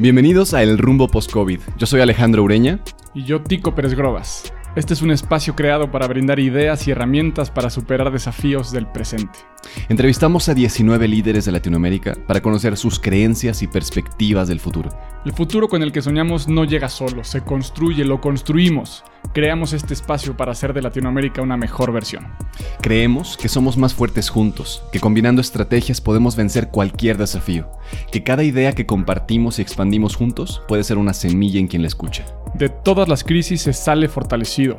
Bienvenidos 0.00 0.54
a 0.54 0.62
El 0.62 0.78
Rumbo 0.78 1.08
Post-COVID. 1.08 1.60
Yo 1.76 1.86
soy 1.86 2.00
Alejandro 2.00 2.42
Ureña. 2.42 2.80
Y 3.12 3.24
yo, 3.24 3.42
Tico 3.42 3.74
Pérez 3.74 3.92
Grobas. 3.92 4.50
Este 4.74 4.94
es 4.94 5.02
un 5.02 5.10
espacio 5.10 5.54
creado 5.54 5.90
para 5.90 6.08
brindar 6.08 6.40
ideas 6.40 6.88
y 6.88 6.92
herramientas 6.92 7.50
para 7.50 7.68
superar 7.68 8.10
desafíos 8.10 8.72
del 8.72 8.86
presente. 8.86 9.38
Entrevistamos 9.88 10.48
a 10.48 10.54
19 10.54 11.08
líderes 11.08 11.44
de 11.44 11.52
Latinoamérica 11.52 12.16
para 12.26 12.40
conocer 12.40 12.76
sus 12.76 12.98
creencias 12.98 13.62
y 13.62 13.66
perspectivas 13.66 14.48
del 14.48 14.60
futuro. 14.60 14.90
El 15.24 15.32
futuro 15.32 15.68
con 15.68 15.82
el 15.82 15.92
que 15.92 16.02
soñamos 16.02 16.48
no 16.48 16.64
llega 16.64 16.88
solo, 16.88 17.24
se 17.24 17.42
construye, 17.42 18.04
lo 18.04 18.20
construimos. 18.20 19.04
Creamos 19.34 19.72
este 19.72 19.92
espacio 19.92 20.36
para 20.36 20.52
hacer 20.52 20.72
de 20.72 20.82
Latinoamérica 20.82 21.42
una 21.42 21.56
mejor 21.56 21.92
versión. 21.92 22.26
Creemos 22.80 23.36
que 23.36 23.48
somos 23.48 23.76
más 23.76 23.94
fuertes 23.94 24.30
juntos, 24.30 24.82
que 24.92 25.00
combinando 25.00 25.40
estrategias 25.40 26.00
podemos 26.00 26.36
vencer 26.36 26.68
cualquier 26.68 27.18
desafío, 27.18 27.68
que 28.10 28.22
cada 28.22 28.44
idea 28.44 28.72
que 28.72 28.86
compartimos 28.86 29.58
y 29.58 29.62
expandimos 29.62 30.16
juntos 30.16 30.62
puede 30.66 30.84
ser 30.84 30.96
una 30.96 31.12
semilla 31.12 31.60
en 31.60 31.68
quien 31.68 31.82
la 31.82 31.88
escucha. 31.88 32.24
De 32.54 32.68
todas 32.68 33.08
las 33.08 33.22
crisis 33.22 33.62
se 33.62 33.72
sale 33.72 34.08
fortalecido. 34.08 34.78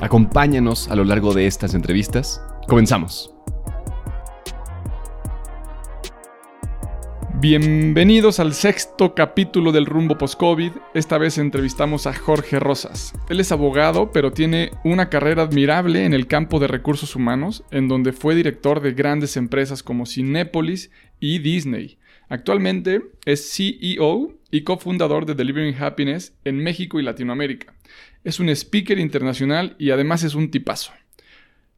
Acompáñanos 0.00 0.90
a 0.90 0.94
lo 0.94 1.04
largo 1.04 1.32
de 1.32 1.46
estas 1.46 1.72
entrevistas. 1.72 2.42
Comenzamos. 2.68 3.32
Bienvenidos 7.40 8.38
al 8.38 8.52
sexto 8.52 9.14
capítulo 9.14 9.72
del 9.72 9.86
Rumbo 9.86 10.18
Post-COVID. 10.18 10.72
Esta 10.92 11.16
vez 11.16 11.38
entrevistamos 11.38 12.06
a 12.06 12.12
Jorge 12.12 12.58
Rosas. 12.58 13.14
Él 13.30 13.40
es 13.40 13.52
abogado, 13.52 14.12
pero 14.12 14.32
tiene 14.32 14.70
una 14.84 15.08
carrera 15.08 15.44
admirable 15.44 16.04
en 16.04 16.12
el 16.12 16.26
campo 16.26 16.60
de 16.60 16.66
recursos 16.66 17.16
humanos, 17.16 17.64
en 17.70 17.88
donde 17.88 18.12
fue 18.12 18.34
director 18.34 18.82
de 18.82 18.92
grandes 18.92 19.38
empresas 19.38 19.82
como 19.82 20.04
Cinepolis 20.04 20.90
y 21.20 21.38
Disney. 21.38 21.98
Actualmente 22.28 23.00
es 23.24 23.54
CEO 23.54 24.34
y 24.50 24.62
cofundador 24.62 25.24
de 25.24 25.34
Delivering 25.34 25.80
Happiness 25.80 26.34
en 26.44 26.58
México 26.58 27.00
y 27.00 27.02
Latinoamérica. 27.02 27.75
Es 28.26 28.40
un 28.40 28.48
speaker 28.48 28.98
internacional 28.98 29.76
y 29.78 29.90
además 29.90 30.24
es 30.24 30.34
un 30.34 30.50
tipazo. 30.50 30.90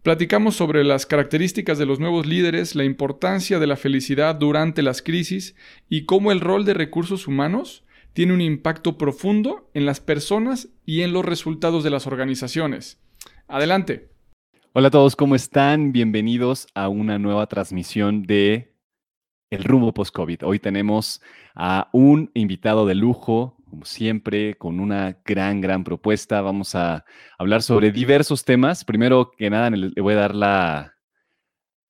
Platicamos 0.03 0.57
sobre 0.57 0.83
las 0.83 1.05
características 1.05 1.77
de 1.77 1.85
los 1.85 2.01
nuevos 2.01 2.25
líderes, 2.25 2.75
la 2.75 2.85
importancia 2.85 3.59
de 3.59 3.67
la 3.67 3.77
felicidad 3.77 4.35
durante 4.35 4.81
las 4.81 5.03
crisis 5.03 5.55
y 5.91 6.07
cómo 6.07 6.33
el 6.33 6.41
rol 6.41 6.65
de 6.65 6.73
recursos 6.73 7.29
humanos 7.29 7.85
tiene 8.15 8.33
un 8.33 8.41
impacto 8.41 8.97
profundo 8.97 9.69
en 9.75 9.85
las 9.85 10.01
personas 10.01 10.71
y 10.87 11.03
en 11.03 11.13
los 11.13 11.23
resultados 11.23 11.85
de 11.85 11.91
las 11.91 12.07
organizaciones. 12.07 12.99
Adelante. 13.47 14.09
Hola 14.73 14.89
a 14.89 14.91
todos, 14.91 15.17
¿cómo 15.17 15.35
están? 15.35 15.93
Bienvenidos 15.93 16.67
a 16.75 16.89
una 16.89 17.19
nueva 17.19 17.47
transmisión 17.47 18.23
de 18.23 18.73
El 19.51 19.65
rumbo 19.65 19.93
post-COVID. 19.93 20.47
Hoy 20.47 20.59
tenemos 20.61 21.21
a 21.55 21.91
un 21.93 22.31
invitado 22.33 22.87
de 22.87 22.95
lujo, 22.95 23.58
como 23.69 23.85
siempre, 23.85 24.55
con 24.55 24.81
una 24.81 25.19
gran, 25.25 25.61
gran 25.61 25.85
propuesta. 25.85 26.41
Vamos 26.41 26.75
a 26.75 27.05
hablar 27.39 27.63
sobre 27.63 27.93
diversos 27.93 28.45
temas. 28.45 28.85
Primero 28.85 29.31
que 29.37 29.51
nada, 29.51 29.71
le 29.71 30.01
voy 30.01 30.15
a 30.15 30.19
dar 30.19 30.35
la, 30.35 30.95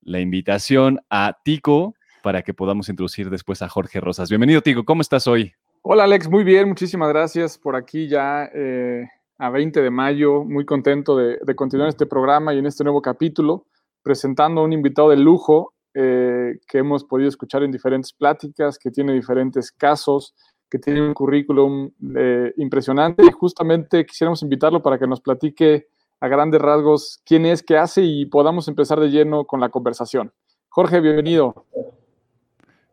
la 0.03 0.21
invitación 0.21 1.01
a 1.11 1.39
Tico 1.45 1.95
para 2.23 2.43
que 2.43 2.55
podamos 2.55 2.89
introducir 2.89 3.31
después 3.31 3.63
a 3.63 3.69
Jorge 3.69 4.01
Rosas. 4.01 4.29
Bienvenido, 4.29 4.63
Tico. 4.63 4.85
¿Cómo 4.85 5.03
estás 5.03 5.27
hoy? 5.27 5.53
Hola, 5.83 6.05
Alex. 6.05 6.29
Muy 6.29 6.45
bien. 6.45 6.69
Muchísimas 6.69 7.09
gracias 7.11 7.59
por 7.59 7.77
aquí 7.77 8.09
ya 8.09 8.51
eh, 8.55 9.07
a 9.39 9.51
20 9.51 9.81
de 9.81 9.91
mayo. 9.91 10.45
Muy 10.45 10.65
contento 10.65 11.17
de, 11.17 11.39
continuar 11.55 11.89
este 11.89 12.07
programa 12.07 12.53
y 12.55 12.59
en 12.59 12.67
este 12.67 12.85
nuevo 12.85 13.01
capítulo, 13.01 13.67
presentando 14.03 14.61
a 14.61 14.65
un 14.65 14.73
invitado 14.73 15.11
de 15.11 15.17
lujo 15.17 15.75
eh, 15.95 16.59
que 16.67 16.79
hemos 16.79 17.05
podido 17.05 17.29
escuchar 17.29 17.63
en 17.63 17.71
diferentes 17.71 18.13
pláticas, 18.13 18.79
que 18.79 18.91
tiene 18.91 19.13
diferentes 19.13 19.73
casos, 19.73 20.35
que 20.71 20.79
tiene 20.79 21.01
un 21.01 21.15
currículum 21.15 21.91
eh, 22.17 22.53
impresionante 22.57 23.25
y 23.25 23.33
justamente 23.33 24.05
quisiéramos 24.05 24.43
invitarlo 24.43 24.83
para 24.83 24.99
que 24.99 25.07
nos 25.07 25.21
platique 25.21 25.89
a 26.21 26.29
grandes 26.29 26.61
rasgos 26.61 27.23
quién 27.25 27.47
es, 27.47 27.63
qué 27.63 27.77
hace 27.77 28.03
y 28.03 28.27
podamos 28.27 28.69
empezar 28.69 29.01
de 29.01 29.09
lleno 29.09 29.45
con 29.45 29.61
la 29.61 29.69
conversación. 29.69 30.33
Jorge, 30.69 31.01
bienvenido. 31.01 31.67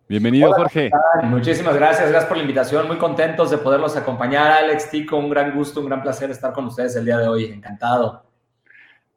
Bienvenido, 0.07 0.53
Jorge. 0.53 0.91
Muchísimas 1.23 1.75
gracias, 1.75 2.09
gracias 2.09 2.25
por 2.25 2.37
la 2.37 2.43
invitación. 2.43 2.87
Muy 2.87 2.97
contentos 2.97 3.49
de 3.49 3.57
poderlos 3.57 3.97
acompañar. 3.97 4.51
Alex, 4.51 4.91
Tico, 4.91 5.17
un 5.17 5.29
gran 5.29 5.55
gusto, 5.55 5.79
un 5.79 5.87
gran 5.87 6.03
placer 6.03 6.29
estar 6.29 6.53
con 6.53 6.65
ustedes 6.65 6.95
el 6.95 7.05
día 7.05 7.17
de 7.17 7.27
hoy. 7.27 7.45
Encantado. 7.45 8.24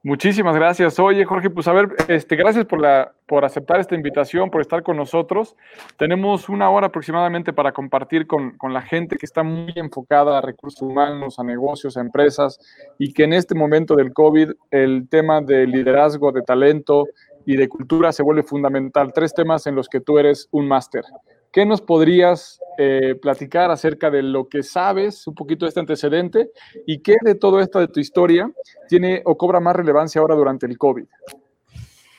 Muchísimas 0.05 0.55
gracias. 0.55 0.99
Oye, 1.01 1.25
Jorge, 1.25 1.51
pues 1.51 1.67
a 1.67 1.73
ver, 1.73 1.89
este, 2.07 2.37
gracias 2.37 2.65
por, 2.67 2.81
la, 2.81 3.13
por 3.27 3.45
aceptar 3.45 3.81
esta 3.81 3.97
invitación, 3.97 4.49
por 4.49 4.61
estar 4.61 4.85
con 4.85 4.97
nosotros. 4.97 5.57
Tenemos 5.97 6.49
una 6.49 6.71
hora 6.71 6.87
aproximadamente 6.87 7.53
para 7.53 7.73
compartir 7.73 8.29
con, 8.29 8.57
con, 8.59 8.73
la 8.73 8.83
gente 8.83 9.17
que 9.17 9.27
está 9.27 9.43
muy 9.43 9.73
enfocada 9.75 10.39
a 10.39 10.41
recursos 10.41 10.83
humanos, 10.83 11.41
a 11.41 11.45
negocios, 11.45 11.97
a 11.97 12.01
empresas, 12.01 12.61
y 12.97 13.13
que 13.13 13.25
en 13.25 13.33
este 13.33 13.57
momento 13.57 13.97
del 13.97 14.13
COVID 14.13 14.53
el 14.71 15.09
tema 15.09 15.41
de 15.41 15.67
liderazgo, 15.67 16.31
de 16.31 16.43
talento 16.43 17.07
y 17.45 17.57
de 17.57 17.69
cultura 17.69 18.13
se 18.13 18.23
vuelve 18.23 18.45
fundamental. 18.45 19.13
Tres 19.13 19.35
temas 19.35 19.67
en 19.67 19.75
los 19.75 19.89
que 19.89 20.01
tú 20.01 20.19
eres 20.19 20.49
un 20.53 20.69
máster. 20.69 21.03
¿Qué 21.51 21.65
nos 21.65 21.81
podrías 21.81 22.61
eh, 22.77 23.15
platicar 23.21 23.71
acerca 23.71 24.11
de 24.11 24.23
lo 24.23 24.49
que 24.49 24.63
sabes, 24.63 25.27
un 25.27 25.35
poquito 25.35 25.65
de 25.65 25.71
este 25.71 25.81
antecedente, 25.81 26.51
y 26.87 27.01
qué 27.01 27.17
de 27.23 27.35
todo 27.35 27.61
esto 27.61 27.81
de 27.81 27.89
tu 27.89 28.01
historia 28.01 28.51
tiene 28.89 29.23
o 29.25 29.37
cobra 29.37 29.59
más 29.59 29.75
relevancia 29.75 30.21
ahora 30.21 30.35
durante 30.35 30.67
el 30.67 30.77
COVID? 30.77 31.05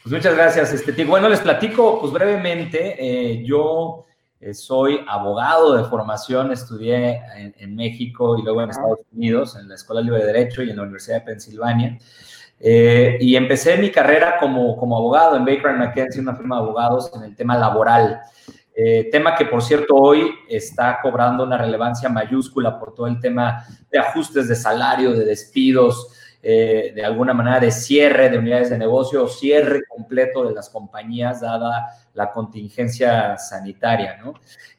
Pues 0.03 0.13
muchas 0.13 0.35
gracias, 0.35 0.73
este, 0.73 1.05
Bueno, 1.05 1.29
les 1.29 1.41
platico 1.41 1.99
pues 2.01 2.11
brevemente. 2.11 2.95
Eh, 2.97 3.43
yo 3.45 4.05
eh, 4.41 4.53
soy 4.55 4.99
abogado 5.07 5.77
de 5.77 5.83
formación, 5.83 6.51
estudié 6.51 7.21
en, 7.57 7.75
México 7.75 8.37
y 8.37 8.41
luego 8.41 8.63
en 8.63 8.71
Estados 8.71 8.99
Unidos, 9.13 9.55
en 9.55 9.69
la 9.69 9.75
Escuela 9.75 10.01
Libre 10.01 10.19
de 10.21 10.33
Derecho 10.33 10.63
y 10.63 10.71
en 10.71 10.77
la 10.77 10.83
Universidad 10.83 11.17
de 11.17 11.25
Pensilvania. 11.25 11.97
y 12.59 13.35
empecé 13.35 13.77
mi 13.77 13.91
carrera 13.91 14.37
como, 14.39 14.75
como 14.75 14.97
abogado 14.97 15.37
en 15.37 15.45
Baker 15.45 15.73
McKenzie, 15.73 16.21
una 16.21 16.35
firma 16.35 16.55
de 16.55 16.63
abogados, 16.63 17.11
en 17.15 17.23
el 17.23 17.35
tema 17.35 17.55
laboral. 17.57 18.21
Eh, 18.81 19.09
tema 19.11 19.35
que, 19.35 19.43
por 19.43 19.61
cierto, 19.61 19.93
hoy 19.93 20.31
está 20.47 20.99
cobrando 21.01 21.43
una 21.43 21.57
relevancia 21.57 22.07
mayúscula 22.07 22.79
por 22.79 22.95
todo 22.95 23.07
el 23.07 23.19
tema 23.19 23.65
de 23.91 23.99
ajustes 23.99 24.47
de 24.47 24.55
salario, 24.55 25.11
de 25.11 25.25
despidos, 25.25 26.13
eh, 26.41 26.93
de 26.95 27.03
alguna 27.03 27.33
manera 27.33 27.59
de 27.59 27.71
cierre 27.71 28.29
de 28.29 28.37
unidades 28.37 28.69
de 28.69 28.77
negocio 28.77 29.27
cierre 29.27 29.81
completo 29.85 30.47
de 30.47 30.53
las 30.53 30.69
compañías 30.69 31.41
dada 31.41 31.87
la 32.13 32.31
contingencia 32.31 33.37
sanitaria. 33.37 34.17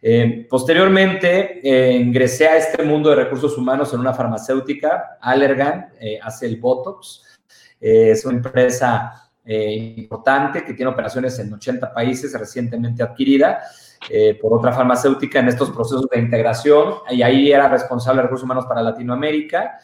Eh, 0.00 0.46
posteriormente, 0.48 1.60
ingresé 1.98 2.48
a 2.48 2.56
este 2.56 2.82
mundo 2.82 3.10
de 3.10 3.16
recursos 3.16 3.58
humanos 3.58 3.92
en 3.92 4.00
una 4.00 4.14
farmacéutica, 4.14 5.18
Allergan, 5.20 5.90
hace 6.22 6.46
el 6.46 6.56
Botox. 6.56 7.38
es 7.78 8.24
una 8.24 8.38
empresa 8.38 9.30
importante 9.44 10.64
que 10.64 10.72
tiene 10.72 10.90
operaciones 10.90 11.38
en 11.38 11.52
80 11.52 11.92
países, 11.92 12.32
recientemente 12.32 13.02
adquirida. 13.02 13.60
Eh, 14.08 14.38
por 14.40 14.54
otra 14.54 14.72
farmacéutica 14.72 15.40
en 15.40 15.48
estos 15.48 15.70
procesos 15.70 16.08
de 16.08 16.18
integración 16.18 16.94
y 17.10 17.20
ahí 17.20 17.52
era 17.52 17.68
responsable 17.68 18.18
de 18.18 18.22
recursos 18.22 18.44
humanos 18.44 18.64
para 18.64 18.82
Latinoamérica. 18.82 19.78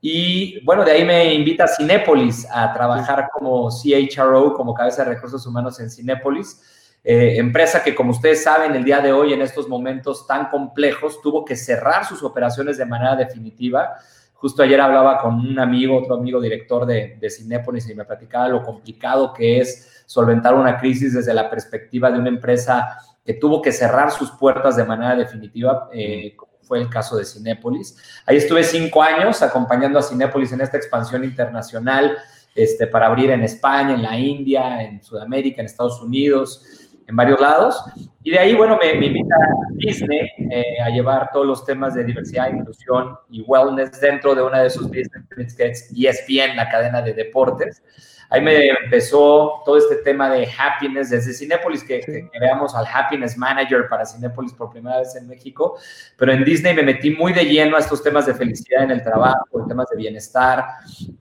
Y 0.00 0.64
bueno, 0.64 0.84
de 0.84 0.92
ahí 0.92 1.04
me 1.04 1.34
invita 1.34 1.64
a 1.64 1.68
Cinépolis 1.68 2.46
a 2.50 2.72
trabajar 2.72 3.28
como 3.30 3.68
CHRO, 3.70 4.54
como 4.54 4.72
cabeza 4.72 5.04
de 5.04 5.14
recursos 5.14 5.44
humanos 5.46 5.78
en 5.80 5.90
Cinépolis, 5.90 6.62
eh, 7.04 7.36
empresa 7.36 7.82
que 7.82 7.94
como 7.94 8.12
ustedes 8.12 8.42
saben, 8.42 8.74
el 8.74 8.84
día 8.84 9.00
de 9.00 9.12
hoy, 9.12 9.32
en 9.34 9.42
estos 9.42 9.68
momentos 9.68 10.26
tan 10.26 10.48
complejos, 10.48 11.20
tuvo 11.20 11.44
que 11.44 11.54
cerrar 11.54 12.06
sus 12.06 12.22
operaciones 12.22 12.78
de 12.78 12.86
manera 12.86 13.16
definitiva. 13.16 13.96
Justo 14.34 14.62
ayer 14.62 14.80
hablaba 14.80 15.18
con 15.18 15.34
un 15.34 15.58
amigo, 15.58 15.98
otro 15.98 16.14
amigo 16.14 16.40
director 16.40 16.86
de, 16.86 17.18
de 17.20 17.30
Cinépolis 17.30 17.88
y 17.90 17.94
me 17.94 18.04
platicaba 18.04 18.48
lo 18.48 18.62
complicado 18.62 19.34
que 19.34 19.60
es 19.60 20.04
solventar 20.06 20.54
una 20.54 20.78
crisis 20.78 21.12
desde 21.12 21.34
la 21.34 21.50
perspectiva 21.50 22.10
de 22.10 22.18
una 22.18 22.30
empresa 22.30 22.98
que 23.28 23.34
tuvo 23.34 23.60
que 23.60 23.72
cerrar 23.72 24.10
sus 24.10 24.30
puertas 24.30 24.74
de 24.74 24.84
manera 24.84 25.14
definitiva, 25.14 25.90
eh, 25.92 26.34
como 26.34 26.52
fue 26.62 26.78
el 26.78 26.88
caso 26.88 27.14
de 27.14 27.26
Cinépolis. 27.26 28.22
Ahí 28.24 28.38
estuve 28.38 28.64
cinco 28.64 29.02
años 29.02 29.42
acompañando 29.42 29.98
a 29.98 30.02
Cinépolis 30.02 30.50
en 30.52 30.62
esta 30.62 30.78
expansión 30.78 31.24
internacional 31.24 32.16
este, 32.54 32.86
para 32.86 33.04
abrir 33.04 33.28
en 33.30 33.42
España, 33.42 33.92
en 33.92 34.02
la 34.02 34.18
India, 34.18 34.82
en 34.82 35.02
Sudamérica, 35.02 35.60
en 35.60 35.66
Estados 35.66 36.00
Unidos. 36.00 36.64
en 37.06 37.16
varios 37.16 37.38
lados. 37.38 37.84
Y 38.22 38.30
de 38.30 38.38
ahí, 38.38 38.54
bueno, 38.54 38.78
me, 38.82 39.06
invita 39.06 39.36
Disney 39.72 40.26
eh, 40.50 40.80
a 40.82 40.88
llevar 40.88 41.28
todos 41.30 41.46
los 41.46 41.66
temas 41.66 41.92
de 41.94 42.04
diversidad, 42.04 42.48
inclusión 42.50 43.14
y 43.28 43.42
wellness 43.42 44.00
dentro 44.00 44.34
de 44.34 44.42
una 44.42 44.62
de 44.62 44.70
sus 44.70 44.86
business 44.86 45.54
que 45.54 45.66
es 45.66 45.92
ESPN, 45.94 46.56
la 46.56 46.70
cadena 46.70 47.02
de 47.02 47.12
deportes. 47.12 47.82
Ahí 48.30 48.42
me 48.42 48.68
empezó 48.68 49.62
todo 49.64 49.78
este 49.78 49.96
tema 49.96 50.28
de 50.28 50.46
happiness 50.46 51.10
desde 51.10 51.32
Cinepolis, 51.32 51.82
que, 51.82 52.00
que, 52.00 52.28
veamos 52.38 52.74
al 52.74 52.84
Happiness 52.86 53.38
Manager 53.38 53.88
para 53.88 54.04
Cinepolis 54.04 54.52
por 54.52 54.70
primera 54.70 54.98
vez 54.98 55.16
en 55.16 55.26
México, 55.26 55.78
pero 56.16 56.32
en 56.32 56.44
Disney 56.44 56.74
me 56.74 56.82
metí 56.82 57.10
muy 57.10 57.32
de 57.32 57.44
lleno 57.44 57.76
a 57.76 57.80
estos 57.80 58.02
temas 58.02 58.26
de 58.26 58.34
felicidad 58.34 58.84
en 58.84 58.90
el 58.90 59.02
trabajo, 59.02 59.66
temas 59.66 59.88
de 59.88 59.96
bienestar 59.96 60.64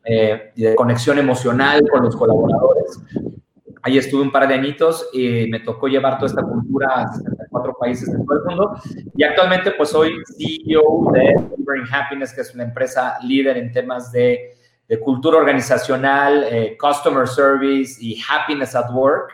eh, 0.03 0.51
y 0.55 0.63
de 0.63 0.75
conexión 0.75 1.17
emocional 1.17 1.81
con 1.89 2.03
los 2.03 2.15
colaboradores. 2.15 2.99
Ahí 3.83 3.97
estuve 3.97 4.21
un 4.21 4.31
par 4.31 4.45
de 4.49 4.55
añitos 4.55 5.07
y 5.13 5.47
me 5.47 5.61
tocó 5.61 5.87
llevar 5.87 6.17
toda 6.17 6.27
esta 6.27 6.41
cultura 6.41 7.03
a 7.03 7.13
64 7.13 7.73
países 7.79 8.11
de 8.11 8.17
todo 8.17 8.39
el 8.39 8.45
mundo. 8.45 8.81
Y 9.15 9.23
actualmente 9.23 9.71
pues 9.71 9.89
soy 9.89 10.11
CEO 10.37 11.09
de 11.13 11.35
Bring 11.59 11.85
Happiness, 11.89 12.33
que 12.33 12.41
es 12.41 12.53
una 12.53 12.63
empresa 12.63 13.17
líder 13.23 13.55
en 13.55 13.71
temas 13.71 14.11
de 14.11 14.56
de 14.87 14.99
cultura 14.99 15.37
organizacional, 15.37 16.45
eh, 16.49 16.77
customer 16.79 17.27
service 17.27 17.97
y 17.99 18.21
happiness 18.27 18.75
at 18.75 18.89
work. 18.91 19.33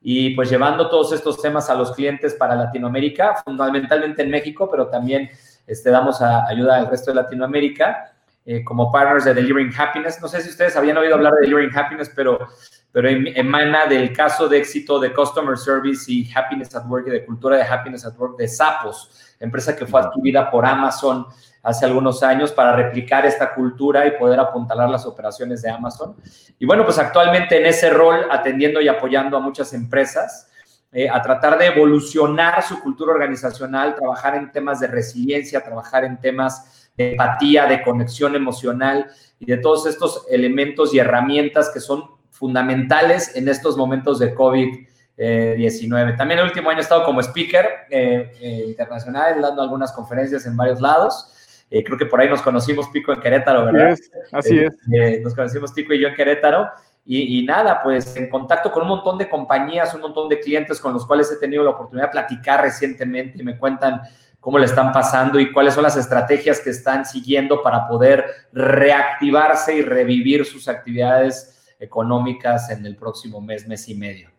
Y 0.00 0.34
pues 0.34 0.50
llevando 0.50 0.88
todos 0.88 1.12
estos 1.12 1.40
temas 1.40 1.70
a 1.70 1.74
los 1.74 1.92
clientes 1.92 2.34
para 2.34 2.54
Latinoamérica, 2.54 3.36
fundamentalmente 3.44 4.22
en 4.22 4.30
México, 4.30 4.68
pero 4.70 4.88
también 4.88 5.30
este, 5.66 5.90
damos 5.90 6.20
ayuda 6.20 6.78
al 6.78 6.88
resto 6.88 7.12
de 7.12 7.16
Latinoamérica 7.16 8.12
eh, 8.44 8.64
como 8.64 8.90
partners 8.90 9.24
de 9.24 9.34
Delivering 9.34 9.72
Happiness. 9.76 10.20
No 10.20 10.26
sé 10.26 10.40
si 10.40 10.50
ustedes 10.50 10.76
habían 10.76 10.96
oído 10.96 11.14
hablar 11.14 11.32
de 11.34 11.42
Delivering 11.42 11.76
Happiness, 11.76 12.10
pero, 12.14 12.48
pero 12.92 13.08
emana 13.08 13.86
del 13.86 14.12
caso 14.12 14.48
de 14.48 14.58
éxito 14.58 15.00
de 15.00 15.12
Customer 15.14 15.56
Service 15.56 16.12
y 16.12 16.30
Happiness 16.34 16.74
at 16.76 16.86
Work 16.86 17.08
y 17.08 17.10
de 17.10 17.24
cultura 17.24 17.56
de 17.56 17.62
Happiness 17.62 18.04
at 18.04 18.18
Work 18.18 18.36
de 18.36 18.46
Sapos, 18.46 19.34
empresa 19.40 19.74
que 19.74 19.86
fue 19.86 20.00
adquirida 20.00 20.50
por 20.50 20.66
Amazon 20.66 21.26
hace 21.62 21.86
algunos 21.86 22.22
años 22.22 22.52
para 22.52 22.76
replicar 22.76 23.24
esta 23.24 23.54
cultura 23.54 24.06
y 24.06 24.12
poder 24.12 24.38
apuntalar 24.38 24.90
las 24.90 25.06
operaciones 25.06 25.62
de 25.62 25.70
Amazon. 25.70 26.16
Y 26.58 26.66
bueno, 26.66 26.84
pues 26.84 26.98
actualmente 26.98 27.58
en 27.58 27.66
ese 27.66 27.88
rol, 27.90 28.26
atendiendo 28.30 28.80
y 28.80 28.88
apoyando 28.88 29.36
a 29.36 29.40
muchas 29.40 29.72
empresas, 29.72 30.48
eh, 30.92 31.08
a 31.08 31.22
tratar 31.22 31.58
de 31.58 31.66
evolucionar 31.66 32.62
su 32.62 32.80
cultura 32.80 33.12
organizacional, 33.12 33.94
trabajar 33.94 34.34
en 34.34 34.52
temas 34.52 34.80
de 34.80 34.88
resiliencia, 34.88 35.64
trabajar 35.64 36.04
en 36.04 36.20
temas 36.20 36.90
de 36.96 37.12
empatía, 37.12 37.64
de 37.66 37.82
conexión 37.82 38.34
emocional 38.34 39.06
y 39.38 39.46
de 39.46 39.56
todos 39.56 39.86
estos 39.86 40.26
elementos 40.28 40.92
y 40.92 40.98
herramientas 40.98 41.70
que 41.72 41.80
son 41.80 42.04
fundamentales 42.42 43.36
en 43.36 43.46
estos 43.46 43.76
momentos 43.76 44.18
de 44.18 44.34
COVID. 44.34 44.86
19. 45.14 46.14
También 46.14 46.40
el 46.40 46.46
último 46.46 46.70
año 46.70 46.80
he 46.80 46.82
estado 46.82 47.04
como 47.04 47.20
speaker 47.20 47.64
eh, 47.90 48.32
eh, 48.40 48.64
internacional, 48.66 49.40
dando 49.40 49.62
algunas 49.62 49.92
conferencias 49.92 50.46
en 50.46 50.56
varios 50.56 50.80
lados. 50.80 51.32
Eh, 51.74 51.82
creo 51.82 51.96
que 51.96 52.04
por 52.04 52.20
ahí 52.20 52.28
nos 52.28 52.42
conocimos 52.42 52.88
Pico 52.88 53.14
en 53.14 53.20
Querétaro, 53.20 53.64
¿verdad? 53.64 53.96
así 54.32 54.58
es. 54.58 54.74
Eh, 54.92 55.20
nos 55.24 55.34
conocimos 55.34 55.72
Pico 55.72 55.94
y 55.94 56.00
yo 56.00 56.08
en 56.08 56.14
Querétaro. 56.14 56.68
Y, 57.04 57.44
nada, 57.44 57.82
pues 57.82 58.14
en 58.16 58.28
contacto 58.28 58.70
con 58.70 58.82
un 58.82 58.90
montón 58.90 59.18
de 59.18 59.28
compañías, 59.28 59.92
un 59.94 60.02
montón 60.02 60.28
de 60.28 60.38
clientes 60.38 60.78
con 60.78 60.92
los 60.92 61.04
cuales 61.04 61.32
he 61.32 61.36
tenido 61.36 61.64
la 61.64 61.70
oportunidad 61.70 62.06
de 62.06 62.12
platicar 62.12 62.60
recientemente 62.60 63.40
y 63.40 63.42
me 63.42 63.58
cuentan 63.58 64.02
cómo 64.38 64.58
le 64.58 64.66
están 64.66 64.92
pasando 64.92 65.40
y 65.40 65.50
cuáles 65.50 65.74
son 65.74 65.82
las 65.82 65.96
estrategias 65.96 66.60
que 66.60 66.70
están 66.70 67.04
siguiendo 67.04 67.60
para 67.62 67.88
poder 67.88 68.24
reactivarse 68.52 69.74
y 69.74 69.82
revivir 69.82 70.44
sus 70.44 70.68
actividades 70.68 71.61
económicas 71.82 72.70
en 72.70 72.86
el 72.86 72.96
próximo 72.96 73.40
mes, 73.40 73.66
mes 73.66 73.88
y 73.88 73.94
medio. 73.94 74.30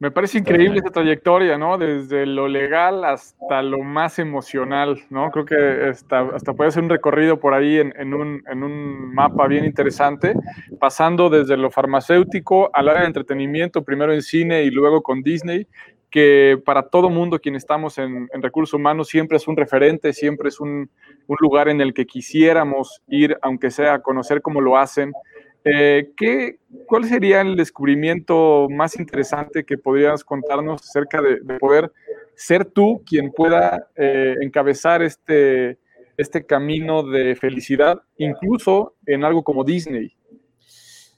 Me 0.00 0.10
parece 0.10 0.38
increíble 0.38 0.80
esa 0.80 0.90
trayectoria, 0.90 1.56
¿no? 1.56 1.78
Desde 1.78 2.26
lo 2.26 2.48
legal 2.48 3.04
hasta 3.04 3.62
lo 3.62 3.82
más 3.84 4.18
emocional, 4.18 5.00
¿no? 5.08 5.30
Creo 5.30 5.44
que 5.44 5.88
hasta, 5.88 6.28
hasta 6.34 6.52
puede 6.52 6.72
ser 6.72 6.82
un 6.82 6.90
recorrido 6.90 7.38
por 7.38 7.54
ahí 7.54 7.78
en, 7.78 8.12
un, 8.12 8.42
en, 8.50 8.62
un, 8.64 9.14
mapa 9.14 9.46
bien 9.46 9.64
interesante, 9.64 10.34
pasando 10.80 11.30
desde 11.30 11.56
lo 11.56 11.70
farmacéutico 11.70 12.70
al 12.74 12.88
área 12.88 13.02
de 13.02 13.06
entretenimiento, 13.06 13.84
primero 13.84 14.12
en 14.12 14.20
cine 14.20 14.64
y 14.64 14.70
luego 14.70 15.00
con 15.00 15.22
Disney, 15.22 15.68
que 16.10 16.60
para 16.64 16.82
todo 16.88 17.08
mundo 17.08 17.38
quien 17.38 17.54
estamos 17.54 17.96
en, 17.98 18.28
en 18.32 18.42
recursos 18.42 18.74
humanos 18.74 19.08
siempre 19.08 19.36
es 19.36 19.48
un 19.48 19.56
referente, 19.56 20.12
siempre 20.12 20.48
es 20.48 20.60
un, 20.60 20.90
un 21.26 21.36
lugar 21.40 21.68
en 21.68 21.80
el 21.80 21.94
que 21.94 22.04
quisiéramos 22.04 23.00
ir, 23.08 23.38
aunque 23.42 23.70
sea 23.70 23.94
a 23.94 24.02
conocer 24.02 24.42
cómo 24.42 24.60
lo 24.60 24.76
hacen, 24.76 25.12
eh, 25.64 26.12
¿qué, 26.16 26.58
¿Cuál 26.86 27.04
sería 27.04 27.40
el 27.40 27.56
descubrimiento 27.56 28.68
más 28.70 28.98
interesante 28.98 29.64
que 29.64 29.78
podrías 29.78 30.22
contarnos 30.22 30.82
acerca 30.82 31.22
de, 31.22 31.38
poder 31.58 31.90
ser 32.34 32.64
tú 32.66 33.02
quien 33.06 33.30
pueda 33.32 33.88
eh, 33.96 34.34
encabezar 34.42 35.02
este, 35.02 35.78
este 36.16 36.44
camino 36.44 37.02
de 37.02 37.34
felicidad, 37.36 38.02
incluso 38.18 38.94
en 39.06 39.24
algo 39.24 39.42
como 39.42 39.64
Disney? 39.64 40.14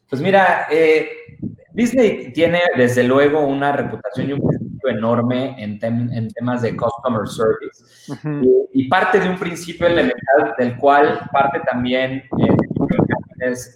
Pues 0.08 0.22
mira, 0.22 0.68
eh, 0.70 1.08
Disney 1.72 2.32
tiene 2.32 2.60
desde 2.76 3.02
luego 3.02 3.44
una 3.44 3.72
reputación 3.72 4.30
y 4.30 4.32
un 4.34 4.46
principio 4.46 4.90
enorme 4.90 5.56
en, 5.60 5.80
temas 5.80 6.62
de 6.62 6.76
customer 6.76 7.26
service. 7.26 8.12
y, 8.72 8.88
parte 8.88 9.18
de 9.18 9.28
un 9.28 9.36
principio 9.36 9.88
elemental 9.88 10.54
del 10.56 10.76
cual 10.76 11.28
parte 11.32 11.60
también 11.66 12.22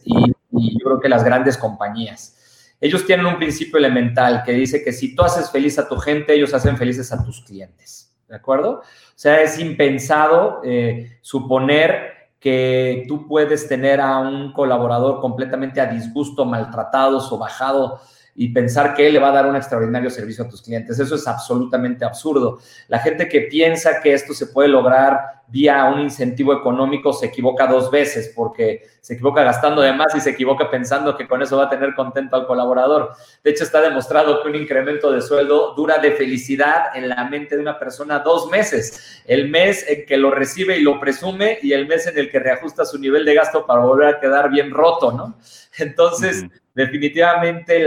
y 0.04 0.32
y 0.60 0.78
yo 0.78 0.84
creo 0.84 1.00
que 1.00 1.08
las 1.08 1.24
grandes 1.24 1.56
compañías. 1.56 2.36
Ellos 2.80 3.04
tienen 3.04 3.26
un 3.26 3.36
principio 3.36 3.78
elemental 3.78 4.42
que 4.44 4.52
dice 4.52 4.82
que 4.82 4.92
si 4.92 5.14
tú 5.14 5.22
haces 5.22 5.50
feliz 5.50 5.78
a 5.78 5.88
tu 5.88 5.96
gente, 5.96 6.34
ellos 6.34 6.54
hacen 6.54 6.76
felices 6.76 7.12
a 7.12 7.22
tus 7.24 7.42
clientes. 7.42 8.14
¿De 8.26 8.36
acuerdo? 8.36 8.80
O 8.80 8.82
sea, 9.14 9.42
es 9.42 9.58
impensado 9.58 10.60
eh, 10.64 11.18
suponer 11.20 12.30
que 12.38 13.04
tú 13.06 13.26
puedes 13.26 13.68
tener 13.68 14.00
a 14.00 14.18
un 14.18 14.52
colaborador 14.52 15.20
completamente 15.20 15.80
a 15.80 15.86
disgusto, 15.86 16.46
maltratado, 16.46 17.20
sobajado 17.20 18.00
y 18.40 18.48
pensar 18.48 18.94
que 18.94 19.06
él 19.06 19.12
le 19.12 19.18
va 19.18 19.28
a 19.28 19.32
dar 19.32 19.46
un 19.46 19.54
extraordinario 19.54 20.08
servicio 20.08 20.44
a 20.44 20.48
tus 20.48 20.62
clientes. 20.62 20.98
Eso 20.98 21.14
es 21.14 21.28
absolutamente 21.28 22.06
absurdo. 22.06 22.58
La 22.88 22.98
gente 22.98 23.28
que 23.28 23.42
piensa 23.42 24.00
que 24.00 24.14
esto 24.14 24.32
se 24.32 24.46
puede 24.46 24.70
lograr 24.70 25.42
vía 25.46 25.84
un 25.84 26.00
incentivo 26.00 26.54
económico 26.54 27.12
se 27.12 27.26
equivoca 27.26 27.66
dos 27.66 27.90
veces 27.90 28.32
porque 28.34 28.88
se 29.02 29.14
equivoca 29.14 29.42
gastando 29.42 29.82
de 29.82 29.92
más 29.92 30.14
y 30.14 30.20
se 30.20 30.30
equivoca 30.30 30.70
pensando 30.70 31.18
que 31.18 31.28
con 31.28 31.42
eso 31.42 31.58
va 31.58 31.64
a 31.64 31.68
tener 31.68 31.94
contento 31.94 32.34
al 32.34 32.46
colaborador. 32.46 33.12
De 33.44 33.50
hecho, 33.50 33.64
está 33.64 33.82
demostrado 33.82 34.42
que 34.42 34.48
un 34.48 34.54
incremento 34.54 35.12
de 35.12 35.20
sueldo 35.20 35.74
dura 35.74 35.98
de 35.98 36.12
felicidad 36.12 36.96
en 36.96 37.10
la 37.10 37.24
mente 37.24 37.56
de 37.56 37.62
una 37.62 37.78
persona 37.78 38.20
dos 38.20 38.48
meses. 38.48 39.22
El 39.26 39.50
mes 39.50 39.84
en 39.86 40.06
que 40.06 40.16
lo 40.16 40.30
recibe 40.30 40.78
y 40.78 40.82
lo 40.82 40.98
presume 40.98 41.58
y 41.60 41.74
el 41.74 41.86
mes 41.86 42.06
en 42.06 42.16
el 42.16 42.30
que 42.30 42.38
reajusta 42.38 42.86
su 42.86 42.98
nivel 42.98 43.26
de 43.26 43.34
gasto 43.34 43.66
para 43.66 43.80
volver 43.80 44.14
a 44.14 44.18
quedar 44.18 44.48
bien 44.48 44.70
roto, 44.70 45.12
¿no? 45.12 45.36
Entonces, 45.78 46.46
definitivamente 46.74 47.84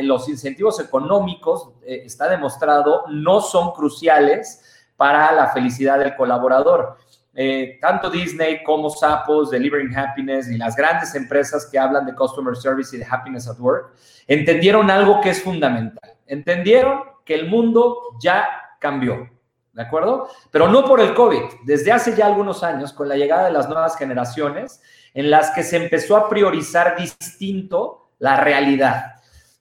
los 0.00 0.28
incentivos 0.28 0.80
económicos, 0.80 1.70
eh, 1.84 2.02
está 2.04 2.28
demostrado, 2.28 3.04
no 3.08 3.40
son 3.40 3.72
cruciales 3.72 4.62
para 4.96 5.32
la 5.32 5.48
felicidad 5.48 5.98
del 5.98 6.14
colaborador. 6.16 6.96
Eh, 7.34 7.78
tanto 7.80 8.10
Disney 8.10 8.62
como 8.62 8.90
Sapos, 8.90 9.50
Delivering 9.50 9.96
Happiness 9.96 10.48
y 10.50 10.58
las 10.58 10.76
grandes 10.76 11.14
empresas 11.14 11.66
que 11.70 11.78
hablan 11.78 12.04
de 12.04 12.14
Customer 12.14 12.54
Service 12.54 12.94
y 12.94 12.98
de 12.98 13.06
Happiness 13.08 13.48
at 13.48 13.58
Work, 13.58 13.94
entendieron 14.26 14.90
algo 14.90 15.20
que 15.20 15.30
es 15.30 15.42
fundamental. 15.42 16.12
Entendieron 16.26 17.04
que 17.24 17.34
el 17.34 17.48
mundo 17.48 17.96
ya 18.20 18.46
cambió, 18.78 19.30
¿de 19.72 19.82
acuerdo? 19.82 20.28
Pero 20.50 20.68
no 20.68 20.84
por 20.84 21.00
el 21.00 21.14
COVID. 21.14 21.42
Desde 21.64 21.92
hace 21.92 22.14
ya 22.14 22.26
algunos 22.26 22.62
años, 22.62 22.92
con 22.92 23.08
la 23.08 23.16
llegada 23.16 23.46
de 23.46 23.52
las 23.52 23.68
nuevas 23.68 23.96
generaciones, 23.96 24.82
en 25.14 25.30
las 25.30 25.50
que 25.50 25.62
se 25.62 25.76
empezó 25.76 26.16
a 26.16 26.28
priorizar 26.28 26.96
distinto 26.96 28.10
la 28.18 28.36
realidad. 28.40 29.14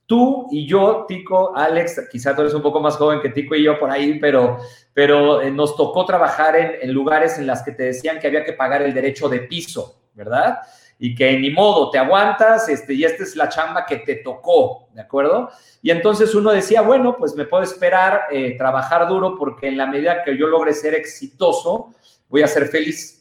Tú 0.06 0.48
y 0.52 0.68
yo, 0.68 1.06
Tico, 1.08 1.56
Alex, 1.56 2.10
quizá 2.12 2.36
tú 2.36 2.42
eres 2.42 2.54
un 2.54 2.62
poco 2.62 2.80
más 2.82 2.98
joven 2.98 3.22
que 3.22 3.30
Tico 3.30 3.56
y 3.56 3.64
yo 3.64 3.80
por 3.80 3.90
ahí, 3.90 4.20
pero, 4.20 4.58
pero 4.94 5.42
eh, 5.42 5.52
nos 5.52 5.76
tocó 5.76 6.06
trabajar 6.06 6.56
en, 6.56 6.92
lugares 6.92 7.38
en 7.38 7.48
las 7.48 7.64
que 7.64 7.72
te 7.72 7.84
decían 7.84 8.20
que 8.20 8.28
había 8.28 8.44
que 8.44 8.54
pagar 8.54 8.82
el 8.82 8.94
derecho 8.94 9.30
de 9.30 9.40
piso, 9.40 10.02
¿verdad? 10.14 10.60
y 11.04 11.16
que 11.16 11.36
ni 11.40 11.50
modo, 11.50 11.90
te 11.90 11.98
aguantas, 11.98 12.70
este, 12.70 12.94
y 12.94 13.04
esta 13.04 13.24
es 13.24 13.36
la 13.36 13.50
chamba 13.50 13.88
que 13.88 13.98
te 13.98 14.18
tocó, 14.18 14.88
¿de 14.94 15.02
acuerdo? 15.02 15.50
Y 15.82 15.90
entonces 15.90 16.36
uno 16.36 16.52
decía, 16.52 16.84
bueno, 16.84 17.18
pues 17.18 17.34
me 17.34 17.46
puedo 17.46 17.64
esperar, 17.64 18.26
eh, 18.30 18.56
trabajar 18.56 19.08
duro, 19.08 19.36
porque 19.36 19.68
en 19.68 19.78
la 19.78 19.88
medida 19.88 20.24
que 20.24 20.38
yo 20.38 20.46
logre 20.46 20.74
ser 20.74 20.94
exitoso, 20.94 21.90
voy 22.30 22.44
a 22.44 22.48
ser 22.48 22.68
feliz. 22.68 23.21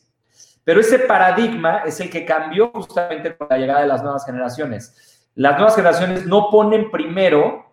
Pero 0.65 0.81
ese 0.81 1.01
paradigma 1.01 1.83
es 1.87 2.01
el 2.01 2.11
que 2.11 2.25
cambió 2.25 2.71
justamente 2.71 3.37
con 3.37 3.49
la 3.51 3.59
llegada 3.59 3.81
de 3.81 3.87
las 3.87 4.03
nuevas 4.03 4.25
generaciones. 4.25 5.29
Las 5.35 5.57
nuevas 5.57 5.75
generaciones 5.75 6.27
no 6.27 6.49
ponen 6.51 6.91
primero 6.91 7.67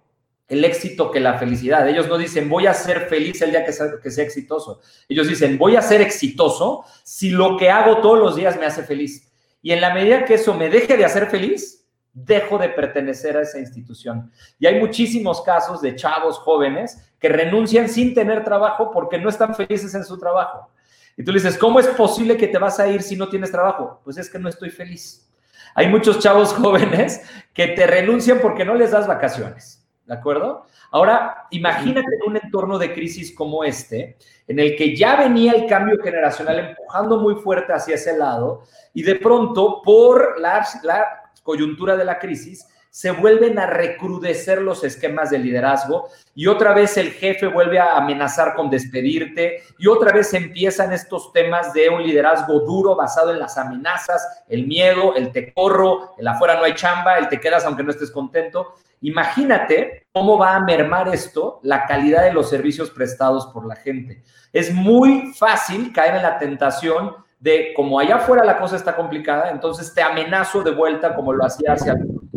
el 0.47 0.63
éxito 0.63 1.11
que 1.11 1.19
la 1.19 1.37
felicidad. 1.37 1.87
Ellos 1.87 2.07
no 2.07 2.17
dicen, 2.17 2.49
voy 2.49 2.67
a 2.67 2.73
ser 2.73 3.01
feliz 3.07 3.41
el 3.41 3.51
día 3.51 3.65
que 3.65 3.73
sea, 3.73 3.87
que 4.01 4.11
sea 4.11 4.23
exitoso. 4.23 4.79
Ellos 5.09 5.27
dicen, 5.27 5.57
voy 5.57 5.75
a 5.75 5.81
ser 5.81 6.01
exitoso 6.01 6.85
si 7.03 7.29
lo 7.29 7.57
que 7.57 7.69
hago 7.69 7.99
todos 7.99 8.19
los 8.19 8.35
días 8.35 8.57
me 8.57 8.65
hace 8.65 8.83
feliz. 8.83 9.31
Y 9.61 9.71
en 9.73 9.81
la 9.81 9.93
medida 9.93 10.23
que 10.23 10.35
eso 10.35 10.53
me 10.53 10.69
deje 10.69 10.95
de 10.95 11.03
hacer 11.03 11.27
feliz, 11.27 11.85
dejo 12.13 12.57
de 12.57 12.69
pertenecer 12.69 13.37
a 13.37 13.41
esa 13.41 13.59
institución. 13.59 14.31
Y 14.57 14.65
hay 14.65 14.79
muchísimos 14.79 15.41
casos 15.41 15.81
de 15.81 15.95
chavos 15.95 16.39
jóvenes 16.39 17.11
que 17.19 17.29
renuncian 17.29 17.89
sin 17.89 18.13
tener 18.13 18.43
trabajo 18.43 18.91
porque 18.91 19.19
no 19.19 19.29
están 19.29 19.53
felices 19.53 19.93
en 19.93 20.03
su 20.03 20.17
trabajo. 20.17 20.69
Y 21.17 21.23
tú 21.23 21.31
le 21.31 21.39
dices, 21.39 21.57
¿cómo 21.57 21.79
es 21.79 21.87
posible 21.87 22.37
que 22.37 22.47
te 22.47 22.59
vas 22.59 22.79
a 22.79 22.87
ir 22.87 23.01
si 23.01 23.15
no 23.15 23.27
tienes 23.27 23.51
trabajo? 23.51 23.99
Pues 24.03 24.17
es 24.17 24.29
que 24.29 24.37
no 24.37 24.47
estoy 24.47 24.69
feliz. 24.69 25.27
Hay 25.73 25.87
muchos 25.87 26.19
chavos 26.19 26.53
jóvenes 26.53 27.21
que 27.53 27.69
te 27.69 27.87
renuncian 27.87 28.39
porque 28.39 28.63
no 28.63 28.75
les 28.75 28.91
das 28.91 29.07
vacaciones. 29.07 29.83
¿De 30.05 30.13
acuerdo? 30.13 30.65
Ahora, 30.91 31.47
imagínate 31.51 32.07
en 32.15 32.29
un 32.29 32.37
entorno 32.37 32.77
de 32.77 32.93
crisis 32.93 33.35
como 33.35 33.65
este, 33.65 34.17
en 34.47 34.57
el 34.57 34.77
que 34.77 34.95
ya 34.95 35.17
venía 35.17 35.51
el 35.51 35.67
cambio 35.67 36.01
generacional 36.01 36.59
empujando 36.59 37.19
muy 37.19 37.35
fuerte 37.35 37.73
hacia 37.73 37.95
ese 37.95 38.17
lado, 38.17 38.63
y 38.93 39.03
de 39.03 39.15
pronto, 39.15 39.81
por 39.83 40.39
la, 40.39 40.65
la 40.83 41.31
coyuntura 41.43 41.97
de 41.97 42.05
la 42.05 42.19
crisis, 42.19 42.65
se 42.97 43.11
vuelven 43.11 43.59
a 43.59 43.67
recrudecer 43.67 44.59
los 44.59 44.83
esquemas 44.83 45.29
de 45.29 45.37
liderazgo 45.37 46.09
y 46.33 46.47
otra 46.47 46.73
vez 46.73 46.97
el 46.97 47.11
jefe 47.11 47.45
vuelve 47.45 47.77
a 47.77 47.95
amenazar 47.95 48.55
con 48.55 48.71
despedirte 48.71 49.61
y 49.77 49.85
otra 49.85 50.11
vez 50.11 50.33
empiezan 50.33 50.91
estos 50.91 51.31
temas 51.31 51.73
de 51.73 51.89
un 51.89 52.01
liderazgo 52.01 52.61
duro 52.61 52.95
basado 52.95 53.31
en 53.31 53.37
las 53.37 53.55
amenazas, 53.55 54.43
el 54.49 54.65
miedo, 54.65 55.13
el 55.15 55.31
te 55.31 55.53
corro, 55.53 56.15
el 56.17 56.27
afuera 56.27 56.55
no 56.55 56.63
hay 56.63 56.73
chamba, 56.73 57.19
el 57.19 57.29
te 57.29 57.39
quedas 57.39 57.65
aunque 57.65 57.83
no 57.83 57.91
estés 57.91 58.09
contento. 58.09 58.73
Imagínate 59.01 60.07
cómo 60.11 60.39
va 60.39 60.55
a 60.55 60.59
mermar 60.61 61.07
esto 61.13 61.59
la 61.61 61.85
calidad 61.85 62.23
de 62.23 62.33
los 62.33 62.49
servicios 62.49 62.89
prestados 62.89 63.45
por 63.53 63.67
la 63.67 63.75
gente. 63.75 64.23
Es 64.51 64.73
muy 64.73 65.33
fácil 65.37 65.93
caer 65.93 66.15
en 66.15 66.23
la 66.23 66.39
tentación 66.39 67.13
de 67.39 67.73
como 67.75 67.99
allá 67.99 68.15
afuera 68.15 68.43
la 68.43 68.57
cosa 68.57 68.75
está 68.75 68.95
complicada, 68.95 69.51
entonces 69.51 69.93
te 69.93 70.01
amenazo 70.01 70.63
de 70.63 70.71
vuelta 70.71 71.13
como 71.13 71.31
lo 71.31 71.45
hacía 71.45 71.73
algunos 71.73 72.27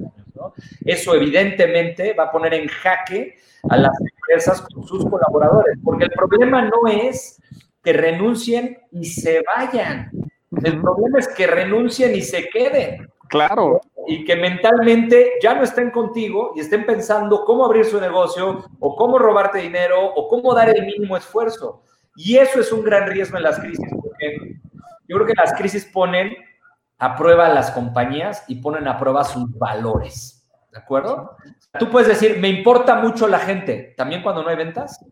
eso 0.90 1.14
evidentemente 1.14 2.12
va 2.14 2.24
a 2.24 2.32
poner 2.32 2.54
en 2.54 2.68
jaque 2.68 3.36
a 3.68 3.76
las 3.76 3.92
empresas 4.00 4.62
con 4.62 4.84
sus 4.86 5.08
colaboradores, 5.08 5.78
porque 5.84 6.04
el 6.04 6.10
problema 6.10 6.62
no 6.62 6.88
es 6.90 7.40
que 7.82 7.92
renuncien 7.92 8.78
y 8.90 9.04
se 9.04 9.42
vayan. 9.56 10.10
El 10.64 10.80
problema 10.80 11.18
es 11.18 11.28
que 11.28 11.46
renuncien 11.46 12.14
y 12.14 12.22
se 12.22 12.48
queden. 12.48 13.08
Claro. 13.28 13.80
Y 14.08 14.24
que 14.24 14.34
mentalmente 14.34 15.34
ya 15.40 15.54
no 15.54 15.62
estén 15.62 15.90
contigo 15.90 16.52
y 16.56 16.60
estén 16.60 16.84
pensando 16.84 17.44
cómo 17.44 17.64
abrir 17.64 17.84
su 17.84 18.00
negocio 18.00 18.64
o 18.80 18.96
cómo 18.96 19.18
robarte 19.18 19.58
dinero 19.58 20.04
o 20.04 20.28
cómo 20.28 20.52
dar 20.52 20.68
el 20.70 20.84
mínimo 20.84 21.16
esfuerzo. 21.16 21.82
Y 22.16 22.36
eso 22.36 22.60
es 22.60 22.72
un 22.72 22.82
gran 22.82 23.08
riesgo 23.08 23.36
en 23.36 23.44
las 23.44 23.60
crisis, 23.60 23.88
porque 24.00 24.56
yo 25.06 25.16
creo 25.16 25.26
que 25.26 25.34
las 25.34 25.54
crisis 25.54 25.84
ponen 25.84 26.34
a 26.98 27.16
prueba 27.16 27.46
a 27.46 27.54
las 27.54 27.70
compañías 27.70 28.44
y 28.48 28.56
ponen 28.56 28.88
a 28.88 28.98
prueba 28.98 29.24
sus 29.24 29.56
valores. 29.56 30.39
¿De 30.72 30.78
acuerdo? 30.78 31.36
Tú 31.78 31.90
puedes 31.90 32.08
decir, 32.08 32.38
me 32.38 32.48
importa 32.48 32.96
mucho 32.96 33.26
la 33.26 33.40
gente, 33.40 33.94
también 33.96 34.22
cuando 34.22 34.42
no 34.42 34.48
hay 34.48 34.56
ventas. 34.56 35.04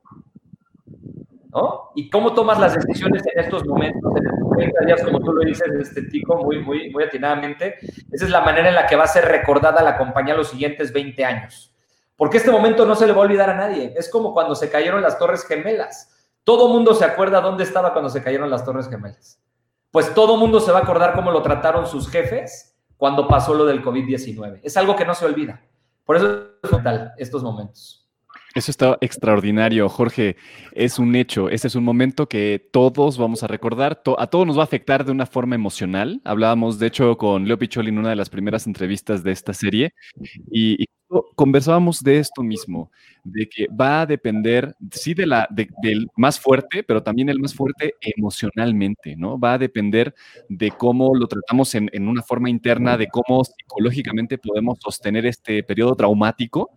¿No? 1.51 1.91
¿Y 1.95 2.11
cómo 2.11 2.35
tomas 2.35 2.61
las 2.61 2.75
decisiones 2.75 3.23
en 3.33 3.43
estos 3.43 3.67
momentos, 3.67 4.13
en 4.17 4.27
estos 4.27 4.51
30 4.51 4.85
días, 4.85 5.03
como 5.03 5.19
tú 5.21 5.33
lo 5.33 5.43
dices, 5.43 5.67
este 5.81 6.03
tico, 6.03 6.37
muy, 6.37 6.61
muy, 6.61 6.91
muy 6.91 7.05
atinadamente? 7.05 7.79
Esa 8.13 8.27
es 8.27 8.31
la 8.31 8.43
manera 8.43 8.69
en 8.69 8.75
la 8.75 8.87
que 8.87 8.97
va 8.97 9.05
a 9.05 9.09
ser 9.09 9.25
recordada 9.25 9.83
la 9.83 9.97
compañía 9.97 10.35
los 10.35 10.51
siguientes 10.51 10.93
20 10.93 11.25
años. 11.25 11.75
Porque 12.17 12.37
este 12.37 12.51
momento 12.51 12.85
no 12.85 12.95
se 12.95 13.07
le 13.07 13.13
va 13.13 13.23
a 13.23 13.25
olvidar 13.25 13.49
a 13.49 13.55
nadie. 13.55 13.95
Es 13.97 14.11
como 14.11 14.35
cuando 14.35 14.55
se 14.55 14.71
cayeron 14.71 15.01
las 15.01 15.19
Torres 15.19 15.45
Gemelas. 15.47 16.15
Todo 16.45 16.69
mundo 16.69 16.93
se 16.95 17.05
acuerda 17.05 17.41
dónde 17.41 17.65
estaba 17.65 17.93
cuando 17.93 18.11
se 18.11 18.23
cayeron 18.23 18.51
las 18.51 18.65
Torres 18.65 18.89
Gemelas. 18.89 19.41
Pues 19.91 20.13
todo 20.15 20.37
mundo 20.37 20.61
se 20.61 20.71
va 20.71 20.81
a 20.81 20.83
acordar 20.83 21.15
cómo 21.15 21.31
lo 21.31 21.43
trataron 21.43 21.87
sus 21.87 22.11
jefes 22.11 22.68
cuando 22.99 23.27
pasó 23.27 23.55
lo 23.55 23.65
del 23.65 23.83
COVID-19. 23.83 24.61
Es 24.63 24.77
algo 24.77 24.95
que 24.95 25.07
no 25.07 25.15
se 25.15 25.25
olvida. 25.25 25.63
Por 26.05 26.17
eso 26.17 26.49
es 26.63 26.71
fundamental 26.71 27.13
estos 27.17 27.43
momentos. 27.43 28.05
Eso 28.55 28.71
está 28.71 28.99
extraordinario, 29.01 29.89
Jorge. 29.89 30.37
Es 30.73 30.99
un 30.99 31.15
hecho. 31.15 31.49
Ese 31.49 31.69
es 31.69 31.75
un 31.75 31.85
momento 31.85 32.29
que 32.29 32.69
todos 32.73 33.17
vamos 33.17 33.43
a 33.43 33.47
recordar. 33.47 34.03
a 34.19 34.27
todos 34.27 34.47
nos 34.47 34.57
va 34.57 34.63
a 34.63 34.65
afectar 34.65 35.05
de 35.05 35.13
una 35.13 35.27
forma 35.27 35.55
emocional. 35.55 36.21
Hablábamos, 36.25 36.79
de 36.79 36.89
hecho, 36.89 37.17
con 37.17 37.47
Leo 37.47 37.59
Picholi 37.59 37.91
en 37.91 37.99
una 37.99 38.11
de 38.11 38.17
las 38.17 38.31
primeras 38.31 38.67
entrevistas 38.67 39.23
de 39.23 39.33
esta 39.33 39.55
serie 39.55 39.95
y, 40.51 40.87
conversábamos 41.35 42.03
de 42.03 42.19
esto 42.19 42.43
mismo, 42.43 42.91
de 43.25 43.49
que 43.49 43.67
va 43.69 44.03
a 44.03 44.07
depender, 44.07 44.75
sí, 44.91 45.15
de 45.15 45.27
la, 45.27 45.49
del 45.51 46.09
más 46.17 46.39
fuerte, 46.39 46.83
pero 46.83 47.03
también 47.03 47.29
el 47.29 47.41
más 47.41 47.55
fuerte 47.55 47.95
emocionalmente, 48.01 49.17
¿no? 49.17 49.39
Va 49.39 49.55
a 49.55 49.59
depender 49.59 50.15
de 50.49 50.71
cómo 50.71 51.15
lo 51.15 51.27
tratamos 51.27 51.75
en, 51.75 51.89
en 51.93 52.09
una 52.09 52.23
forma 52.23 52.51
interna, 52.51 52.97
de 52.97 53.09
cómo 53.09 53.45
psicológicamente 53.45 54.39
podemos 54.39 54.79
sostener 54.81 55.27
este 55.27 55.63
periodo 55.63 55.95
traumático 55.95 56.77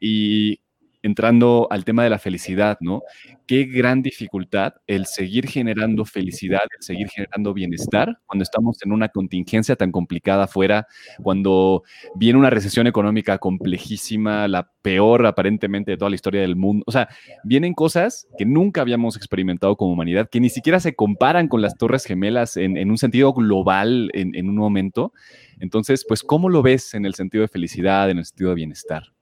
y 0.00 0.60
entrando 1.02 1.68
al 1.70 1.84
tema 1.84 2.04
de 2.04 2.10
la 2.10 2.18
felicidad, 2.18 2.78
¿no? 2.80 3.02
Qué 3.46 3.64
gran 3.64 4.02
dificultad 4.02 4.74
el 4.86 5.06
seguir 5.06 5.48
generando 5.48 6.04
felicidad, 6.04 6.62
el 6.76 6.82
seguir 6.82 7.08
generando 7.08 7.54
bienestar 7.54 8.18
cuando 8.26 8.42
estamos 8.42 8.78
en 8.84 8.92
una 8.92 9.08
contingencia 9.08 9.76
tan 9.76 9.90
complicada 9.90 10.44
afuera, 10.44 10.86
cuando 11.22 11.82
viene 12.14 12.38
una 12.38 12.50
recesión 12.50 12.86
económica 12.86 13.38
complejísima, 13.38 14.48
la 14.48 14.70
peor 14.82 15.26
aparentemente 15.26 15.92
de 15.92 15.96
toda 15.96 16.10
la 16.10 16.16
historia 16.16 16.40
del 16.40 16.56
mundo. 16.56 16.84
O 16.86 16.92
sea, 16.92 17.08
vienen 17.44 17.74
cosas 17.74 18.26
que 18.36 18.44
nunca 18.44 18.80
habíamos 18.80 19.16
experimentado 19.16 19.76
como 19.76 19.92
humanidad, 19.92 20.28
que 20.28 20.40
ni 20.40 20.50
siquiera 20.50 20.80
se 20.80 20.94
comparan 20.94 21.48
con 21.48 21.62
las 21.62 21.76
Torres 21.76 22.04
Gemelas 22.04 22.56
en, 22.56 22.90
un 22.90 22.98
sentido 22.98 23.32
global 23.32 24.10
en, 24.14 24.34
en 24.34 24.48
un 24.48 24.56
momento. 24.56 25.12
Entonces, 25.60 26.04
pues, 26.06 26.22
¿cómo 26.22 26.48
lo 26.48 26.62
ves 26.62 26.94
en 26.94 27.06
el 27.06 27.14
sentido 27.14 27.42
de 27.42 27.48
felicidad, 27.48 28.10
en 28.10 28.18
el 28.18 28.24
sentido 28.24 28.50
de 28.50 28.56
bienestar? 28.56 29.12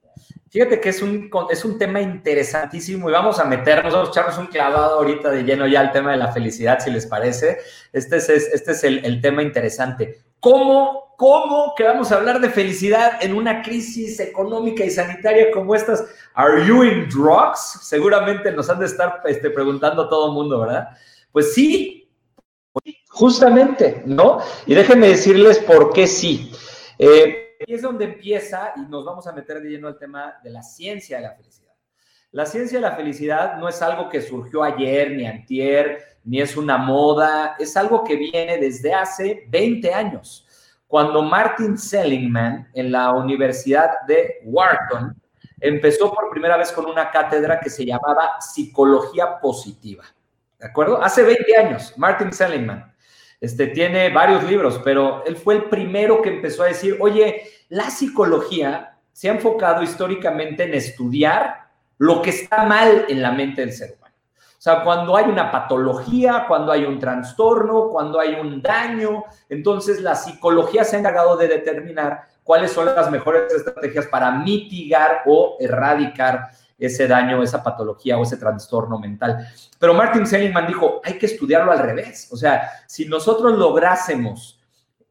Fíjate 0.49 0.79
que 0.79 0.89
es 0.89 1.01
un, 1.01 1.29
es 1.49 1.65
un 1.65 1.77
tema 1.77 1.99
interesantísimo 2.01 3.09
y 3.09 3.11
vamos 3.11 3.39
a 3.39 3.45
meternos, 3.45 3.93
vamos 3.93 4.09
a 4.09 4.11
echarnos 4.11 4.37
un 4.37 4.47
clavado 4.47 4.95
ahorita 4.95 5.29
de 5.29 5.43
lleno 5.43 5.67
ya 5.67 5.81
al 5.81 5.91
tema 5.91 6.11
de 6.11 6.17
la 6.17 6.31
felicidad, 6.31 6.79
si 6.79 6.89
les 6.89 7.05
parece. 7.05 7.59
Este 7.91 8.17
es, 8.17 8.29
este 8.29 8.71
es 8.71 8.83
el, 8.83 9.21
tema 9.21 9.43
interesante. 9.43 10.21
¿Cómo, 10.39 11.13
¿Cómo 11.17 11.73
que 11.75 11.83
vamos 11.83 12.11
a 12.11 12.15
hablar 12.15 12.39
de 12.39 12.49
felicidad 12.49 13.21
en 13.21 13.35
una 13.35 13.61
crisis 13.61 14.19
económica 14.21 14.85
y 14.85 14.89
sanitaria 14.89 15.51
como 15.51 15.75
estas? 15.75 16.05
¿Are 16.33 16.65
you 16.65 16.83
in 16.83 17.09
drugs? 17.09 17.79
Seguramente 17.81 18.51
nos 18.51 18.69
han 18.69 18.79
de 18.79 18.85
estar 18.85 19.21
este, 19.25 19.49
preguntando 19.49 20.07
todo 20.07 20.27
el 20.27 20.33
mundo, 20.33 20.61
¿verdad? 20.61 20.87
Pues 21.33 21.53
sí, 21.53 22.09
justamente, 23.09 24.01
¿no? 24.05 24.39
Y 24.65 24.75
déjenme 24.75 25.09
decirles 25.09 25.59
por 25.59 25.91
qué 25.91 26.07
sí. 26.07 26.51
Eh, 26.97 27.46
y 27.67 27.73
es 27.73 27.81
donde 27.81 28.05
empieza 28.05 28.71
y 28.77 28.79
nos 28.89 29.03
vamos 29.03 29.27
a 29.27 29.33
meter 29.33 29.61
de 29.61 29.69
lleno 29.69 29.89
al 29.89 29.97
tema 29.97 30.35
de 30.41 30.49
la 30.49 30.63
ciencia 30.63 31.17
de 31.17 31.23
la 31.23 31.33
felicidad. 31.33 31.73
La 32.31 32.45
ciencia 32.45 32.77
de 32.77 32.81
la 32.81 32.95
felicidad 32.95 33.57
no 33.57 33.67
es 33.67 33.81
algo 33.81 34.07
que 34.07 34.21
surgió 34.21 34.63
ayer, 34.63 35.11
ni 35.11 35.27
antier, 35.27 36.17
ni 36.23 36.39
es 36.39 36.55
una 36.55 36.77
moda, 36.77 37.57
es 37.59 37.75
algo 37.75 38.05
que 38.05 38.15
viene 38.15 38.57
desde 38.57 38.93
hace 38.93 39.45
20 39.49 39.93
años, 39.93 40.47
cuando 40.87 41.21
Martin 41.21 41.77
Seligman 41.77 42.69
en 42.73 42.89
la 42.89 43.11
Universidad 43.11 44.01
de 44.07 44.39
Wharton 44.45 45.13
empezó 45.59 46.13
por 46.13 46.29
primera 46.29 46.55
vez 46.55 46.71
con 46.71 46.85
una 46.85 47.11
cátedra 47.11 47.59
que 47.59 47.69
se 47.69 47.85
llamaba 47.85 48.39
psicología 48.39 49.41
positiva. 49.41 50.05
¿De 50.57 50.67
acuerdo? 50.67 51.03
Hace 51.03 51.21
20 51.21 51.57
años, 51.57 51.93
Martin 51.97 52.31
Seligman. 52.31 52.95
Este, 53.39 53.67
tiene 53.67 54.09
varios 54.09 54.43
libros, 54.43 54.81
pero 54.83 55.23
él 55.25 55.35
fue 55.35 55.55
el 55.55 55.63
primero 55.65 56.21
que 56.21 56.29
empezó 56.29 56.63
a 56.63 56.67
decir, 56.67 56.97
oye, 56.99 57.43
la 57.69 57.89
psicología 57.89 58.97
se 59.11 59.29
ha 59.29 59.33
enfocado 59.33 59.83
históricamente 59.83 60.63
en 60.63 60.73
estudiar 60.73 61.67
lo 61.99 62.21
que 62.21 62.31
está 62.31 62.63
mal 62.65 63.05
en 63.07 63.21
la 63.21 63.31
mente 63.31 63.61
del 63.61 63.73
ser 63.73 63.95
humano. 63.97 64.15
O 64.35 64.61
sea, 64.61 64.83
cuando 64.83 65.15
hay 65.15 65.25
una 65.25 65.51
patología, 65.51 66.45
cuando 66.47 66.71
hay 66.71 66.83
un 66.83 66.99
trastorno, 66.99 67.89
cuando 67.89 68.19
hay 68.19 68.33
un 68.33 68.59
daño, 68.61 69.23
entonces 69.49 70.01
la 70.01 70.15
psicología 70.15 70.83
se 70.83 70.95
ha 70.95 70.99
encargado 70.99 71.37
de 71.37 71.47
determinar 71.47 72.23
cuáles 72.43 72.71
son 72.71 72.87
las 72.87 73.11
mejores 73.11 73.53
estrategias 73.53 74.07
para 74.07 74.31
mitigar 74.31 75.21
o 75.27 75.57
erradicar 75.59 76.49
ese 76.77 77.07
daño, 77.07 77.41
esa 77.41 77.63
patología 77.63 78.17
o 78.17 78.23
ese 78.23 78.37
trastorno 78.37 78.99
mental. 78.99 79.47
Pero 79.79 79.93
Martin 79.93 80.27
Seligman 80.27 80.67
dijo, 80.67 81.01
hay 81.03 81.17
que 81.17 81.25
estudiarlo 81.25 81.71
al 81.71 81.79
revés. 81.79 82.29
O 82.31 82.37
sea, 82.37 82.69
si 82.87 83.05
nosotros 83.05 83.57
lográsemos 83.57 84.57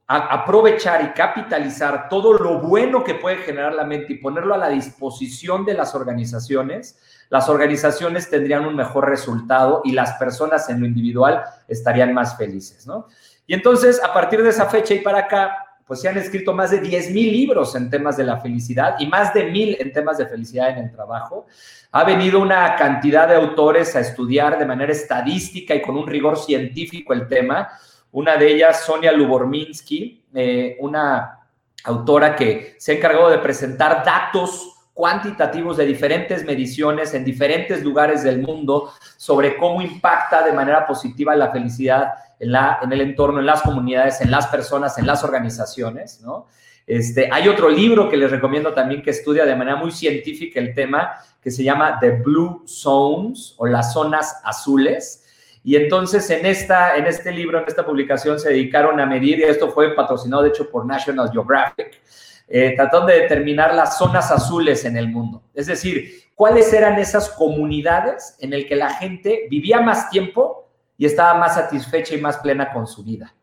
aprovechar 0.08 1.02
y 1.02 1.08
capitalizar 1.08 2.08
todo 2.08 2.34
lo 2.34 2.60
bueno 2.60 3.02
que 3.02 3.14
puede 3.14 3.38
generar 3.38 3.74
la 3.74 3.82
mente 3.82 4.12
y 4.12 4.18
ponerlo 4.18 4.54
a 4.54 4.58
la 4.58 4.68
disposición 4.68 5.64
de 5.64 5.74
las 5.74 5.96
organizaciones, 5.96 6.96
las 7.28 7.48
organizaciones 7.48 8.30
tendrían 8.30 8.66
un 8.66 8.76
mejor 8.76 9.08
resultado 9.08 9.82
y 9.84 9.90
las 9.90 10.12
personas 10.12 10.70
en 10.70 10.78
lo 10.80 10.86
individual 10.86 11.42
estarían 11.66 12.14
más 12.14 12.36
felices, 12.36 12.86
¿no? 12.86 13.08
Y 13.48 13.54
entonces, 13.54 14.00
a 14.02 14.12
partir 14.12 14.42
de 14.42 14.50
esa 14.50 14.66
fecha 14.66 14.94
y 14.94 15.00
para 15.00 15.20
acá, 15.20 15.65
pues 15.86 16.00
se 16.00 16.08
han 16.08 16.18
escrito 16.18 16.52
más 16.52 16.72
de 16.72 16.80
10 16.80 17.12
mil 17.12 17.30
libros 17.30 17.76
en 17.76 17.88
temas 17.88 18.16
de 18.16 18.24
la 18.24 18.40
felicidad 18.40 18.96
y 18.98 19.06
más 19.06 19.32
de 19.32 19.44
mil 19.44 19.76
en 19.78 19.92
temas 19.92 20.18
de 20.18 20.26
felicidad 20.26 20.70
en 20.70 20.78
el 20.78 20.90
trabajo. 20.90 21.46
Ha 21.92 22.02
venido 22.02 22.40
una 22.40 22.74
cantidad 22.74 23.28
de 23.28 23.36
autores 23.36 23.94
a 23.94 24.00
estudiar 24.00 24.58
de 24.58 24.66
manera 24.66 24.90
estadística 24.90 25.74
y 25.74 25.82
con 25.82 25.96
un 25.96 26.06
rigor 26.06 26.38
científico 26.38 27.12
el 27.12 27.28
tema. 27.28 27.68
Una 28.10 28.36
de 28.36 28.52
ellas, 28.52 28.84
Sonia 28.84 29.12
Luborminsky, 29.12 30.24
eh, 30.34 30.76
una 30.80 31.38
autora 31.84 32.34
que 32.34 32.74
se 32.78 32.92
ha 32.92 32.94
encargado 32.96 33.30
de 33.30 33.38
presentar 33.38 34.04
datos 34.04 34.75
cuantitativos 34.96 35.76
de 35.76 35.84
diferentes 35.84 36.42
mediciones 36.46 37.12
en 37.12 37.22
diferentes 37.22 37.84
lugares 37.84 38.22
del 38.22 38.40
mundo 38.40 38.94
sobre 39.18 39.58
cómo 39.58 39.82
impacta 39.82 40.42
de 40.42 40.54
manera 40.54 40.86
positiva 40.86 41.36
la 41.36 41.52
felicidad 41.52 42.14
en, 42.40 42.52
la, 42.52 42.78
en 42.80 42.90
el 42.90 43.02
entorno, 43.02 43.40
en 43.40 43.44
las 43.44 43.60
comunidades, 43.60 44.22
en 44.22 44.30
las 44.30 44.46
personas, 44.46 44.96
en 44.96 45.06
las 45.06 45.22
organizaciones, 45.22 46.22
¿no? 46.22 46.46
Este, 46.86 47.28
hay 47.30 47.46
otro 47.46 47.68
libro 47.68 48.08
que 48.08 48.16
les 48.16 48.30
recomiendo 48.30 48.72
también 48.72 49.02
que 49.02 49.10
estudia 49.10 49.44
de 49.44 49.54
manera 49.54 49.76
muy 49.76 49.92
científica 49.92 50.60
el 50.60 50.74
tema, 50.74 51.12
que 51.42 51.50
se 51.50 51.62
llama 51.62 51.98
The 52.00 52.12
Blue 52.12 52.62
Zones 52.66 53.54
o 53.58 53.66
las 53.66 53.92
zonas 53.92 54.40
azules. 54.44 55.26
Y 55.62 55.76
entonces 55.76 56.30
en, 56.30 56.46
esta, 56.46 56.96
en 56.96 57.04
este 57.04 57.32
libro, 57.32 57.58
en 57.58 57.64
esta 57.68 57.84
publicación, 57.84 58.40
se 58.40 58.48
dedicaron 58.48 58.98
a 58.98 59.04
medir, 59.04 59.40
y 59.40 59.42
esto 59.42 59.70
fue 59.72 59.94
patrocinado 59.94 60.44
de 60.44 60.48
hecho 60.48 60.70
por 60.70 60.86
National 60.86 61.30
Geographic, 61.30 62.00
eh, 62.48 62.76
de 63.06 63.12
determinar 63.12 63.74
las 63.74 63.98
zonas 63.98 64.30
azules 64.30 64.84
en 64.84 64.96
el 64.96 65.08
mundo. 65.08 65.42
Es 65.54 65.66
decir, 65.66 66.24
cuáles 66.34 66.72
eran 66.72 66.98
esas 66.98 67.30
comunidades 67.30 68.36
en 68.40 68.50
las 68.50 68.64
que 68.64 68.76
la 68.76 68.90
gente 68.90 69.46
vivía 69.50 69.80
más 69.80 70.10
tiempo 70.10 70.68
y 70.96 71.06
estaba 71.06 71.38
más 71.38 71.54
satisfecha 71.54 72.14
y 72.14 72.20
más 72.20 72.38
plena 72.38 72.72
con 72.72 72.86
su 72.86 73.02
vida. 73.02 73.34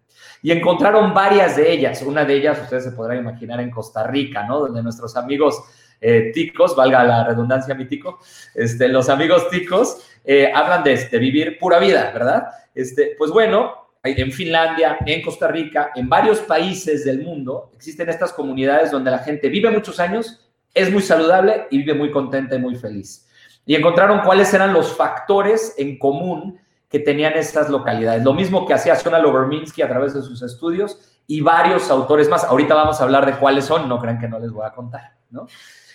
Y 0.42 0.52
encontraron 0.52 1.14
varias 1.14 1.56
de 1.56 1.72
ellas. 1.72 2.02
Una 2.02 2.26
de 2.26 2.36
ellas, 2.36 2.60
ustedes 2.62 2.84
se 2.84 2.92
podrán 2.92 3.20
imaginar, 3.20 3.60
en 3.62 3.72
Costa 3.72 4.06
Rica, 4.08 4.44
¿no? 4.44 4.60
Donde 4.60 4.84
nuestros 4.84 5.16
amigos 5.16 5.64
eh, 6.02 6.32
ticos, 6.34 6.76
valga 6.76 7.04
la 7.04 7.24
redundancia 7.24 7.74
mi 7.76 7.86
tico, 7.86 8.20
este, 8.54 8.90
los 8.90 9.08
amigos 9.08 9.50
ticos 9.50 10.06
eh, 10.26 10.52
hablan 10.54 10.84
de, 10.84 10.98
de, 10.98 11.18
vivir 11.18 11.58
pura 11.58 11.80
vida, 11.80 12.12
¿verdad? 12.12 12.48
Este, 12.76 13.16
pues 13.18 13.32
bueno, 13.32 13.83
en 14.04 14.32
Finlandia, 14.32 14.98
en 15.06 15.22
Costa 15.22 15.48
Rica, 15.48 15.92
en 15.96 16.10
varios 16.10 16.40
países 16.40 17.06
del 17.06 17.22
mundo, 17.22 17.72
existen 17.74 18.10
estas 18.10 18.34
comunidades 18.34 18.92
donde 18.92 19.10
la 19.10 19.20
gente 19.20 19.48
vive 19.48 19.72
muchos 19.72 20.00
años, 20.00 20.50
es 20.74 20.92
muy 20.92 21.02
saludable 21.02 21.68
y 21.72 21.78
vive 21.78 21.94
muy 21.94 22.12
contenta 22.12 22.56
y 22.56 22.60
muy 22.60 22.76
feliz. 22.76 23.30
Y 23.66 23.76
encontraron 23.76 24.22
cuáles 24.22 24.54
eran 24.54 24.74
los 24.74 24.96
factores 24.98 25.76
en 25.78 25.98
común 25.98 26.60
que 26.90 27.00
tenían 27.00 27.34
estas 27.34 27.70
localidades. 27.70 28.24
Lo 28.24 28.34
mismo 28.34 28.68
que 28.68 28.74
hacía 28.74 28.96
Sona 28.96 29.20
Loberminsky 29.20 29.82
a 29.82 29.88
través 29.88 30.14
de 30.14 30.22
sus 30.22 30.42
estudios 30.42 31.22
y 31.26 31.40
varios 31.40 31.90
autores 31.90 32.28
más. 32.28 32.44
Ahorita 32.44 32.76
vamos 32.76 33.00
a 33.00 33.04
hablar 33.06 33.26
de 33.26 33.34
cuáles 33.34 33.64
son, 33.64 33.88
no 33.88 34.00
crean 34.00 34.20
que 34.20 34.28
no 34.28 34.38
les 34.38 34.52
voy 34.52 34.66
a 34.66 34.72
contar, 34.72 35.14
¿no? 35.30 35.48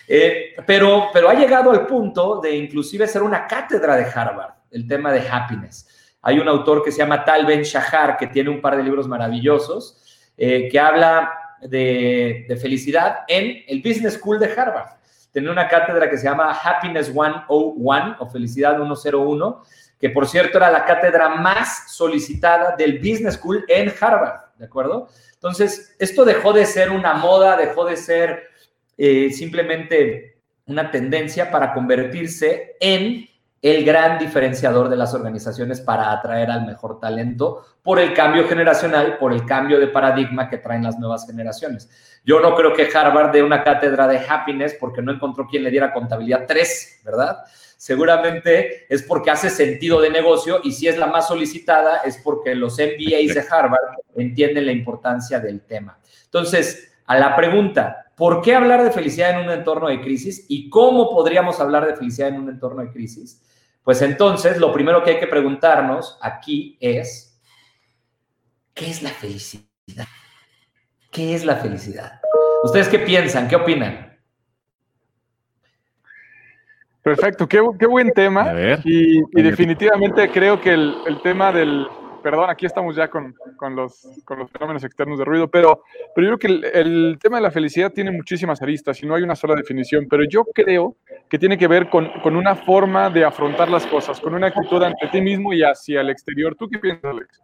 Eh, 0.07 0.55
pero, 0.65 1.09
pero 1.13 1.29
ha 1.29 1.35
llegado 1.35 1.69
al 1.69 1.85
punto 1.85 2.41
de 2.41 2.55
inclusive 2.55 3.07
ser 3.07 3.21
una 3.21 3.45
cátedra 3.45 3.95
de 3.95 4.05
Harvard, 4.11 4.53
el 4.71 4.87
tema 4.87 5.11
de 5.11 5.21
happiness. 5.29 5.87
Hay 6.21 6.39
un 6.39 6.47
autor 6.47 6.83
que 6.83 6.91
se 6.91 6.99
llama 6.99 7.23
Tal 7.23 7.45
Ben 7.45 7.63
Shahar, 7.63 8.17
que 8.17 8.27
tiene 8.27 8.49
un 8.49 8.61
par 8.61 8.75
de 8.75 8.83
libros 8.83 9.07
maravillosos, 9.07 9.97
eh, 10.37 10.69
que 10.69 10.79
habla 10.79 11.31
de, 11.61 12.57
felicidad 12.59 13.19
en 13.27 13.63
el 13.67 13.81
Business 13.81 14.15
School 14.15 14.39
de 14.39 14.51
Harvard. 14.51 14.97
Tiene 15.31 15.49
una 15.51 15.67
cátedra 15.67 16.09
que 16.09 16.17
se 16.17 16.25
llama 16.25 16.51
Happiness 16.51 17.07
101 17.07 18.17
o 18.19 18.29
Felicidad 18.29 18.77
101, 18.77 19.63
que 19.99 20.09
por 20.09 20.27
cierto 20.27 20.57
era 20.57 20.71
la 20.71 20.85
cátedra 20.85 21.29
más 21.29 21.93
solicitada 21.93 22.75
del 22.75 22.97
Business 22.99 23.35
School 23.35 23.63
en 23.67 23.93
Harvard, 23.99 24.41
¿de 24.57 24.65
acuerdo? 24.65 25.09
Entonces, 25.33 25.95
esto 25.99 26.25
dejó 26.25 26.51
de 26.51 26.65
ser 26.65 26.89
una 26.89 27.13
moda, 27.13 27.55
dejó 27.55 27.85
de 27.85 27.95
ser 27.95 28.49
eh, 28.97 29.31
simplemente 29.31 30.37
una 30.65 30.91
tendencia 30.91 31.49
para 31.49 31.73
convertirse 31.73 32.75
en 32.79 33.28
el 33.61 33.83
gran 33.83 34.17
diferenciador 34.17 34.89
de 34.89 34.95
las 34.95 35.13
organizaciones 35.13 35.81
para 35.81 36.11
atraer 36.11 36.49
al 36.49 36.65
mejor 36.65 36.99
talento 36.99 37.65
por 37.83 37.99
el 37.99 38.13
cambio 38.13 38.47
generacional, 38.47 39.17
por 39.17 39.33
el 39.33 39.45
cambio 39.45 39.79
de 39.79 39.87
paradigma 39.87 40.49
que 40.49 40.57
traen 40.57 40.83
las 40.83 40.97
nuevas 40.97 41.25
generaciones. 41.25 41.89
Yo 42.23 42.39
no 42.39 42.55
creo 42.55 42.73
que 42.73 42.89
Harvard 42.93 43.31
dé 43.31 43.43
una 43.43 43.63
cátedra 43.63 44.07
de 44.07 44.19
happiness 44.19 44.75
porque 44.79 45.01
no 45.01 45.11
encontró 45.11 45.47
quien 45.47 45.63
le 45.63 45.71
diera 45.71 45.93
contabilidad 45.93 46.45
3, 46.47 47.01
¿verdad? 47.03 47.43
seguramente 47.79 48.93
es 48.93 49.03
porque 49.03 49.31
hace 49.31 49.49
sentido 49.49 50.01
de 50.01 50.09
negocio 50.09 50.59
y 50.65 50.73
si 50.73 50.89
es 50.89 50.97
la 50.97 51.07
más 51.07 51.29
solicitada 51.29 51.99
es 51.99 52.17
porque 52.17 52.53
los 52.53 52.73
MBAs 52.73 53.33
de 53.33 53.45
Harvard 53.49 53.95
entienden 54.17 54.65
la 54.65 54.73
importancia 54.73 55.39
del 55.39 55.61
tema. 55.61 55.97
Entonces, 56.25 56.91
a 57.05 57.17
la 57.17 57.37
pregunta, 57.37 58.11
¿por 58.17 58.41
qué 58.41 58.53
hablar 58.53 58.83
de 58.83 58.91
felicidad 58.91 59.29
en 59.39 59.45
un 59.47 59.51
entorno 59.53 59.87
de 59.87 60.01
crisis 60.01 60.45
y 60.49 60.69
cómo 60.69 61.09
podríamos 61.09 61.61
hablar 61.61 61.87
de 61.87 61.95
felicidad 61.95 62.27
en 62.27 62.41
un 62.41 62.49
entorno 62.49 62.81
de 62.81 62.91
crisis? 62.91 63.41
Pues 63.89 64.03
entonces, 64.03 64.59
lo 64.59 64.71
primero 64.71 65.01
que 65.01 65.09
hay 65.09 65.19
que 65.19 65.25
preguntarnos 65.25 66.19
aquí 66.21 66.77
es, 66.79 67.41
¿qué 68.75 68.87
es 68.87 69.01
la 69.01 69.09
felicidad? 69.09 70.05
¿Qué 71.09 71.33
es 71.33 71.43
la 71.43 71.55
felicidad? 71.55 72.21
¿Ustedes 72.63 72.87
qué 72.87 72.99
piensan? 72.99 73.47
¿Qué 73.47 73.55
opinan? 73.55 74.15
Perfecto, 77.01 77.47
qué, 77.47 77.87
buen 77.87 78.11
tema. 78.11 78.53
y, 78.83 79.23
definitivamente 79.31 80.29
creo 80.29 80.61
que 80.61 80.73
el, 80.73 81.19
tema 81.23 81.51
del, 81.51 81.87
perdón, 82.21 82.49
aquí 82.49 82.65
estamos 82.65 82.95
ya 82.95 83.09
con, 83.09 83.35
los, 83.75 84.05
los, 84.05 84.51
fenómenos 84.51 84.83
externos 84.83 85.19
de 85.19 85.25
ruido, 85.25 85.47
pero, 85.47 85.83
pero 86.15 86.29
yo 86.29 86.37
creo 86.37 86.61
que 86.61 86.79
el, 86.79 87.17
tema 87.21 87.37
de 87.37 87.43
la 87.43 87.51
felicidad 87.51 87.91
tiene 87.91 88.11
muchísimas 88.11 88.61
aristas 88.61 89.01
y 89.01 89.05
no 89.05 89.15
hay 89.15 89.23
una 89.23 89.35
sola 89.35 89.55
definición, 89.55 90.07
pero 90.09 90.23
yo 90.23 90.45
creo 90.45 90.95
que 91.29 91.39
tiene 91.39 91.57
que 91.57 91.67
ver 91.67 91.89
con, 91.89 92.09
con 92.21 92.35
una 92.35 92.55
forma 92.55 93.09
de 93.09 93.25
afrontar 93.25 93.69
las 93.69 93.85
cosas, 93.85 94.19
con 94.19 94.33
una 94.33 94.47
actitud 94.47 94.81
ante 94.83 95.07
ti 95.07 95.21
mismo 95.21 95.53
y 95.53 95.63
hacia 95.63 96.01
el 96.01 96.09
exterior. 96.09 96.55
¿Tú 96.55 96.67
qué 96.69 96.79
piensas, 96.79 97.05
Alex? 97.05 97.41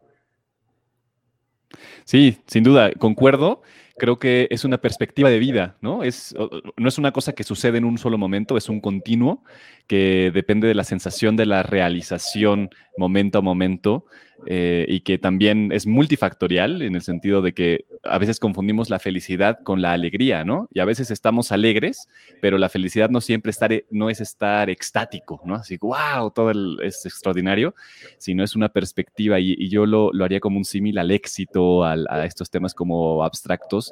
Sí, 2.04 2.40
sin 2.46 2.64
duda, 2.64 2.92
concuerdo 2.98 3.62
creo 3.98 4.20
que 4.20 4.48
es 4.50 4.66
una 4.66 4.80
perspectiva 4.80 5.30
de 5.30 5.40
vida, 5.40 5.78
¿no? 5.82 6.04
Es, 6.04 6.36
no 6.78 6.88
es 6.88 6.98
una 6.98 7.12
cosa 7.12 7.34
que 7.34 7.44
sucede 7.44 7.78
en 7.78 7.86
un 7.86 7.98
solo 7.98 8.18
momento, 8.18 8.58
es 8.58 8.70
un 8.70 8.82
continuo 8.82 9.44
que 9.88 10.32
depende 10.34 10.68
de 10.68 10.76
la 10.76 10.84
sensación 10.84 11.36
de 11.36 11.46
la 11.46 11.64
realización 11.64 12.70
momento 12.98 13.40
a 13.40 13.42
momento 13.42 14.06
eh, 14.48 14.86
y 14.88 15.00
que 15.02 15.18
también 15.18 15.72
es 15.72 15.88
multifactorial 15.88 16.82
en 16.82 16.96
el 16.96 17.02
sentido 17.02 17.42
de 17.42 17.54
que 17.54 17.86
a 18.04 18.18
veces 18.18 18.40
confundimos 18.40 18.90
la 18.90 19.00
felicidad 19.00 19.60
con 19.64 19.82
la 19.82 19.94
alegría, 19.94 20.44
¿no? 20.44 20.68
Y 20.74 20.80
a 20.80 20.86
veces 20.86 21.10
estamos 21.10 21.52
alegres, 21.52 22.10
pero 22.42 22.58
la 22.58 22.70
felicidad 22.70 23.10
no 23.10 23.22
siempre 23.22 23.50
estar, 23.50 23.72
no 23.90 24.10
es 24.10 24.22
estar 24.22 24.70
extático, 24.70 25.42
¿no? 25.46 25.56
Así, 25.56 25.78
wow, 25.78 26.32
todo 26.32 26.52
es 26.82 27.06
extraordinario, 27.06 27.76
sino 28.18 28.44
es 28.44 28.56
una 28.56 28.70
perspectiva 28.70 29.40
y, 29.40 29.70
yo 29.70 29.86
lo, 29.86 30.12
lo, 30.14 30.26
haría 30.26 30.40
como 30.40 30.58
un 30.58 30.66
símil 30.66 30.98
al 30.98 31.12
éxito, 31.12 31.84
a 31.84 32.26
estos 32.26 32.50
temas 32.50 32.74
como 32.74 33.24
abstractos, 33.24 33.85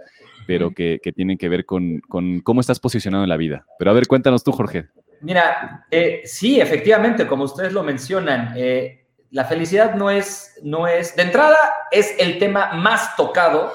pero 0.47 0.71
que, 0.71 0.99
que 1.01 1.12
tienen 1.12 1.38
que 1.38 1.49
ver 1.49 1.65
con, 1.65 2.01
con 2.01 2.41
cómo 2.41 2.62
estás 2.62 2.79
posicionado 2.79 3.23
en 3.23 3.29
la 3.29 3.38
vida. 3.38 3.65
Pero 3.79 3.91
a 3.91 3.93
ver, 3.93 4.08
cuéntanos 4.08 4.43
tú, 4.43 4.51
Jorge. 4.51 4.88
Mira, 5.21 5.86
eh, 5.89 6.21
sí, 6.25 6.60
efectivamente, 6.60 7.25
como 7.25 7.45
ustedes 7.45 7.71
lo 7.71 7.82
mencionan, 7.82 8.53
eh, 8.58 9.06
la 9.32 9.45
felicidad 9.45 9.95
no 9.95 10.10
es, 10.10 10.60
no 10.63 10.88
es, 10.88 11.15
de 11.15 11.23
entrada, 11.23 11.58
es 11.91 12.13
el 12.19 12.38
tema 12.38 12.73
más 12.73 13.15
tocado 13.15 13.73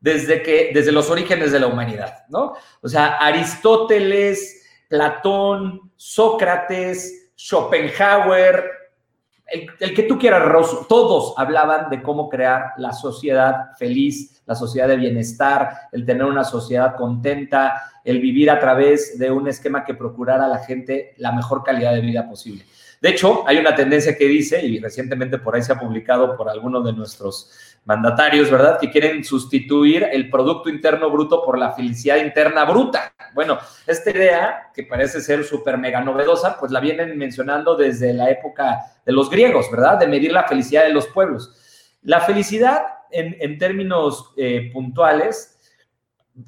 desde 0.00 0.42
que, 0.42 0.70
desde 0.74 0.92
los 0.92 1.08
orígenes 1.08 1.52
de 1.52 1.60
la 1.60 1.68
humanidad, 1.68 2.24
¿no? 2.28 2.54
O 2.82 2.88
sea, 2.88 3.16
Aristóteles, 3.16 4.66
Platón, 4.88 5.92
Sócrates, 5.96 7.30
Schopenhauer, 7.36 8.64
el, 9.50 9.94
que 9.94 10.02
tú 10.02 10.18
quieras, 10.18 10.44
Rosso, 10.44 10.86
todos 10.88 11.34
hablaban 11.36 11.88
de 11.90 12.02
cómo 12.02 12.28
crear 12.28 12.72
la 12.76 12.92
sociedad 12.92 13.76
feliz, 13.78 14.42
la 14.46 14.54
sociedad 14.54 14.88
de 14.88 14.96
bienestar, 14.96 15.70
el 15.92 16.04
tener 16.04 16.24
una 16.24 16.44
sociedad 16.44 16.96
contenta, 16.96 17.82
el 18.04 18.20
vivir 18.20 18.50
a 18.50 18.58
través 18.58 19.18
de 19.18 19.30
un 19.30 19.48
esquema 19.48 19.84
que 19.84 19.94
procurara 19.94 20.44
a 20.44 20.48
la 20.48 20.58
gente 20.58 21.14
la 21.16 21.32
mejor 21.32 21.62
calidad 21.62 21.94
de 21.94 22.00
vida 22.00 22.28
posible. 22.28 22.64
De 23.00 23.10
hecho, 23.10 23.44
hay 23.46 23.58
una 23.58 23.74
tendencia 23.74 24.16
que 24.16 24.26
dice, 24.26 24.64
y 24.64 24.80
recientemente 24.80 25.38
por 25.38 25.54
ahí 25.54 25.62
se 25.62 25.72
ha 25.72 25.78
publicado 25.78 26.36
por 26.36 26.48
algunos 26.48 26.84
de 26.84 26.92
nuestros 26.92 27.50
mandatarios, 27.84 28.50
¿verdad? 28.50 28.78
Que 28.80 28.90
quieren 28.90 29.24
sustituir 29.24 30.08
el 30.12 30.28
Producto 30.28 30.68
Interno 30.68 31.08
Bruto 31.08 31.44
por 31.44 31.58
la 31.58 31.72
felicidad 31.72 32.16
interna 32.16 32.64
bruta. 32.64 33.12
Bueno, 33.34 33.58
esta 33.86 34.10
idea, 34.10 34.70
que 34.74 34.84
parece 34.84 35.20
ser 35.20 35.44
súper 35.44 35.78
mega 35.78 36.00
novedosa, 36.00 36.58
pues 36.58 36.72
la 36.72 36.80
vienen 36.80 37.16
mencionando 37.16 37.76
desde 37.76 38.12
la 38.12 38.30
época 38.30 38.78
de 39.04 39.12
los 39.12 39.30
griegos, 39.30 39.70
¿verdad? 39.70 39.98
De 39.98 40.06
medir 40.06 40.32
la 40.32 40.44
felicidad 40.44 40.84
de 40.84 40.92
los 40.92 41.06
pueblos. 41.08 41.54
La 42.02 42.20
felicidad, 42.20 42.82
en, 43.10 43.58
términos 43.58 44.32
eh, 44.36 44.70
puntuales, 44.72 45.58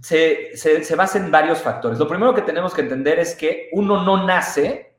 se, 0.02 0.56
se 0.56 0.96
basa 0.96 1.18
en 1.18 1.30
varios 1.30 1.60
factores. 1.60 1.98
Lo 1.98 2.08
primero 2.08 2.34
que 2.34 2.42
tenemos 2.42 2.72
que 2.72 2.82
entender 2.82 3.18
es 3.18 3.34
que 3.34 3.68
uno 3.72 4.04
no 4.04 4.24
nace, 4.24 4.96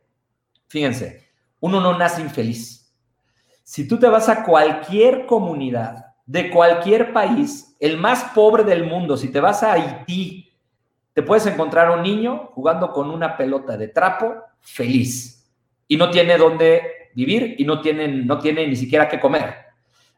fíjense, 0.67 1.29
uno 1.61 1.79
no 1.79 1.97
nace 1.97 2.21
infeliz. 2.21 2.93
Si 3.63 3.87
tú 3.87 3.97
te 3.97 4.07
vas 4.07 4.27
a 4.27 4.43
cualquier 4.43 5.25
comunidad 5.25 6.07
de 6.25 6.49
cualquier 6.49 7.13
país, 7.13 7.75
el 7.79 7.97
más 7.97 8.23
pobre 8.35 8.63
del 8.63 8.85
mundo, 8.85 9.17
si 9.17 9.29
te 9.29 9.39
vas 9.39 9.63
a 9.63 9.73
Haití, 9.73 10.50
te 11.13 11.23
puedes 11.23 11.45
encontrar 11.45 11.91
un 11.91 12.03
niño 12.03 12.51
jugando 12.53 12.91
con 12.91 13.09
una 13.09 13.35
pelota 13.35 13.77
de 13.77 13.89
trapo 13.89 14.35
feliz 14.61 15.51
y 15.87 15.97
no 15.97 16.09
tiene 16.09 16.37
dónde 16.37 17.09
vivir 17.13 17.55
y 17.57 17.65
no 17.65 17.81
tiene, 17.81 18.07
no 18.07 18.39
tiene 18.39 18.67
ni 18.67 18.75
siquiera 18.75 19.09
qué 19.09 19.19
comer. 19.19 19.55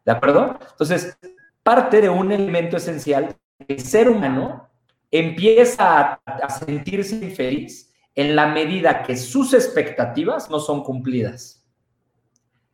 ¿De 0.06 0.12
acuerdo? 0.12 0.60
Entonces, 0.71 1.17
parte 1.63 2.01
de 2.01 2.10
un 2.10 2.32
elemento 2.32 2.77
esencial, 2.77 3.36
el 3.67 3.79
ser 3.79 4.10
humano 4.10 4.69
empieza 5.10 6.19
a, 6.25 6.49
sentirse 6.49 7.15
infeliz 7.15 7.93
en 8.15 8.36
la 8.36 8.47
medida 8.47 9.03
que 9.03 9.15
sus 9.15 9.53
expectativas 9.53 10.49
no 10.49 10.60
son 10.60 10.84
cumplidas. 10.84 11.65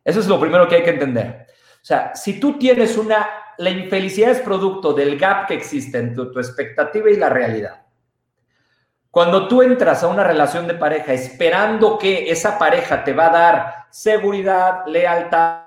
Eso 0.04 0.20
es 0.20 0.26
lo 0.26 0.40
primero 0.40 0.68
que 0.68 0.76
hay 0.76 0.82
que 0.82 0.90
entender. 0.90 1.46
O 1.74 1.84
sea, 1.84 2.14
si 2.14 2.40
tú 2.40 2.58
tienes 2.58 2.96
una, 2.96 3.28
la 3.58 3.70
infelicidad 3.70 4.30
es 4.30 4.40
producto 4.40 4.92
del 4.92 5.18
gap 5.18 5.46
que 5.46 5.54
existe 5.54 5.98
entre 5.98 6.26
tu 6.26 6.38
expectativa 6.38 7.10
y 7.10 7.16
la 7.16 7.28
realidad. 7.28 7.79
Cuando 9.10 9.48
tú 9.48 9.62
entras 9.62 10.02
a 10.04 10.08
una 10.08 10.24
relación 10.24 10.66
de 10.66 10.74
pareja 10.74 11.12
esperando 11.12 11.98
que 11.98 12.30
esa 12.30 12.58
pareja 12.58 13.02
te 13.02 13.12
va 13.12 13.26
a 13.26 13.30
dar 13.30 13.74
seguridad, 13.90 14.86
lealtad, 14.86 15.64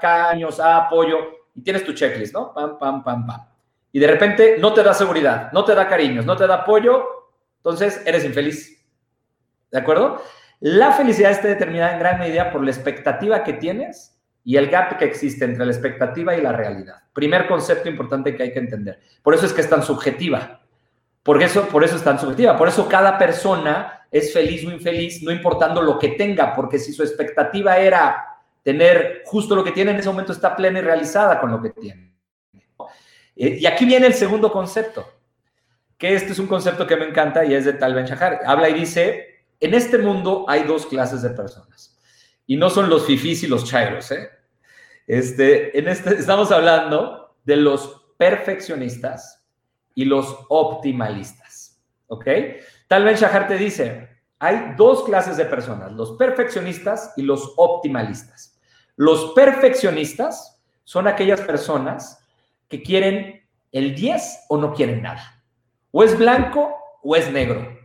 caños, 0.00 0.60
apoyo, 0.60 1.18
y 1.54 1.62
tienes 1.62 1.84
tu 1.84 1.92
checklist, 1.92 2.34
¿no? 2.34 2.52
Pam, 2.52 2.78
pam, 2.78 3.02
pam, 3.02 3.26
pam 3.26 3.52
y 3.92 4.00
de 4.00 4.06
repente 4.06 4.56
no 4.58 4.72
te 4.72 4.82
da 4.82 4.94
seguridad, 4.94 5.52
no 5.52 5.64
te 5.64 5.74
da 5.74 5.86
cariños, 5.86 6.24
no 6.24 6.34
te 6.34 6.46
da 6.46 6.56
apoyo, 6.56 7.04
entonces 7.58 8.02
eres 8.06 8.24
infeliz. 8.24 8.82
¿De 9.70 9.78
acuerdo? 9.78 10.22
La 10.60 10.92
felicidad 10.92 11.30
está 11.30 11.48
determinada 11.48 11.92
en 11.92 11.98
gran 11.98 12.18
medida 12.18 12.50
por 12.50 12.64
la 12.64 12.70
expectativa 12.70 13.44
que 13.44 13.52
tienes 13.52 14.18
y 14.44 14.56
el 14.56 14.70
gap 14.70 14.98
que 14.98 15.04
existe 15.04 15.44
entre 15.44 15.66
la 15.66 15.72
expectativa 15.72 16.34
y 16.34 16.40
la 16.40 16.52
realidad. 16.52 16.96
Primer 17.12 17.46
concepto 17.46 17.88
importante 17.88 18.34
que 18.34 18.44
hay 18.44 18.52
que 18.52 18.58
entender. 18.58 19.00
Por 19.22 19.34
eso 19.34 19.44
es 19.44 19.52
que 19.52 19.60
es 19.60 19.68
tan 19.68 19.82
subjetiva. 19.82 20.61
Por 21.22 21.42
eso, 21.42 21.68
por 21.68 21.84
eso 21.84 21.96
es 21.96 22.02
tan 22.02 22.18
subjetiva. 22.18 22.56
Por 22.56 22.68
eso 22.68 22.88
cada 22.88 23.16
persona 23.18 24.06
es 24.10 24.32
feliz 24.32 24.64
o 24.66 24.70
infeliz, 24.70 25.22
no 25.22 25.30
importando 25.30 25.80
lo 25.80 25.98
que 25.98 26.08
tenga, 26.08 26.54
porque 26.54 26.78
si 26.78 26.92
su 26.92 27.02
expectativa 27.02 27.78
era 27.78 28.26
tener 28.62 29.22
justo 29.24 29.54
lo 29.54 29.64
que 29.64 29.72
tiene, 29.72 29.92
en 29.92 29.98
ese 29.98 30.08
momento 30.08 30.32
está 30.32 30.54
plena 30.54 30.78
y 30.78 30.82
realizada 30.82 31.40
con 31.40 31.50
lo 31.50 31.60
que 31.62 31.70
tiene. 31.70 32.12
Eh, 33.36 33.58
y 33.60 33.66
aquí 33.66 33.84
viene 33.84 34.06
el 34.06 34.14
segundo 34.14 34.52
concepto, 34.52 35.08
que 35.96 36.14
este 36.14 36.32
es 36.32 36.38
un 36.38 36.46
concepto 36.46 36.86
que 36.86 36.96
me 36.96 37.06
encanta 37.06 37.44
y 37.44 37.54
es 37.54 37.64
de 37.64 37.72
Tal 37.72 37.94
Ben 37.94 38.06
Shahar. 38.06 38.40
Habla 38.44 38.68
y 38.68 38.74
dice, 38.74 39.46
en 39.60 39.74
este 39.74 39.98
mundo 39.98 40.44
hay 40.48 40.64
dos 40.64 40.86
clases 40.86 41.22
de 41.22 41.30
personas 41.30 41.98
y 42.46 42.56
no 42.56 42.68
son 42.68 42.90
los 42.90 43.06
fifís 43.06 43.42
y 43.42 43.46
los 43.46 43.64
chairos. 43.64 44.10
¿eh? 44.10 44.28
Este, 45.06 45.78
en 45.78 45.88
este, 45.88 46.14
estamos 46.14 46.52
hablando 46.52 47.36
de 47.44 47.56
los 47.56 48.04
perfeccionistas 48.18 49.41
y 49.94 50.04
los 50.04 50.46
optimalistas. 50.48 51.82
¿Ok? 52.06 52.26
Tal 52.88 53.04
Ben 53.04 53.16
Shahar 53.16 53.48
te 53.48 53.56
dice, 53.56 54.08
hay 54.38 54.74
dos 54.76 55.04
clases 55.04 55.36
de 55.36 55.44
personas, 55.44 55.92
los 55.92 56.12
perfeccionistas 56.12 57.14
y 57.16 57.22
los 57.22 57.54
optimalistas. 57.56 58.60
Los 58.96 59.32
perfeccionistas 59.34 60.60
son 60.84 61.06
aquellas 61.06 61.40
personas 61.40 62.26
que 62.68 62.82
quieren 62.82 63.48
el 63.70 63.94
10 63.94 64.46
o 64.48 64.58
no 64.58 64.74
quieren 64.74 65.02
nada. 65.02 65.42
O 65.90 66.04
es 66.04 66.18
blanco 66.18 66.74
o 67.02 67.16
es 67.16 67.30
negro. 67.30 67.78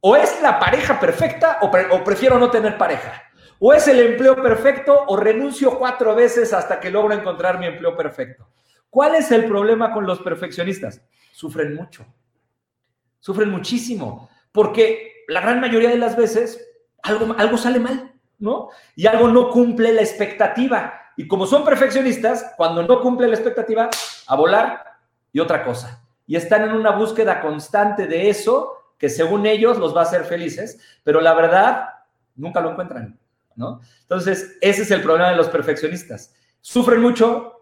O 0.00 0.16
es 0.16 0.40
la 0.40 0.58
pareja 0.58 1.00
perfecta 1.00 1.58
o, 1.60 2.04
prefiero 2.04 2.38
no 2.38 2.50
tener 2.50 2.78
pareja. 2.78 3.22
O 3.58 3.72
es 3.72 3.88
el 3.88 3.98
empleo 4.00 4.40
perfecto 4.40 5.04
o 5.08 5.16
renuncio 5.16 5.78
cuatro 5.78 6.14
veces 6.14 6.52
hasta 6.52 6.78
que 6.78 6.90
logro 6.90 7.14
encontrar 7.14 7.58
mi 7.58 7.66
empleo 7.66 7.96
perfecto. 7.96 8.48
¿Cuál 8.90 9.14
es 9.14 9.30
el 9.30 9.46
problema 9.46 9.92
con 9.92 10.06
los 10.06 10.20
perfeccionistas? 10.20 11.02
Sufren 11.32 11.74
mucho. 11.74 12.06
Sufren 13.20 13.50
muchísimo. 13.50 14.30
Porque 14.52 15.24
la 15.28 15.40
gran 15.40 15.60
mayoría 15.60 15.90
de 15.90 15.98
las 15.98 16.16
veces 16.16 16.64
algo, 17.02 17.34
algo 17.38 17.56
sale 17.56 17.78
mal, 17.78 18.12
¿no? 18.38 18.70
Y 18.94 19.06
algo 19.06 19.28
no 19.28 19.50
cumple 19.50 19.92
la 19.92 20.00
expectativa. 20.00 21.00
Y 21.16 21.26
como 21.26 21.46
son 21.46 21.64
perfeccionistas, 21.64 22.52
cuando 22.56 22.82
no 22.82 23.00
cumple 23.00 23.28
la 23.28 23.34
expectativa, 23.34 23.88
a 24.26 24.36
volar 24.36 24.84
y 25.32 25.40
otra 25.40 25.64
cosa. 25.64 26.02
Y 26.26 26.36
están 26.36 26.62
en 26.62 26.72
una 26.72 26.90
búsqueda 26.90 27.40
constante 27.40 28.06
de 28.06 28.28
eso 28.28 28.76
que 28.98 29.08
según 29.08 29.46
ellos 29.46 29.78
los 29.78 29.94
va 29.94 30.00
a 30.00 30.04
hacer 30.04 30.24
felices, 30.24 30.80
pero 31.04 31.20
la 31.20 31.34
verdad 31.34 31.88
nunca 32.34 32.60
lo 32.60 32.70
encuentran, 32.70 33.18
¿no? 33.54 33.80
Entonces, 34.02 34.56
ese 34.60 34.82
es 34.82 34.90
el 34.90 35.02
problema 35.02 35.30
de 35.30 35.36
los 35.36 35.48
perfeccionistas. 35.48 36.34
Sufren 36.60 37.00
mucho, 37.00 37.55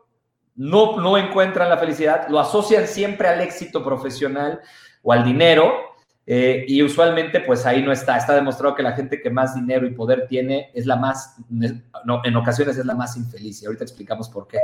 no, 0.57 1.01
no 1.01 1.19
encuentran 1.19 1.69
la 1.69 1.79
felicidad, 1.79 2.29
lo 2.29 2.39
asocian 2.39 2.87
siempre 2.87 3.29
al 3.29 3.41
éxito 3.41 3.85
profesional 3.85 4.61
o 5.03 5.13
al 5.13 5.25
dinero, 5.25 5.95
eh, 6.27 6.65
y 6.67 6.83
usualmente, 6.83 7.41
pues 7.41 7.67
ahí 7.67 7.83
no 7.83 7.93
está. 7.93 8.17
Está 8.17 8.35
demostrado 8.35 8.75
que 8.75 8.83
la 8.83 8.93
gente 8.93 9.21
que 9.21 9.31
más 9.31 9.55
dinero 9.55 9.87
y 9.87 9.91
poder 9.91 10.27
tiene 10.27 10.71
es 10.75 10.87
la 10.87 10.97
más, 10.97 11.37
no, 11.51 12.23
en 12.25 12.37
ocasiones 12.37 12.79
es 12.79 12.87
la 12.87 12.95
más 12.95 13.17
infeliz. 13.17 13.63
Y 13.63 13.67
ahorita 13.67 13.85
explicamos 13.85 14.29
por 14.29 14.49
qué. 14.49 14.59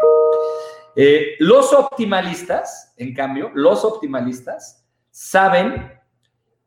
Eh, 0.97 1.35
los 1.39 1.73
optimalistas, 1.73 2.95
en 2.97 3.15
cambio, 3.15 3.51
los 3.55 3.85
optimalistas 3.85 4.85
saben 5.11 5.93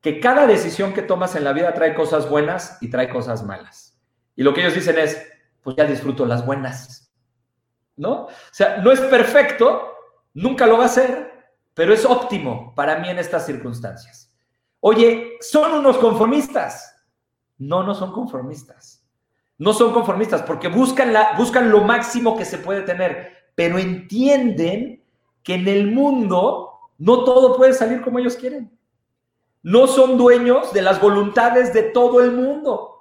que 0.02 0.20
cada 0.20 0.46
decisión 0.46 0.94
que 0.94 1.02
tomas 1.02 1.36
en 1.36 1.44
la 1.44 1.54
vida 1.54 1.74
trae 1.74 1.96
cosas 1.96 2.30
buenas 2.30 2.78
y 2.82 2.90
trae 2.90 3.10
cosas 3.10 3.44
malas. 3.44 4.00
Y 4.36 4.44
lo 4.44 4.54
que 4.54 4.62
ellos 4.62 4.76
dicen 4.76 4.98
es, 4.98 5.26
pues 5.62 5.76
ya 5.76 5.86
disfruto 5.86 6.26
las 6.26 6.46
buenas. 6.46 7.03
¿No? 7.96 8.24
O 8.24 8.30
sea, 8.52 8.78
no 8.78 8.92
es 8.92 9.00
perfecto, 9.02 9.94
nunca 10.34 10.66
lo 10.66 10.78
va 10.78 10.86
a 10.86 10.90
ser, 10.90 11.32
pero 11.74 11.94
es 11.94 12.06
óptimo 12.06 12.74
para 12.76 12.98
mí 12.98 13.10
en 13.10 13.20
estas 13.20 13.46
circunstancias. 13.46 14.32
Oye, 14.80 15.38
son 15.40 15.74
unos 15.74 15.98
conformistas. 15.98 17.06
No, 17.58 17.84
no 17.84 17.96
son 17.96 18.12
conformistas. 18.12 19.06
No 19.58 19.74
son 19.74 19.94
conformistas 19.94 20.42
porque 20.42 20.68
buscan, 20.68 21.14
la, 21.14 21.34
buscan 21.38 21.70
lo 21.70 21.82
máximo 21.82 22.36
que 22.36 22.46
se 22.46 22.58
puede 22.58 22.82
tener, 22.82 23.32
pero 23.56 23.78
entienden 23.78 25.04
que 25.44 25.56
en 25.56 25.68
el 25.68 25.92
mundo 25.92 26.72
no 26.98 27.24
todo 27.24 27.56
puede 27.56 27.74
salir 27.74 28.02
como 28.02 28.20
ellos 28.20 28.36
quieren. 28.36 28.78
No 29.62 29.88
son 29.88 30.18
dueños 30.18 30.74
de 30.74 30.82
las 30.82 31.00
voluntades 31.00 31.74
de 31.74 31.84
todo 31.84 32.22
el 32.22 32.32
mundo. 32.32 32.93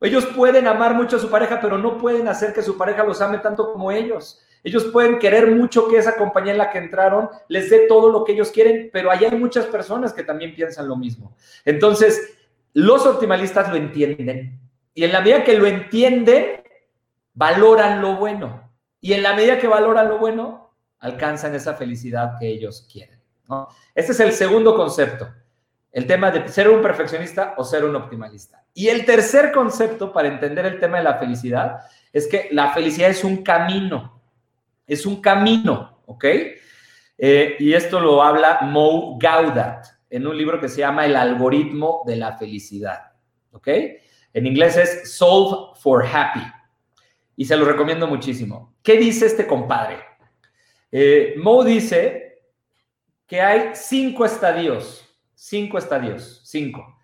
Ellos 0.00 0.26
pueden 0.26 0.66
amar 0.66 0.94
mucho 0.94 1.16
a 1.16 1.20
su 1.20 1.30
pareja, 1.30 1.60
pero 1.60 1.78
no 1.78 1.96
pueden 1.96 2.28
hacer 2.28 2.52
que 2.52 2.62
su 2.62 2.76
pareja 2.76 3.04
los 3.04 3.20
ame 3.20 3.38
tanto 3.38 3.72
como 3.72 3.90
ellos. 3.90 4.42
Ellos 4.62 4.84
pueden 4.84 5.18
querer 5.18 5.54
mucho 5.54 5.88
que 5.88 5.96
esa 5.96 6.16
compañía 6.16 6.52
en 6.52 6.58
la 6.58 6.70
que 6.70 6.78
entraron 6.78 7.30
les 7.48 7.70
dé 7.70 7.86
todo 7.86 8.10
lo 8.10 8.24
que 8.24 8.32
ellos 8.32 8.50
quieren, 8.50 8.90
pero 8.92 9.10
allá 9.10 9.28
hay 9.30 9.38
muchas 9.38 9.66
personas 9.66 10.12
que 10.12 10.24
también 10.24 10.54
piensan 10.54 10.88
lo 10.88 10.96
mismo. 10.96 11.34
Entonces, 11.64 12.36
los 12.72 13.06
optimalistas 13.06 13.70
lo 13.70 13.76
entienden. 13.76 14.60
Y 14.92 15.04
en 15.04 15.12
la 15.12 15.20
medida 15.20 15.44
que 15.44 15.56
lo 15.56 15.66
entienden, 15.66 16.62
valoran 17.32 18.02
lo 18.02 18.16
bueno. 18.16 18.70
Y 19.00 19.12
en 19.12 19.22
la 19.22 19.34
medida 19.34 19.58
que 19.58 19.68
valoran 19.68 20.08
lo 20.08 20.18
bueno, 20.18 20.72
alcanzan 20.98 21.54
esa 21.54 21.74
felicidad 21.74 22.38
que 22.38 22.48
ellos 22.48 22.86
quieren. 22.90 23.20
Este 23.94 24.12
es 24.12 24.20
el 24.20 24.32
segundo 24.32 24.74
concepto. 24.74 25.28
El 25.96 26.06
tema 26.06 26.30
de 26.30 26.46
ser 26.48 26.68
un 26.68 26.82
perfeccionista 26.82 27.54
o 27.56 27.64
ser 27.64 27.84
un 27.84 27.96
optimalista. 27.96 28.64
Y 28.74 28.88
el 28.88 29.06
tercer 29.06 29.50
concepto 29.50 30.12
para 30.12 30.28
entender 30.28 30.66
el 30.66 30.78
tema 30.78 30.98
de 30.98 31.04
la 31.04 31.14
felicidad 31.14 31.78
es 32.12 32.26
que 32.28 32.48
la 32.52 32.72
felicidad 32.72 33.08
es 33.08 33.24
un 33.24 33.42
camino 33.42 34.16
es 34.86 35.04
un 35.04 35.20
camino, 35.20 36.02
¿ok? 36.06 36.24
Eh, 37.18 37.56
y 37.58 37.72
esto 37.72 37.98
lo 37.98 38.22
habla 38.22 38.60
Mo 38.62 39.18
Gaudat 39.18 39.86
en 40.08 40.26
un 40.26 40.36
libro 40.36 40.60
que 40.60 40.68
se 40.68 40.78
llama 40.78 41.06
El 41.06 41.16
algoritmo 41.16 42.02
de 42.06 42.16
la 42.16 42.36
felicidad, 42.36 43.12
¿ok? 43.52 43.68
En 44.32 44.46
inglés 44.46 44.76
es 44.76 45.16
Solve 45.16 45.78
for 45.80 46.06
Happy. 46.06 46.42
Y 47.36 47.44
se 47.44 47.56
lo 47.56 47.64
recomiendo 47.64 48.06
muchísimo. 48.06 48.76
¿Qué 48.82 48.96
dice 48.96 49.26
este 49.26 49.46
compadre? 49.46 49.98
Eh, 50.92 51.34
Mo 51.38 51.64
dice 51.64 52.42
que 53.26 53.40
hay 53.40 53.70
cinco 53.74 54.24
estadios, 54.24 55.05
cinco 55.36 55.78
estadios, 55.78 56.40
cinco, 56.44 56.98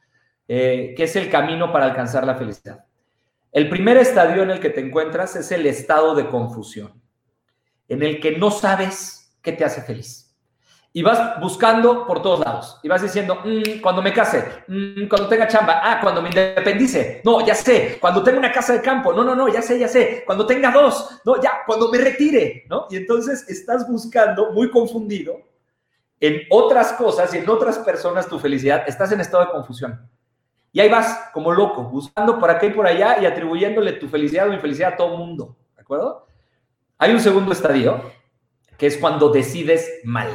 eh, 0.48 0.94
que 0.96 1.04
es 1.04 1.14
el 1.14 1.30
camino 1.30 1.70
para 1.70 1.84
alcanzar 1.84 2.26
la 2.26 2.34
felicidad. 2.34 2.84
El 3.52 3.68
primer 3.68 3.98
estadio 3.98 4.42
en 4.42 4.50
el 4.50 4.58
que 4.58 4.70
te 4.70 4.80
encuentras 4.80 5.36
es 5.36 5.52
el 5.52 5.66
estado 5.66 6.16
de 6.16 6.26
confusión 6.26 7.00
en 7.92 8.02
el 8.02 8.20
que 8.20 8.38
no 8.38 8.50
sabes 8.50 9.36
qué 9.42 9.52
te 9.52 9.64
hace 9.64 9.82
feliz. 9.82 10.34
Y 10.94 11.02
vas 11.02 11.40
buscando 11.40 12.06
por 12.06 12.20
todos 12.22 12.40
lados. 12.40 12.78
Y 12.82 12.88
vas 12.88 13.02
diciendo, 13.02 13.40
mm, 13.44 13.80
cuando 13.80 14.02
me 14.02 14.12
case, 14.12 14.64
mm, 14.68 15.08
cuando 15.08 15.28
tenga 15.28 15.46
chamba, 15.46 15.80
ah, 15.82 16.00
cuando 16.00 16.22
me 16.22 16.28
independice, 16.28 17.22
no, 17.24 17.44
ya 17.46 17.54
sé, 17.54 17.98
cuando 18.00 18.22
tenga 18.22 18.38
una 18.38 18.52
casa 18.52 18.74
de 18.74 18.82
campo, 18.82 19.12
no, 19.12 19.24
no, 19.24 19.34
no, 19.34 19.48
ya 19.48 19.62
sé, 19.62 19.78
ya 19.78 19.88
sé, 19.88 20.22
cuando 20.26 20.46
tenga 20.46 20.70
dos, 20.70 21.20
no, 21.24 21.40
ya, 21.40 21.62
cuando 21.66 21.90
me 21.90 21.98
retire, 21.98 22.64
¿no? 22.68 22.86
Y 22.90 22.96
entonces 22.96 23.46
estás 23.48 23.88
buscando, 23.88 24.52
muy 24.52 24.70
confundido, 24.70 25.38
en 26.22 26.42
otras 26.50 26.92
cosas 26.92 27.34
y 27.34 27.38
en 27.38 27.50
otras 27.50 27.78
personas 27.78 28.28
tu 28.28 28.38
felicidad, 28.38 28.84
estás 28.86 29.10
en 29.10 29.20
estado 29.20 29.44
de 29.44 29.50
confusión. 29.50 30.08
Y 30.70 30.78
ahí 30.78 30.88
vas 30.88 31.30
como 31.34 31.50
loco, 31.50 31.82
buscando 31.82 32.38
por 32.38 32.48
acá 32.48 32.66
y 32.66 32.70
por 32.70 32.86
allá 32.86 33.18
y 33.20 33.26
atribuyéndole 33.26 33.94
tu 33.94 34.08
felicidad 34.08 34.48
o 34.48 34.52
infelicidad 34.52 34.92
a 34.92 34.96
todo 34.96 35.16
mundo, 35.16 35.58
¿de 35.74 35.82
acuerdo? 35.82 36.28
Hay 36.96 37.12
un 37.12 37.18
segundo 37.18 37.50
estadio, 37.50 38.12
que 38.78 38.86
es 38.86 38.98
cuando 38.98 39.30
decides 39.30 40.00
mal. 40.04 40.30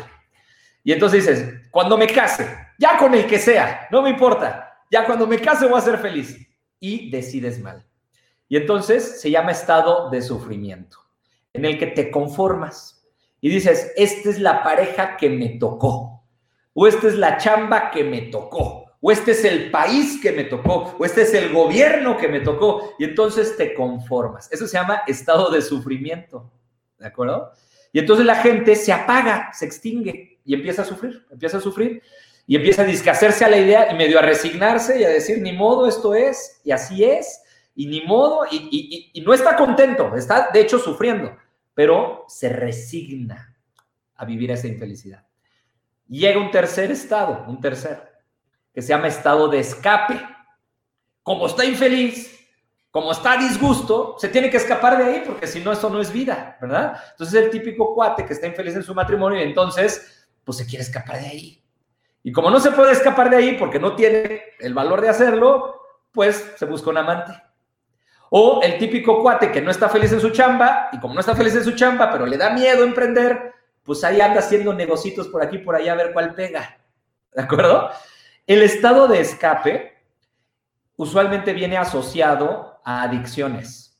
Y 0.84 0.92
entonces 0.92 1.26
dices, 1.26 1.70
cuando 1.72 1.98
me 1.98 2.08
case, 2.08 2.46
ya 2.78 2.98
con 2.98 3.16
el 3.16 3.26
que 3.26 3.40
sea, 3.40 3.88
no 3.90 4.02
me 4.02 4.10
importa, 4.10 4.84
ya 4.92 5.06
cuando 5.06 5.26
me 5.26 5.40
case 5.40 5.68
voy 5.68 5.78
a 5.78 5.82
ser 5.82 5.98
feliz. 6.00 6.38
Y 6.82 7.10
decides 7.10 7.62
mal. 7.62 7.88
Y 8.50 8.58
entonces 8.58 9.22
se 9.22 9.32
llama 9.32 9.52
estado 9.52 10.10
de 10.10 10.22
sufrimiento, 10.22 10.98
en 11.54 11.64
el 11.64 11.80
que 11.80 11.88
te 11.88 12.12
conformas 12.12 12.97
y 13.42 13.50
dices, 13.50 13.92
esta 13.96 14.30
es 14.30 14.40
la 14.40 14.64
pareja 14.64 15.18
que 15.18 15.30
me 15.30 15.50
tocó. 15.60 16.24
o 16.80 16.86
esta 16.86 17.08
es 17.08 17.16
la 17.16 17.38
chamba 17.38 17.90
que 17.90 18.04
me 18.04 18.22
tocó, 18.22 18.86
o 19.02 19.12
este 19.12 19.32
es 19.32 19.44
el 19.46 19.72
país 19.72 20.20
que 20.22 20.32
me 20.32 20.44
tocó, 20.44 20.96
o 21.00 21.06
este 21.06 21.24
es 21.24 21.34
el 21.34 21.52
gobierno 21.52 22.18
que 22.18 22.28
me 22.28 22.40
tocó, 22.40 22.94
y 23.00 23.04
entonces 23.06 23.58
te 23.58 23.74
conformas. 23.74 24.48
Eso 24.52 24.68
se 24.68 24.78
llama 24.78 25.02
estado 25.08 25.50
de 25.50 25.64
sufrimiento, 25.64 26.52
¿de 27.00 27.08
acuerdo? 27.08 27.52
Y 27.92 27.98
entonces 27.98 28.28
la 28.28 28.36
gente 28.36 28.76
se 28.76 28.94
apaga, 28.94 29.50
se 29.54 29.66
extingue 29.66 30.40
y 30.46 30.54
empieza 30.54 30.84
a 30.84 30.86
sufrir, 30.86 31.26
empieza 31.32 31.58
a 31.58 31.62
sufrir 31.62 32.04
y 32.46 32.56
empieza 32.56 32.84
a 32.84 32.86
discacerse 32.86 33.44
a 33.44 33.50
la 33.50 33.58
idea 33.58 33.92
y 33.92 33.96
medio 33.96 34.20
a 34.20 34.22
resignarse 34.22 35.00
y 35.00 35.04
a 35.04 35.10
decir, 35.10 35.42
ni 35.42 35.54
modo, 35.54 35.88
esto 35.88 36.14
es, 36.14 36.62
y 36.64 36.70
así 36.70 37.04
es, 37.04 37.42
y 37.74 37.88
ni 37.88 38.02
modo, 38.02 38.46
y, 38.52 39.10
y 39.14 39.22
no 39.22 39.34
está 39.34 39.56
contento, 39.56 40.16
está 40.16 40.52
de 40.54 40.62
hecho 40.62 40.78
sufriendo, 40.78 41.36
pero 41.78 42.26
se 42.28 42.50
resigna 42.50 43.56
a 44.16 44.26
vivir 44.26 44.50
esa 44.50 44.66
infelicidad. 44.66 45.24
Llega 46.08 46.40
un 46.40 46.50
tercer 46.50 46.90
estado, 46.90 47.46
un 47.48 47.62
tercer, 47.62 48.02
que 48.74 48.82
se 48.82 48.88
llama 48.88 49.10
estado 49.10 49.48
de 49.48 49.60
escape. 49.60 50.20
Como 51.22 51.46
está 51.46 51.66
infeliz, 51.66 52.36
como 52.90 53.12
está 53.12 53.34
a 53.34 53.38
disgusto, 53.38 54.16
se 54.18 54.30
tiene 54.30 54.50
que 54.50 54.58
escapar 54.58 54.98
de 54.98 55.04
ahí 55.04 55.24
porque 55.24 55.46
si 55.46 55.60
no, 55.60 55.72
eso 55.72 55.88
no 55.92 56.02
es 56.02 56.12
vida, 56.12 56.58
¿verdad? 56.60 57.00
Entonces 57.12 57.44
el 57.44 57.52
típico 57.52 57.94
cuate 57.94 58.26
que 58.26 58.34
está 58.34 58.48
infeliz 58.48 58.76
en 58.76 58.82
su 58.82 58.96
matrimonio 58.96 59.40
y 59.40 59.44
entonces, 59.44 60.28
pues 60.44 60.58
se 60.58 60.66
quiere 60.66 60.82
escapar 60.82 61.20
de 61.20 61.28
ahí. 61.28 61.64
Y 62.24 62.32
como 62.32 62.50
no 62.50 62.60
se 62.60 62.72
puede 62.72 62.94
escapar 62.94 63.30
de 63.30 63.38
ahí 63.38 63.56
porque 63.56 63.78
no 63.78 63.96
tiene 63.96 64.42
el 64.58 64.74
valor 64.74 65.00
de 65.00 65.10
hacerlo, 65.10 65.80
pues 66.12 66.54
se 66.58 66.66
busca 66.66 66.90
un 66.90 66.98
amante. 66.98 67.34
O 68.30 68.62
el 68.62 68.78
típico 68.78 69.22
cuate 69.22 69.52
que 69.52 69.62
no 69.62 69.72
está 69.72 69.90
feliz 69.90 70.12
en 70.12 70.20
su 70.20 70.32
chamba 70.32 70.90
y 70.92 71.00
como 71.00 71.14
no 71.14 71.20
está 71.20 71.36
feliz 71.36 71.56
en 71.56 71.64
su 71.64 71.72
chamba, 71.72 72.12
pero 72.12 72.26
le 72.26 72.38
da 72.38 72.50
miedo 72.50 72.84
emprender, 72.84 73.54
pues 73.84 74.04
ahí 74.04 74.20
anda 74.20 74.40
haciendo 74.40 74.74
negocitos 74.74 75.28
por 75.30 75.42
aquí 75.42 75.60
por 75.60 75.76
allá 75.76 75.94
a 75.94 75.96
ver 75.96 76.14
cuál 76.14 76.34
pega. 76.34 76.78
¿De 77.34 77.42
acuerdo? 77.42 77.90
El 78.46 78.64
estado 78.64 79.08
de 79.08 79.22
escape 79.22 79.94
usualmente 80.98 81.54
viene 81.54 81.78
asociado 81.78 82.80
a 82.84 83.04
adicciones. 83.04 83.98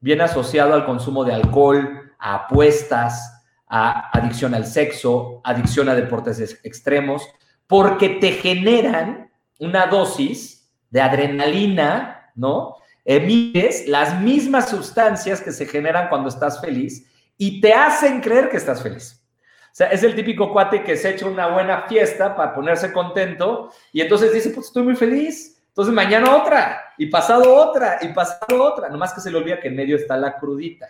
Viene 0.00 0.24
asociado 0.24 0.74
al 0.74 0.84
consumo 0.84 1.24
de 1.24 1.32
alcohol, 1.32 2.12
a 2.18 2.34
apuestas, 2.34 3.44
a 3.68 4.10
adicción 4.18 4.54
al 4.54 4.66
sexo, 4.66 5.40
adicción 5.44 5.88
a 5.88 5.94
deportes 5.94 6.60
extremos, 6.62 7.26
porque 7.66 8.10
te 8.10 8.32
generan 8.32 9.30
una 9.58 9.86
dosis 9.86 10.70
de 10.90 11.00
adrenalina, 11.00 12.32
¿no? 12.34 12.76
Emites 13.04 13.88
las 13.88 14.20
mismas 14.20 14.68
sustancias 14.70 15.40
que 15.40 15.52
se 15.52 15.66
generan 15.66 16.08
cuando 16.08 16.28
estás 16.28 16.60
feliz 16.60 17.06
y 17.36 17.60
te 17.60 17.72
hacen 17.72 18.20
creer 18.20 18.48
que 18.48 18.56
estás 18.56 18.82
feliz. 18.82 19.20
O 19.64 19.74
sea, 19.74 19.88
es 19.88 20.02
el 20.02 20.14
típico 20.14 20.52
cuate 20.52 20.84
que 20.84 20.96
se 20.96 21.10
echa 21.10 21.26
una 21.26 21.48
buena 21.48 21.82
fiesta 21.88 22.36
para 22.36 22.54
ponerse 22.54 22.92
contento 22.92 23.72
y 23.92 24.00
entonces 24.00 24.32
dice, 24.32 24.50
pues 24.50 24.66
estoy 24.66 24.82
muy 24.82 24.96
feliz. 24.96 25.62
Entonces 25.68 25.94
mañana 25.94 26.36
otra, 26.36 26.92
y 26.98 27.06
pasado 27.06 27.54
otra, 27.54 27.98
y 28.02 28.08
pasado 28.08 28.62
otra. 28.62 28.90
Nomás 28.90 29.14
que 29.14 29.22
se 29.22 29.30
le 29.30 29.38
olvida 29.38 29.58
que 29.58 29.68
en 29.68 29.76
medio 29.76 29.96
está 29.96 30.18
la 30.18 30.36
crudita, 30.36 30.88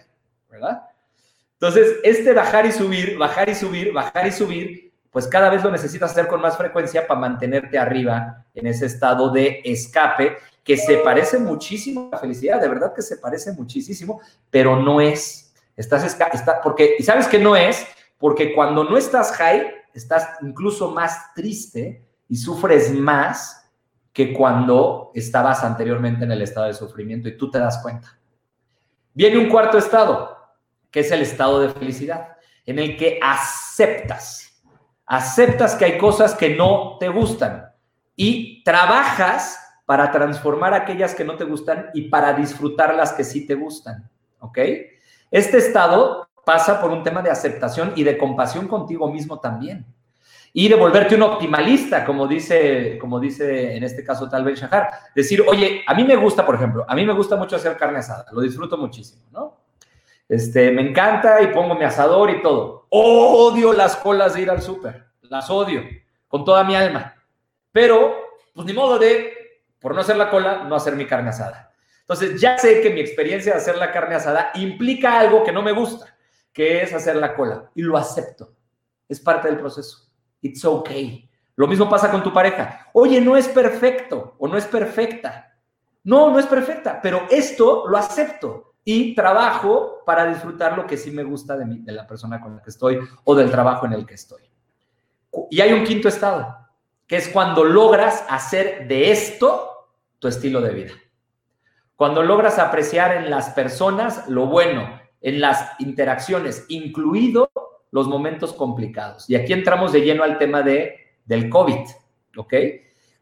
¿verdad? 0.50 0.82
Entonces, 1.62 2.00
este 2.02 2.32
bajar 2.32 2.66
y 2.66 2.72
subir, 2.72 3.16
bajar 3.16 3.48
y 3.48 3.54
subir, 3.54 3.92
bajar 3.92 4.26
y 4.26 4.32
subir, 4.32 4.92
pues 5.12 5.28
cada 5.28 5.48
vez 5.48 5.62
lo 5.62 5.70
necesitas 5.70 6.10
hacer 6.10 6.26
con 6.26 6.40
más 6.40 6.56
frecuencia 6.56 7.06
para 7.06 7.20
mantenerte 7.20 7.78
arriba 7.78 8.44
en 8.52 8.66
ese 8.66 8.86
estado 8.86 9.30
de 9.30 9.60
escape 9.64 10.38
que 10.64 10.76
se 10.76 10.98
parece 10.98 11.38
muchísimo 11.38 12.08
a 12.08 12.16
la 12.16 12.18
felicidad, 12.18 12.60
de 12.60 12.68
verdad 12.68 12.94
que 12.94 13.02
se 13.02 13.16
parece 13.16 13.52
muchísimo, 13.52 14.20
pero 14.50 14.76
no 14.76 15.00
es. 15.00 15.54
Estás 15.76 16.04
está, 16.04 16.60
porque, 16.62 16.96
¿y 16.98 17.02
sabes 17.02 17.26
que 17.26 17.38
no 17.38 17.56
es? 17.56 17.86
Porque 18.18 18.54
cuando 18.54 18.84
no 18.84 18.96
estás 18.96 19.32
high, 19.32 19.66
estás 19.92 20.28
incluso 20.42 20.90
más 20.90 21.34
triste 21.34 22.04
y 22.28 22.36
sufres 22.36 22.92
más 22.92 23.70
que 24.12 24.32
cuando 24.32 25.10
estabas 25.14 25.64
anteriormente 25.64 26.24
en 26.24 26.32
el 26.32 26.42
estado 26.42 26.66
de 26.66 26.74
sufrimiento 26.74 27.28
y 27.28 27.36
tú 27.36 27.50
te 27.50 27.58
das 27.58 27.78
cuenta. 27.82 28.18
Viene 29.14 29.38
un 29.38 29.48
cuarto 29.48 29.78
estado, 29.78 30.36
que 30.90 31.00
es 31.00 31.10
el 31.10 31.22
estado 31.22 31.60
de 31.60 31.70
felicidad, 31.70 32.36
en 32.64 32.78
el 32.78 32.96
que 32.96 33.18
aceptas, 33.20 34.62
aceptas 35.06 35.74
que 35.74 35.86
hay 35.86 35.98
cosas 35.98 36.34
que 36.34 36.54
no 36.54 36.96
te 37.00 37.08
gustan 37.08 37.72
y 38.14 38.62
trabajas 38.62 39.61
para 39.92 40.10
transformar 40.10 40.72
aquellas 40.72 41.14
que 41.14 41.22
no 41.22 41.36
te 41.36 41.44
gustan 41.44 41.90
y 41.92 42.08
para 42.08 42.32
disfrutar 42.32 42.94
las 42.94 43.12
que 43.12 43.24
sí 43.24 43.46
te 43.46 43.54
gustan, 43.54 44.08
¿ok? 44.38 44.58
Este 45.30 45.58
estado 45.58 46.30
pasa 46.46 46.80
por 46.80 46.90
un 46.90 47.02
tema 47.02 47.20
de 47.20 47.28
aceptación 47.28 47.92
y 47.94 48.02
de 48.02 48.16
compasión 48.16 48.68
contigo 48.68 49.12
mismo 49.12 49.38
también. 49.38 49.84
Y 50.54 50.66
de 50.66 50.76
volverte 50.76 51.14
un 51.14 51.24
optimalista, 51.24 52.06
como 52.06 52.26
dice, 52.26 52.96
como 52.98 53.20
dice 53.20 53.76
en 53.76 53.84
este 53.84 54.02
caso 54.02 54.30
tal 54.30 54.44
vez 54.44 54.58
Shahar. 54.58 54.88
Decir, 55.14 55.44
oye, 55.46 55.82
a 55.86 55.92
mí 55.92 56.04
me 56.04 56.16
gusta, 56.16 56.46
por 56.46 56.54
ejemplo, 56.54 56.86
a 56.88 56.94
mí 56.94 57.04
me 57.04 57.12
gusta 57.12 57.36
mucho 57.36 57.56
hacer 57.56 57.76
carne 57.76 57.98
asada, 57.98 58.24
lo 58.32 58.40
disfruto 58.40 58.78
muchísimo, 58.78 59.26
¿no? 59.30 59.58
Este, 60.26 60.70
me 60.70 60.88
encanta 60.88 61.42
y 61.42 61.48
pongo 61.48 61.74
mi 61.74 61.84
asador 61.84 62.30
y 62.30 62.40
todo. 62.40 62.86
Odio 62.88 63.74
las 63.74 63.96
colas 63.96 64.32
de 64.32 64.40
ir 64.40 64.50
al 64.50 64.62
súper, 64.62 65.04
las 65.20 65.50
odio 65.50 65.82
con 66.28 66.46
toda 66.46 66.64
mi 66.64 66.76
alma. 66.76 67.14
Pero, 67.72 68.14
pues 68.54 68.66
ni 68.66 68.72
modo 68.72 68.98
de, 68.98 69.41
por 69.82 69.94
no 69.94 70.00
hacer 70.00 70.16
la 70.16 70.30
cola, 70.30 70.64
no 70.64 70.76
hacer 70.76 70.96
mi 70.96 71.06
carne 71.06 71.30
asada. 71.30 71.72
Entonces, 72.00 72.40
ya 72.40 72.56
sé 72.56 72.80
que 72.80 72.90
mi 72.90 73.00
experiencia 73.00 73.52
de 73.52 73.58
hacer 73.58 73.76
la 73.76 73.92
carne 73.92 74.14
asada 74.14 74.52
implica 74.54 75.18
algo 75.18 75.44
que 75.44 75.52
no 75.52 75.62
me 75.62 75.72
gusta 75.72 76.12
que 76.52 76.82
es 76.82 76.92
hacer 76.92 77.16
la 77.16 77.34
cola. 77.34 77.70
Y 77.74 77.82
lo 77.82 77.96
acepto. 77.96 78.54
Es 79.08 79.20
parte 79.20 79.48
del 79.48 79.58
proceso. 79.58 80.10
It's 80.40 80.64
okay. 80.64 81.28
Lo 81.56 81.66
mismo 81.66 81.88
pasa 81.88 82.10
con 82.10 82.22
tu 82.22 82.32
pareja. 82.32 82.88
Oye, 82.92 83.20
no 83.20 83.36
es 83.36 83.48
perfecto 83.48 84.36
o 84.38 84.48
no 84.48 84.56
es 84.56 84.66
perfecta. 84.66 85.54
No, 86.04 86.30
no 86.30 86.38
es 86.38 86.46
perfecta, 86.46 87.00
pero 87.00 87.26
esto 87.30 87.84
lo 87.86 87.96
acepto 87.96 88.74
y 88.84 89.14
trabajo 89.14 90.02
para 90.04 90.26
disfrutar 90.26 90.76
lo 90.76 90.84
que 90.84 90.96
sí 90.96 91.12
me 91.12 91.22
gusta 91.22 91.56
de, 91.56 91.64
mí, 91.64 91.78
de 91.78 91.92
la 91.92 92.06
persona 92.06 92.40
con 92.40 92.56
la 92.56 92.62
que 92.62 92.70
estoy 92.70 92.98
o 93.22 93.34
del 93.36 93.50
trabajo 93.50 93.86
en 93.86 93.92
el 93.92 94.04
que 94.04 94.14
estoy. 94.14 94.42
Y 95.50 95.60
hay 95.60 95.72
un 95.72 95.84
quinto 95.84 96.08
estado, 96.08 96.56
que 97.06 97.16
es 97.16 97.28
cuando 97.28 97.62
logras 97.62 98.24
hacer 98.28 98.88
de 98.88 99.12
esto 99.12 99.71
tu 100.22 100.28
estilo 100.28 100.60
de 100.60 100.72
vida. 100.72 100.92
Cuando 101.96 102.22
logras 102.22 102.60
apreciar 102.60 103.16
en 103.16 103.28
las 103.28 103.50
personas 103.50 104.28
lo 104.28 104.46
bueno, 104.46 105.00
en 105.20 105.40
las 105.40 105.72
interacciones, 105.80 106.64
incluido 106.68 107.50
los 107.90 108.06
momentos 108.06 108.52
complicados. 108.52 109.28
Y 109.28 109.34
aquí 109.34 109.52
entramos 109.52 109.90
de 109.90 110.02
lleno 110.02 110.22
al 110.22 110.38
tema 110.38 110.62
de, 110.62 111.16
del 111.24 111.50
COVID, 111.50 111.88
¿ok? 112.36 112.54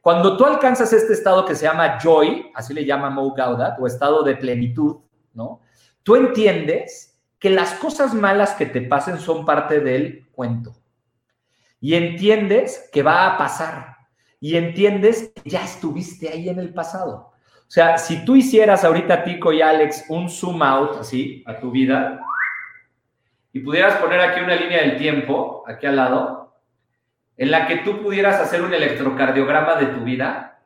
Cuando 0.03 0.37
tú 0.37 0.45
alcanzas 0.45 0.93
este 0.93 1.15
estado 1.15 1.47
que 1.47 1.55
se 1.55 1.65
llama 1.65 1.99
joy, 2.03 2.51
así 2.55 2.75
le 2.75 2.85
llama 2.85 3.09
Mo 3.09 3.33
Gaudat, 3.33 3.81
o 3.81 3.87
estado 3.87 4.23
de 4.23 4.37
plenitud, 4.37 4.97
¿no? 5.33 5.63
Tú 6.03 6.17
entiendes 6.17 7.19
que 7.39 7.49
las 7.49 7.73
cosas 7.73 8.13
malas 8.13 8.53
que 8.53 8.67
te 8.67 8.83
pasen 8.83 9.19
son 9.19 9.47
parte 9.47 9.81
del 9.81 10.29
cuento. 10.33 10.75
Y 11.81 11.95
entiendes 11.95 12.91
que 12.93 13.03
va 13.03 13.27
a 13.27 13.39
pasar. 13.39 14.00
Y 14.41 14.57
entiendes 14.57 15.33
que 15.35 15.51
ya 15.51 15.63
estuviste 15.63 16.31
ahí 16.31 16.49
en 16.49 16.59
el 16.59 16.73
pasado. 16.73 17.31
O 17.71 17.73
sea, 17.73 17.99
si 17.99 18.25
tú 18.25 18.35
hicieras 18.35 18.85
ahorita, 18.85 19.23
Tico 19.23 19.53
y 19.53 19.63
Alex, 19.63 20.07
un 20.09 20.29
zoom 20.29 20.63
out 20.63 20.97
así 20.99 21.45
a 21.47 21.61
tu 21.61 21.71
vida 21.71 22.21
y 23.53 23.61
pudieras 23.61 23.97
poner 23.97 24.21
aquí 24.21 24.41
una 24.41 24.57
línea 24.57 24.83
del 24.83 24.97
tiempo, 24.97 25.63
aquí 25.67 25.87
al 25.87 25.97
lado, 25.97 26.57
en 27.37 27.51
la 27.51 27.67
que 27.67 27.77
tú 27.77 28.03
pudieras 28.03 28.41
hacer 28.41 28.63
un 28.63 28.75
electrocardiograma 28.75 29.77
de 29.77 29.87
tu 29.87 30.05
vida, 30.05 30.61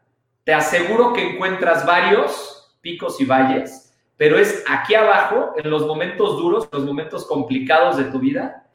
te 0.44 0.52
aseguro 0.54 1.12
que 1.12 1.34
encuentras 1.34 1.86
varios 1.86 2.78
picos 2.80 3.20
y 3.20 3.24
valles, 3.24 3.94
pero 4.16 4.38
es 4.38 4.64
aquí 4.68 4.94
abajo, 4.94 5.54
en 5.56 5.70
los 5.70 5.86
momentos 5.86 6.36
duros, 6.36 6.68
los 6.72 6.84
momentos 6.84 7.26
complicados 7.26 7.96
de 7.96 8.04
tu 8.04 8.18
vida, 8.18 8.66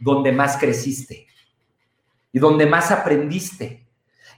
donde 0.00 0.32
más 0.32 0.56
creciste 0.56 1.26
y 2.32 2.38
donde 2.38 2.66
más 2.66 2.90
aprendiste 2.90 3.81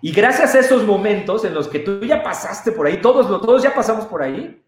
y 0.05 0.13
gracias 0.13 0.55
a 0.55 0.59
esos 0.59 0.85
momentos 0.85 1.47
en 1.47 1.55
los 1.55 1.67
que 1.67 1.79
tú 1.79 1.99
ya 2.01 2.23
pasaste 2.23 2.73
por 2.73 2.87
ahí, 2.87 3.01
todos, 3.01 3.27
todos 3.41 3.63
ya 3.63 3.75
pasamos 3.75 4.05
por 4.05 4.23
ahí, 4.23 4.63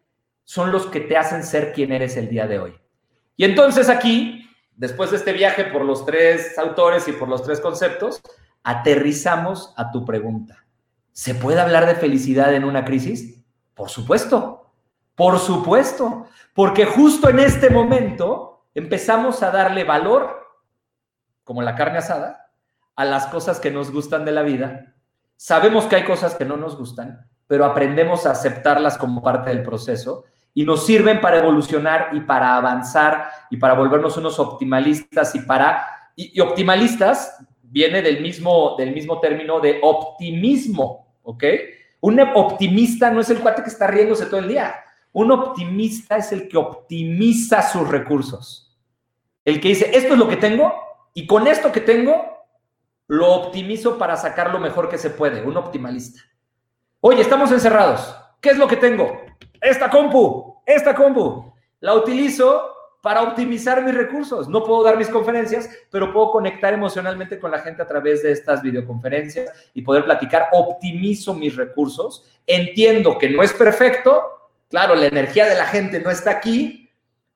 son 0.45 0.73
los 0.73 0.87
que 0.87 0.99
te 0.99 1.15
hacen 1.15 1.45
ser 1.45 1.75
quien 1.75 1.93
eres 1.93 2.17
el 2.17 2.31
día 2.31 2.47
de 2.47 2.59
hoy. 2.59 2.81
Y 3.37 3.45
entonces 3.45 3.91
aquí, 3.91 4.49
después 4.77 5.11
de 5.11 5.19
este 5.19 5.35
viaje 5.35 5.65
por 5.65 5.85
los 5.85 6.07
tres 6.07 6.59
autores 6.59 7.07
y 7.07 7.13
por 7.13 7.29
los 7.29 7.43
tres 7.43 7.61
conceptos, 7.61 8.23
aterrizamos 8.63 9.75
a 9.77 9.91
tu 9.91 10.07
pregunta. 10.07 10.65
¿Se 11.13 11.35
puede 11.35 11.61
hablar 11.61 11.85
de 11.85 11.97
felicidad 11.97 12.55
en 12.55 12.65
una 12.65 12.87
crisis? 12.87 13.45
Por 13.75 13.91
supuesto, 13.91 14.73
por 15.15 15.39
supuesto, 15.39 16.29
porque 16.55 16.87
justo 16.87 17.29
en 17.29 17.41
este 17.41 17.69
momento 17.69 18.65
empezamos 18.75 19.43
a 19.43 19.51
darle 19.51 19.85
valor, 19.85 20.47
como 21.45 21.61
la 21.61 21.75
carne 21.75 21.99
asada, 21.99 22.53
a 22.95 23.05
las 23.05 23.27
cosas 23.27 23.61
que 23.61 23.71
nos 23.71 23.93
gustan 23.93 24.25
de 24.25 24.33
la 24.33 24.41
vida 24.41 24.95
Sabemos 25.37 25.85
que 25.85 25.97
hay 25.97 26.05
cosas 26.05 26.35
que 26.35 26.45
no 26.45 26.57
nos 26.57 26.77
gustan, 26.77 27.29
pero 27.47 27.65
aprendemos 27.65 28.27
a 28.27 28.33
aceptarlas 28.33 28.97
como 28.97 29.23
parte 29.23 29.51
del 29.51 29.63
proceso 29.63 30.25
y 30.55 30.65
nos 30.65 30.87
sirven 30.87 31.21
para 31.21 31.39
evolucionar 31.39 32.09
y 32.13 32.21
para 32.21 32.57
avanzar 32.57 33.29
y 33.51 33.59
para 33.59 33.75
volvernos 33.75 34.17
unos 34.17 34.39
optimalistas 34.39 35.35
y 35.35 35.41
para 35.41 35.87
y, 36.17 36.41
optimalistas 36.41 37.37
viene 37.63 38.01
del 38.01 38.23
mismo, 38.23 38.75
del 38.79 38.93
mismo 38.93 39.21
término 39.21 39.61
de 39.61 39.81
optimismo, 39.83 41.15
¿ok? 41.23 41.45
Un 42.01 42.21
optimista 42.21 43.11
no 43.11 43.21
es 43.21 43.29
el 43.29 43.41
cuate 43.41 43.63
que 43.63 43.69
está 43.69 43.87
riéndose 43.87 44.27
todo 44.27 44.41
el 44.41 44.49
día. 44.49 44.75
Un 45.13 45.31
optimista 45.31 46.17
es 46.17 46.33
el 46.33 46.49
que 46.49 46.57
optimiza 46.57 47.63
sus 47.63 47.87
recursos. 47.89 48.79
El 49.45 49.61
que 49.61 49.69
dice, 49.69 49.91
esto 49.93 50.15
es 50.15 50.19
lo 50.19 50.29
que 50.29 50.37
tengo 50.37 50.73
y 51.13 51.27
con 51.27 51.47
esto 51.47 51.71
que 51.71 51.81
tengo 51.81 52.36
lo 53.09 53.33
optimizo 53.33 53.99
para 53.99 54.17
sacar 54.17 54.53
lo 54.53 54.59
mejor 54.59 54.89
que 54.89 54.99
se 54.99 55.11
puede. 55.11 55.43
Un 55.43 55.57
optimalista. 55.57 56.21
Oye, 57.01 57.23
estamos 57.23 57.53
encerrados. 57.53 58.17
¿Qué 58.41 58.51
es 58.51 58.59
lo 58.59 58.67
que 58.67 58.77
tengo? 58.77 59.21
Esta 59.61 59.91
compu, 59.91 60.61
esta 60.67 60.95
compu. 60.95 61.53
La 61.81 61.95
utilizo 61.95 62.73
para 63.03 63.23
optimizar 63.23 63.85
mis 63.85 63.95
recursos. 63.95 64.49
No 64.49 64.65
puedo 64.65 64.83
dar 64.83 64.97
mis 64.97 65.09
conferencias, 65.09 65.71
pero 65.91 66.13
puedo 66.13 66.33
conectar 66.33 66.75
emocionalmente 66.75 67.39
con 67.39 67.53
la 67.53 67.61
gente 67.61 67.83
a 67.83 67.87
través 67.87 68.23
de 68.23 68.33
estas 68.33 68.63
videoconferencias 68.63 69.51
y 69.75 69.83
poder 69.83 70.05
platicar. 70.05 70.49
Optimizo 70.53 71.33
mis 71.35 71.55
recursos. 71.55 72.25
Entiendo 72.47 73.17
que 73.19 73.31
no 73.31 73.43
es 73.43 73.53
perfecto. 73.53 74.51
Claro, 74.69 74.97
la 74.97 75.07
energía 75.07 75.47
de 75.47 75.55
la 75.55 75.67
gente 75.67 76.01
no 76.01 76.11
está 76.11 76.33
aquí, 76.33 76.91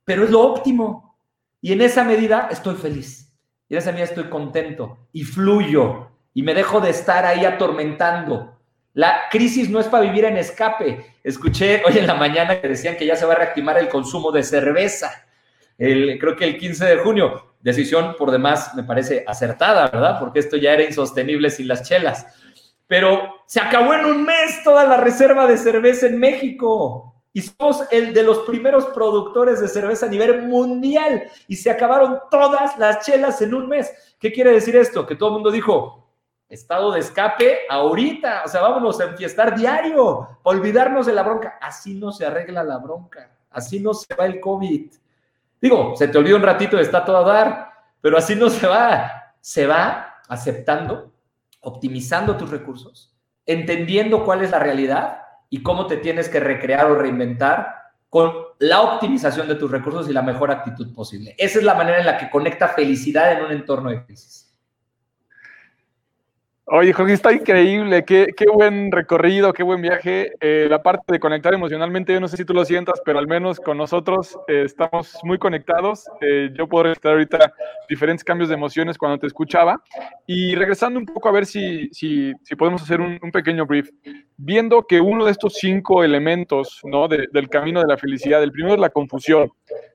pero 0.04 0.24
es 0.24 0.30
lo 0.30 0.40
óptimo. 0.40 1.16
Y 1.60 1.72
en 1.72 1.82
esa 1.82 2.02
medida 2.02 2.48
estoy 2.50 2.74
feliz. 2.74 3.29
Y 3.70 3.74
en 3.74 3.78
esa 3.78 3.92
medida 3.92 4.04
estoy 4.04 4.24
contento 4.24 4.98
y 5.12 5.24
fluyo 5.24 6.08
y 6.34 6.42
me 6.42 6.52
dejo 6.52 6.80
de 6.80 6.90
estar 6.90 7.24
ahí 7.24 7.46
atormentando. 7.46 8.58
La 8.92 9.22
crisis 9.30 9.70
no 9.70 9.80
es 9.80 9.86
para 9.86 10.04
vivir 10.04 10.26
en 10.26 10.36
escape. 10.36 11.14
Escuché 11.24 11.82
hoy 11.86 11.96
en 11.96 12.06
la 12.06 12.14
mañana 12.14 12.60
que 12.60 12.68
decían 12.68 12.96
que 12.96 13.06
ya 13.06 13.16
se 13.16 13.24
va 13.24 13.32
a 13.32 13.36
reactivar 13.36 13.78
el 13.78 13.88
consumo 13.88 14.30
de 14.30 14.42
cerveza 14.42 15.10
creo 15.80 16.36
que 16.36 16.44
el 16.44 16.58
15 16.58 16.84
de 16.84 16.96
junio. 16.98 17.46
Decisión 17.60 18.14
por 18.16 18.30
demás 18.30 18.74
me 18.74 18.84
parece 18.84 19.24
acertada, 19.26 19.88
¿verdad? 19.88 20.18
Porque 20.18 20.38
esto 20.38 20.56
ya 20.56 20.72
era 20.72 20.82
insostenible 20.82 21.50
sin 21.50 21.68
las 21.68 21.86
chelas. 21.86 22.26
Pero 22.86 23.42
se 23.46 23.60
acabó 23.60 23.94
en 23.94 24.06
un 24.06 24.24
mes 24.24 24.62
toda 24.64 24.84
la 24.84 24.96
reserva 24.96 25.46
de 25.46 25.58
cerveza 25.58 26.06
en 26.06 26.18
México. 26.18 27.19
Y 27.32 27.42
somos 27.42 27.84
el 27.92 28.12
de 28.12 28.24
los 28.24 28.40
primeros 28.40 28.86
productores 28.86 29.60
de 29.60 29.68
cerveza 29.68 30.06
a 30.06 30.08
nivel 30.08 30.42
mundial. 30.48 31.24
Y 31.46 31.56
se 31.56 31.70
acabaron 31.70 32.18
todas 32.30 32.76
las 32.78 33.06
chelas 33.06 33.40
en 33.42 33.54
un 33.54 33.68
mes. 33.68 33.92
¿Qué 34.18 34.32
quiere 34.32 34.52
decir 34.52 34.76
esto? 34.76 35.06
Que 35.06 35.14
todo 35.14 35.28
el 35.28 35.34
mundo 35.34 35.50
dijo, 35.50 36.08
estado 36.48 36.92
de 36.92 37.00
escape 37.00 37.60
ahorita. 37.68 38.42
O 38.44 38.48
sea, 38.48 38.60
vámonos 38.62 39.00
a 39.00 39.04
enfiestar 39.04 39.56
diario, 39.56 40.38
olvidarnos 40.42 41.06
de 41.06 41.12
la 41.12 41.22
bronca. 41.22 41.58
Así 41.60 41.94
no 41.94 42.10
se 42.10 42.26
arregla 42.26 42.64
la 42.64 42.78
bronca. 42.78 43.30
Así 43.50 43.80
no 43.80 43.94
se 43.94 44.14
va 44.14 44.26
el 44.26 44.40
COVID. 44.40 44.90
Digo, 45.60 45.94
se 45.96 46.08
te 46.08 46.18
olvida 46.18 46.36
un 46.36 46.42
ratito 46.42 46.78
está 46.78 47.04
todo 47.04 47.18
a 47.18 47.32
dar, 47.32 47.70
pero 48.00 48.16
así 48.16 48.34
no 48.34 48.50
se 48.50 48.66
va. 48.66 49.34
Se 49.40 49.66
va 49.66 50.20
aceptando, 50.28 51.12
optimizando 51.60 52.36
tus 52.36 52.50
recursos, 52.50 53.14
entendiendo 53.46 54.24
cuál 54.24 54.42
es 54.42 54.50
la 54.50 54.58
realidad 54.58 55.22
y 55.50 55.62
cómo 55.62 55.86
te 55.86 55.98
tienes 55.98 56.28
que 56.28 56.40
recrear 56.40 56.90
o 56.90 56.94
reinventar 56.94 57.80
con 58.08 58.32
la 58.58 58.80
optimización 58.80 59.48
de 59.48 59.56
tus 59.56 59.70
recursos 59.70 60.08
y 60.08 60.12
la 60.12 60.22
mejor 60.22 60.50
actitud 60.50 60.92
posible. 60.94 61.34
Esa 61.36 61.58
es 61.58 61.64
la 61.64 61.74
manera 61.74 61.98
en 61.98 62.06
la 62.06 62.18
que 62.18 62.30
conecta 62.30 62.68
felicidad 62.68 63.32
en 63.32 63.44
un 63.44 63.52
entorno 63.52 63.90
de 63.90 64.04
crisis. 64.04 64.49
Oye, 66.72 66.92
Jorge, 66.92 67.14
está 67.14 67.32
increíble, 67.32 68.04
qué, 68.04 68.28
qué 68.36 68.44
buen 68.46 68.92
recorrido, 68.92 69.52
qué 69.52 69.64
buen 69.64 69.82
viaje. 69.82 70.34
Eh, 70.40 70.68
la 70.70 70.80
parte 70.80 71.02
de 71.08 71.18
conectar 71.18 71.52
emocionalmente, 71.52 72.12
yo 72.12 72.20
no 72.20 72.28
sé 72.28 72.36
si 72.36 72.44
tú 72.44 72.54
lo 72.54 72.64
sientas, 72.64 73.02
pero 73.04 73.18
al 73.18 73.26
menos 73.26 73.58
con 73.58 73.76
nosotros 73.76 74.38
eh, 74.46 74.62
estamos 74.66 75.18
muy 75.24 75.36
conectados. 75.36 76.06
Eh, 76.20 76.50
yo 76.56 76.68
puedo 76.68 76.84
registrar 76.84 77.14
ahorita 77.14 77.52
diferentes 77.88 78.22
cambios 78.22 78.50
de 78.50 78.54
emociones 78.54 78.98
cuando 78.98 79.18
te 79.18 79.26
escuchaba. 79.26 79.82
Y 80.28 80.54
regresando 80.54 81.00
un 81.00 81.06
poco 81.06 81.28
a 81.28 81.32
ver 81.32 81.44
si, 81.44 81.88
si, 81.90 82.32
si 82.44 82.54
podemos 82.54 82.82
hacer 82.82 83.00
un, 83.00 83.18
un, 83.20 83.32
pequeño 83.32 83.66
brief. 83.66 83.90
Viendo 84.36 84.86
que 84.86 85.00
uno 85.00 85.24
de 85.24 85.32
estos 85.32 85.54
cinco 85.54 86.04
elementos 86.04 86.82
¿no? 86.84 87.08
De, 87.08 87.26
del 87.32 87.48
camino 87.48 87.80
de 87.80 87.88
la 87.88 87.96
felicidad, 87.96 88.44
el 88.44 88.52
primero 88.52 88.74
es 88.74 88.80
la 88.80 88.90
confusión. 88.90 89.50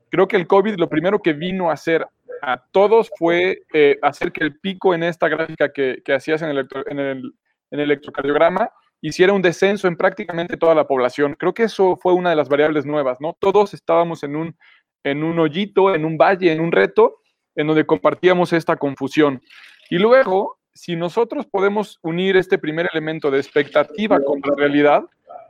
Creo 0.09 0.27
que 0.27 0.35
el 0.35 0.45
COVID 0.45 0.75
lo 0.75 0.89
primero 0.89 1.19
que 1.19 1.31
vino 1.31 1.69
a 1.69 1.73
hacer 1.73 2.05
a 2.41 2.63
todos 2.71 3.09
fue 3.17 3.63
eh, 3.73 3.97
hacer 4.01 4.31
que 4.31 4.43
el 4.43 4.59
pico 4.59 4.93
en 4.93 5.03
esta 5.03 5.27
gráfica 5.27 5.71
que, 5.71 6.01
hacías 6.13 6.41
en 6.41 6.49
el, 6.49 6.67
en, 6.87 6.99
el, 6.99 7.33
electrocardiograma 7.71 8.69
hiciera 9.01 9.33
un 9.33 9.41
descenso 9.41 9.87
en 9.87 9.97
prácticamente 9.97 10.57
toda 10.57 10.73
la 10.73 10.87
población. 10.87 11.35
Creo 11.37 11.53
que 11.53 11.63
eso 11.63 11.97
fue 11.97 12.13
una 12.13 12.29
de 12.29 12.35
las 12.35 12.49
variables 12.49 12.85
nuevas, 12.85 13.19
¿no? 13.19 13.35
Todos 13.39 13.73
estábamos 13.73 14.23
en 14.23 14.35
un, 14.35 14.57
en 15.03 15.23
un 15.23 15.39
hoyito, 15.39 15.93
en 15.93 16.05
un 16.05 16.17
valle, 16.17 16.51
en 16.51 16.59
un 16.59 16.71
reto, 16.71 17.21
en 17.55 17.67
donde 17.67 17.85
compartíamos 17.85 18.53
esta 18.53 18.75
confusión. 18.75 19.41
Y 19.89 19.97
luego, 19.97 20.57
si 20.73 20.95
nosotros 20.95 21.45
podemos 21.45 21.99
unir 22.01 22.37
este 22.37 22.57
primer 22.57 22.89
elemento 22.91 23.29
de 23.29 23.39
expectativa 23.39 24.19
con 24.21 24.41
la 24.43 24.55
realidad, 24.55 25.03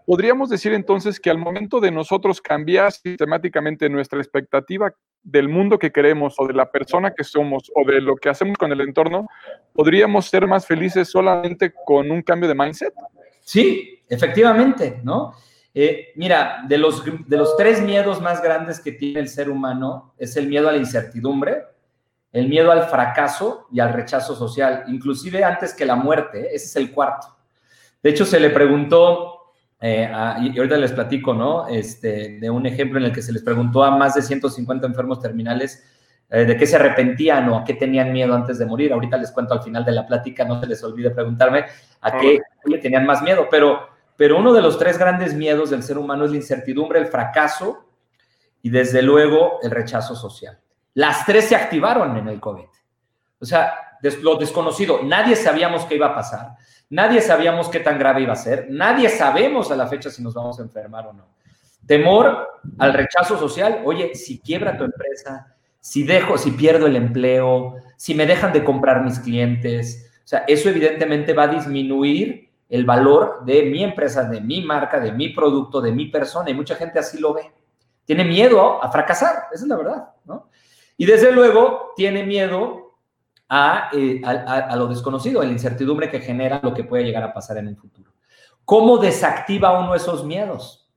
podríamos 0.06 0.50
decir 0.50 0.74
entonces 0.74 1.20
que 1.20 1.30
al 1.30 1.38
momento 1.38 1.80
de 1.80 1.92
nosotros 1.92 2.42
cambiar 2.42 2.92
sistemáticamente 2.92 3.90
nuestra 3.90 4.20
expectativa 4.20 4.94
del 5.26 5.50
mundo 5.50 5.80
que 5.80 5.92
queremos 5.92 6.36
o 6.38 6.48
de 6.48 6.54
la 6.54 6.72
persona 6.72 7.14
que 7.14 7.24
somos 7.24 7.72
o 7.76 7.84
de 7.86 8.00
lo 8.00 8.16
que 8.16 8.30
hacemos 8.30 8.58
con 8.58 8.72
el 8.72 8.80
entorno, 8.80 9.28
podríamos 9.74 10.28
ser 10.28 10.48
más 10.48 10.66
felices 10.66 11.10
solamente 11.10 11.74
con 11.86 12.12
un 12.12 12.22
cambio 12.22 12.48
de 12.48 12.56
mindset? 12.56 12.94
Sí, 13.42 14.04
efectivamente, 14.08 15.02
¿no? 15.04 15.34
Eh, 15.74 16.14
mira, 16.16 16.64
de 16.68 16.78
los, 16.78 17.04
de 17.04 17.38
los 17.38 17.58
tres 17.58 17.82
miedos 17.82 18.22
más 18.22 18.42
grandes 18.42 18.80
que 18.80 18.94
tiene 18.94 19.20
el 19.20 19.28
ser 19.28 19.50
humano 19.50 20.14
es 20.18 20.38
el 20.38 20.48
miedo 20.48 20.70
a 20.70 20.72
la 20.72 20.78
incertidumbre, 20.78 21.64
el 22.32 22.48
miedo 22.48 22.72
al 22.72 22.84
fracaso 22.84 23.68
y 23.72 23.80
al 23.80 23.94
rechazo 23.94 24.36
social, 24.36 24.84
inclusive 24.88 25.44
antes 25.44 25.74
que 25.74 25.86
la 25.86 25.96
muerte, 25.96 26.42
¿eh? 26.42 26.50
ese 26.54 26.66
es 26.66 26.76
el 26.76 26.92
cuarto. 26.92 27.28
De 28.02 28.12
hecho, 28.12 28.26
se 28.26 28.40
le 28.40 28.52
preguntó 28.52 29.35
eh, 29.88 30.10
y 30.42 30.58
ahorita 30.58 30.78
les 30.78 30.94
platico, 30.94 31.32
¿no? 31.36 31.68
Este, 31.68 32.40
de 32.40 32.50
un 32.50 32.66
ejemplo 32.66 32.98
en 32.98 33.06
el 33.06 33.12
que 33.12 33.22
se 33.22 33.32
les 33.32 33.44
preguntó 33.44 33.84
a 33.84 33.96
más 33.96 34.16
de 34.16 34.24
150 34.24 34.88
enfermos 34.88 35.20
terminales 35.20 35.86
eh, 36.28 36.44
de 36.44 36.58
qué 36.58 36.66
se 36.66 36.78
arrepentían 36.78 37.48
o 37.50 37.58
a 37.60 37.64
qué 37.64 37.76
tenían 37.76 38.12
miedo 38.12 38.34
antes 38.34 38.58
de 38.58 38.66
morir. 38.66 38.92
Ahorita 38.92 39.16
les 39.18 39.32
cuento 39.32 39.54
al 39.54 39.62
final 39.62 39.86
de 39.86 39.92
la 39.92 40.08
plática, 40.08 40.44
no 40.44 40.60
se 40.60 40.66
les 40.66 40.84
olvide 40.84 41.12
preguntarme 41.12 41.66
a 42.02 42.18
qué 42.18 42.40
le 42.64 42.80
tenían 42.80 43.06
más 43.06 43.22
miedo, 43.22 43.48
pero, 43.52 43.88
pero 44.18 44.40
uno 44.40 44.54
de 44.54 44.64
los 44.64 44.80
tres 44.80 44.98
grandes 44.98 45.36
miedos 45.36 45.70
del 45.70 45.84
ser 45.84 46.00
humano 46.00 46.26
es 46.26 46.32
la 46.32 46.38
incertidumbre, 46.38 46.98
el 46.98 47.06
fracaso 47.06 47.86
y 48.64 48.72
desde 48.72 49.04
luego 49.04 49.60
el 49.62 49.70
rechazo 49.70 50.16
social. 50.16 50.58
Las 50.96 51.28
tres 51.28 51.46
se 51.46 51.56
activaron 51.56 52.18
en 52.18 52.28
el 52.28 52.40
COVID. 52.40 52.66
O 53.40 53.46
sea, 53.46 54.00
lo 54.24 54.36
desconocido, 54.38 55.02
nadie 55.04 55.36
sabíamos 55.36 55.86
qué 55.86 55.94
iba 55.94 56.08
a 56.08 56.16
pasar. 56.16 56.56
Nadie 56.90 57.22
sabíamos 57.22 57.70
qué 57.70 57.80
tan 57.80 57.98
grave 57.98 58.22
iba 58.22 58.34
a 58.34 58.38
ser. 58.38 58.68
Nadie 58.70 59.10
sabemos 59.10 59.72
a 59.72 59.76
la 59.76 59.88
fecha 59.88 60.10
si 60.10 60.22
nos 60.22 60.34
vamos 60.34 60.60
a 60.60 60.64
enfermar 60.64 61.08
o 61.08 61.14
no. 61.14 61.28
Temor 61.86 62.48
al 62.78 62.94
rechazo 62.94 63.38
social. 63.38 63.82
Oye, 63.86 64.16
si 64.16 64.40
quiebra 64.40 64.78
tu 64.78 64.84
empresa, 64.84 65.56
si 65.80 66.04
dejo, 66.04 66.38
si 66.38 66.52
pierdo 66.52 66.88
el 66.88 66.96
empleo, 66.96 67.76
si 67.98 68.16
me 68.16 68.26
dejan 68.26 68.54
de 68.54 68.64
comprar 68.64 69.04
mis 69.04 69.20
clientes. 69.20 70.12
O 70.24 70.28
sea, 70.28 70.44
eso 70.48 70.70
evidentemente 70.70 71.34
va 71.34 71.44
a 71.44 71.48
disminuir 71.48 72.50
el 72.70 72.86
valor 72.86 73.46
de 73.46 73.64
mi 73.64 73.84
empresa, 73.84 74.24
de 74.24 74.42
mi 74.42 74.62
marca, 74.62 75.00
de 75.00 75.12
mi 75.12 75.30
producto, 75.30 75.82
de 75.82 75.92
mi 75.92 76.08
persona. 76.08 76.50
Y 76.50 76.54
mucha 76.54 76.76
gente 76.76 77.00
así 77.00 77.20
lo 77.20 77.34
ve. 77.34 77.52
Tiene 78.06 78.24
miedo 78.24 78.84
a 78.84 78.92
fracasar, 78.92 79.46
esa 79.52 79.64
es 79.64 79.68
la 79.68 79.76
verdad, 79.76 80.10
¿no? 80.26 80.50
Y 80.98 81.06
desde 81.06 81.32
luego 81.32 81.94
tiene 81.96 82.24
miedo 82.24 82.85
eh, 83.50 84.22
a, 84.24 84.76
lo 84.76 84.88
desconocido, 84.88 85.42
a 85.42 85.46
la 85.46 85.52
incertidumbre 85.52 86.10
que 86.10 86.20
genera 86.20 86.60
lo 86.64 86.74
que 86.74 86.84
puede 86.84 87.04
llegar 87.04 87.24
a 87.24 87.34
pasar 87.34 87.58
en 87.58 87.68
un 87.68 87.78
futuro. 87.78 88.12
¿Cómo 88.64 88.98
desactiva 88.98 89.80
uno 89.80 89.94
esos 89.94 90.26
miedos? 90.26 90.90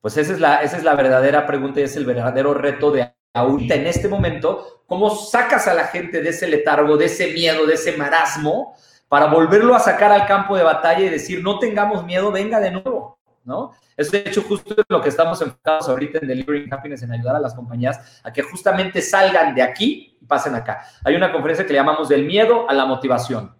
Pues 0.00 0.16
esa 0.16 0.32
es 0.32 0.40
la, 0.40 0.62
esa 0.62 0.76
es 0.76 0.84
la 0.84 0.94
verdadera 0.94 1.46
pregunta 1.46 1.80
y 1.80 1.84
es 1.84 1.96
el 1.96 2.04
verdadero 2.04 2.54
reto 2.54 2.90
de 2.90 3.12
ahorita, 3.32 3.74
en 3.74 3.86
este 3.86 4.08
momento, 4.08 4.82
¿cómo 4.86 5.10
sacas 5.10 5.68
a 5.68 5.74
la 5.74 5.84
gente 5.84 6.22
de 6.22 6.30
ese 6.30 6.48
letargo, 6.48 6.96
de 6.96 7.06
ese 7.06 7.32
miedo, 7.32 7.66
de 7.66 7.74
ese 7.74 7.96
marasmo, 7.96 8.74
para 9.08 9.26
volverlo 9.26 9.74
a 9.74 9.80
sacar 9.80 10.10
al 10.10 10.26
campo 10.26 10.56
de 10.56 10.64
batalla 10.64 11.00
y 11.00 11.08
decir, 11.08 11.42
no 11.42 11.58
tengamos 11.58 12.04
miedo, 12.04 12.32
venga 12.32 12.58
de 12.58 12.72
nuevo, 12.72 13.18
¿no? 13.44 13.72
Es 13.96 14.10
de 14.10 14.18
hecho 14.18 14.42
justo 14.42 14.74
lo 14.88 15.00
que 15.00 15.08
estamos 15.08 15.40
enfocados 15.40 15.88
ahorita 15.88 16.18
en 16.20 16.28
Delivering 16.28 16.72
Happiness, 16.72 17.02
en 17.02 17.12
ayudar 17.12 17.36
a 17.36 17.40
las 17.40 17.54
compañías 17.54 18.20
a 18.22 18.32
que 18.32 18.42
justamente 18.42 19.00
salgan 19.00 19.54
de 19.54 19.62
aquí 19.62 20.16
pasen 20.26 20.54
acá. 20.54 20.86
Hay 21.04 21.14
una 21.14 21.32
conferencia 21.32 21.64
que 21.64 21.72
le 21.72 21.78
llamamos 21.78 22.08
del 22.08 22.24
miedo 22.24 22.68
a 22.68 22.74
la 22.74 22.84
motivación. 22.84 23.54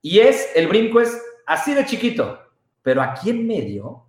Y 0.00 0.18
es, 0.18 0.50
el 0.54 0.66
brinco 0.66 1.00
es 1.00 1.20
así 1.46 1.74
de 1.74 1.86
chiquito, 1.86 2.38
pero 2.82 3.02
aquí 3.02 3.30
en 3.30 3.46
medio 3.46 4.06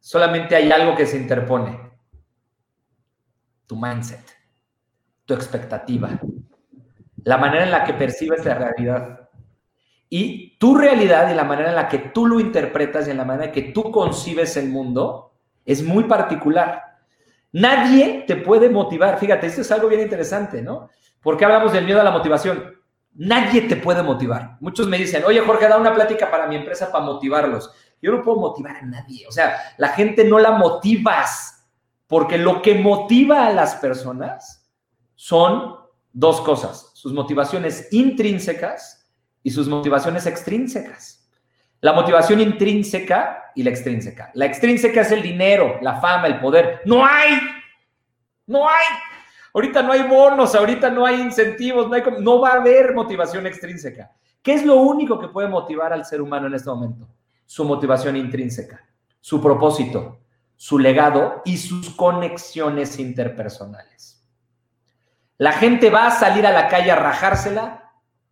solamente 0.00 0.56
hay 0.56 0.70
algo 0.70 0.96
que 0.96 1.06
se 1.06 1.16
interpone. 1.16 1.92
Tu 3.66 3.76
mindset, 3.76 4.24
tu 5.24 5.34
expectativa, 5.34 6.10
la 7.24 7.38
manera 7.38 7.64
en 7.64 7.70
la 7.70 7.84
que 7.84 7.94
percibes 7.94 8.44
la 8.44 8.54
realidad. 8.54 9.23
Y 10.08 10.56
tu 10.58 10.76
realidad 10.76 11.30
y 11.30 11.34
la 11.34 11.44
manera 11.44 11.70
en 11.70 11.74
la 11.74 11.88
que 11.88 11.98
tú 11.98 12.26
lo 12.26 12.38
interpretas 12.38 13.06
y 13.06 13.10
en 13.10 13.16
la 13.16 13.24
manera 13.24 13.46
en 13.46 13.52
que 13.52 13.72
tú 13.72 13.90
concibes 13.90 14.56
el 14.56 14.68
mundo 14.68 15.32
es 15.64 15.82
muy 15.82 16.04
particular. 16.04 16.82
Nadie 17.52 18.24
te 18.26 18.36
puede 18.36 18.68
motivar. 18.68 19.18
Fíjate, 19.18 19.46
esto 19.46 19.62
es 19.62 19.70
algo 19.72 19.88
bien 19.88 20.00
interesante, 20.00 20.60
¿no? 20.60 20.90
¿Por 21.22 21.36
qué 21.36 21.44
hablamos 21.44 21.72
del 21.72 21.84
miedo 21.84 22.00
a 22.00 22.04
la 22.04 22.10
motivación? 22.10 22.74
Nadie 23.14 23.62
te 23.62 23.76
puede 23.76 24.02
motivar. 24.02 24.56
Muchos 24.60 24.88
me 24.88 24.98
dicen, 24.98 25.24
oye 25.24 25.40
Jorge, 25.40 25.68
da 25.68 25.78
una 25.78 25.94
plática 25.94 26.30
para 26.30 26.46
mi 26.46 26.56
empresa 26.56 26.90
para 26.90 27.04
motivarlos. 27.04 27.72
Yo 28.02 28.12
no 28.12 28.22
puedo 28.22 28.38
motivar 28.38 28.76
a 28.76 28.82
nadie. 28.82 29.26
O 29.26 29.32
sea, 29.32 29.56
la 29.78 29.88
gente 29.88 30.24
no 30.24 30.38
la 30.38 30.50
motivas, 30.52 31.66
porque 32.06 32.36
lo 32.36 32.60
que 32.60 32.74
motiva 32.74 33.46
a 33.46 33.52
las 33.52 33.76
personas 33.76 34.68
son 35.14 35.76
dos 36.12 36.40
cosas, 36.40 36.90
sus 36.94 37.12
motivaciones 37.12 37.88
intrínsecas 37.92 39.03
y 39.44 39.50
sus 39.50 39.68
motivaciones 39.68 40.26
extrínsecas. 40.26 41.30
La 41.80 41.92
motivación 41.92 42.40
intrínseca 42.40 43.52
y 43.54 43.62
la 43.62 43.70
extrínseca. 43.70 44.30
La 44.34 44.46
extrínseca 44.46 45.02
es 45.02 45.12
el 45.12 45.22
dinero, 45.22 45.78
la 45.82 46.00
fama, 46.00 46.26
el 46.26 46.40
poder. 46.40 46.80
No 46.86 47.04
hay, 47.04 47.38
no 48.46 48.66
hay. 48.66 48.86
Ahorita 49.52 49.82
no 49.82 49.92
hay 49.92 50.02
bonos, 50.02 50.54
ahorita 50.54 50.90
no 50.90 51.04
hay 51.04 51.20
incentivos, 51.20 51.88
no, 51.88 51.94
hay, 51.94 52.02
no 52.20 52.40
va 52.40 52.52
a 52.52 52.54
haber 52.54 52.94
motivación 52.94 53.46
extrínseca. 53.46 54.10
¿Qué 54.42 54.54
es 54.54 54.64
lo 54.64 54.76
único 54.76 55.20
que 55.20 55.28
puede 55.28 55.46
motivar 55.46 55.92
al 55.92 56.06
ser 56.06 56.22
humano 56.22 56.46
en 56.46 56.54
este 56.54 56.70
momento? 56.70 57.06
Su 57.44 57.64
motivación 57.64 58.16
intrínseca, 58.16 58.82
su 59.20 59.40
propósito, 59.42 60.20
su 60.56 60.78
legado 60.78 61.42
y 61.44 61.58
sus 61.58 61.90
conexiones 61.90 62.98
interpersonales. 62.98 64.26
La 65.36 65.52
gente 65.52 65.90
va 65.90 66.06
a 66.06 66.10
salir 66.10 66.46
a 66.46 66.52
la 66.52 66.68
calle 66.68 66.90
a 66.90 66.96
rajársela 66.96 67.83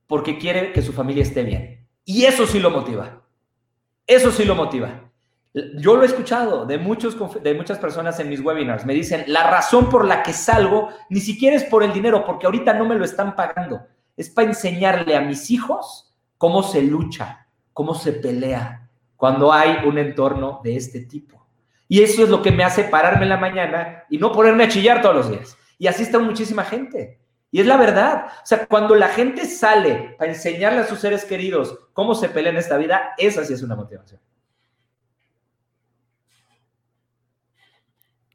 porque 0.06 0.38
quiere 0.38 0.72
que 0.72 0.82
su 0.82 0.92
familia 0.92 1.22
esté 1.22 1.42
bien. 1.42 1.86
Y 2.04 2.24
eso 2.24 2.46
sí 2.46 2.58
lo 2.58 2.70
motiva. 2.70 3.22
Eso 4.06 4.30
sí 4.30 4.44
lo 4.44 4.54
motiva. 4.54 5.10
Yo 5.76 5.96
lo 5.96 6.02
he 6.02 6.06
escuchado 6.06 6.64
de, 6.64 6.78
muchos, 6.78 7.16
de 7.42 7.54
muchas 7.54 7.78
personas 7.78 8.18
en 8.20 8.28
mis 8.28 8.40
webinars. 8.40 8.86
Me 8.86 8.94
dicen, 8.94 9.24
la 9.26 9.50
razón 9.50 9.90
por 9.90 10.06
la 10.06 10.22
que 10.22 10.32
salgo 10.32 10.88
ni 11.10 11.20
siquiera 11.20 11.56
es 11.56 11.64
por 11.64 11.82
el 11.82 11.92
dinero, 11.92 12.24
porque 12.24 12.46
ahorita 12.46 12.72
no 12.74 12.86
me 12.86 12.94
lo 12.94 13.04
están 13.04 13.36
pagando. 13.36 13.82
Es 14.16 14.30
para 14.30 14.48
enseñarle 14.48 15.14
a 15.14 15.20
mis 15.20 15.50
hijos 15.50 16.14
cómo 16.38 16.62
se 16.62 16.82
lucha, 16.82 17.46
cómo 17.72 17.94
se 17.94 18.12
pelea 18.12 18.88
cuando 19.16 19.52
hay 19.52 19.86
un 19.86 19.98
entorno 19.98 20.60
de 20.64 20.76
este 20.76 21.00
tipo. 21.02 21.46
Y 21.86 22.02
eso 22.02 22.22
es 22.22 22.28
lo 22.30 22.42
que 22.42 22.50
me 22.50 22.64
hace 22.64 22.84
pararme 22.84 23.24
en 23.24 23.28
la 23.28 23.36
mañana 23.36 24.04
y 24.08 24.16
no 24.16 24.32
ponerme 24.32 24.64
a 24.64 24.68
chillar 24.68 25.02
todos 25.02 25.14
los 25.14 25.30
días. 25.30 25.56
Y 25.78 25.86
así 25.86 26.02
está 26.02 26.18
muchísima 26.18 26.64
gente. 26.64 27.20
Y 27.52 27.60
es 27.60 27.66
la 27.66 27.76
verdad. 27.76 28.26
O 28.42 28.46
sea, 28.46 28.66
cuando 28.66 28.96
la 28.96 29.08
gente 29.08 29.44
sale 29.44 30.16
a 30.18 30.24
enseñarle 30.24 30.80
a 30.80 30.86
sus 30.86 30.98
seres 30.98 31.26
queridos 31.26 31.78
cómo 31.92 32.14
se 32.14 32.30
pelea 32.30 32.50
en 32.50 32.58
esta 32.58 32.78
vida, 32.78 33.12
esa 33.18 33.44
sí 33.44 33.52
es 33.52 33.62
una 33.62 33.76
motivación. 33.76 34.18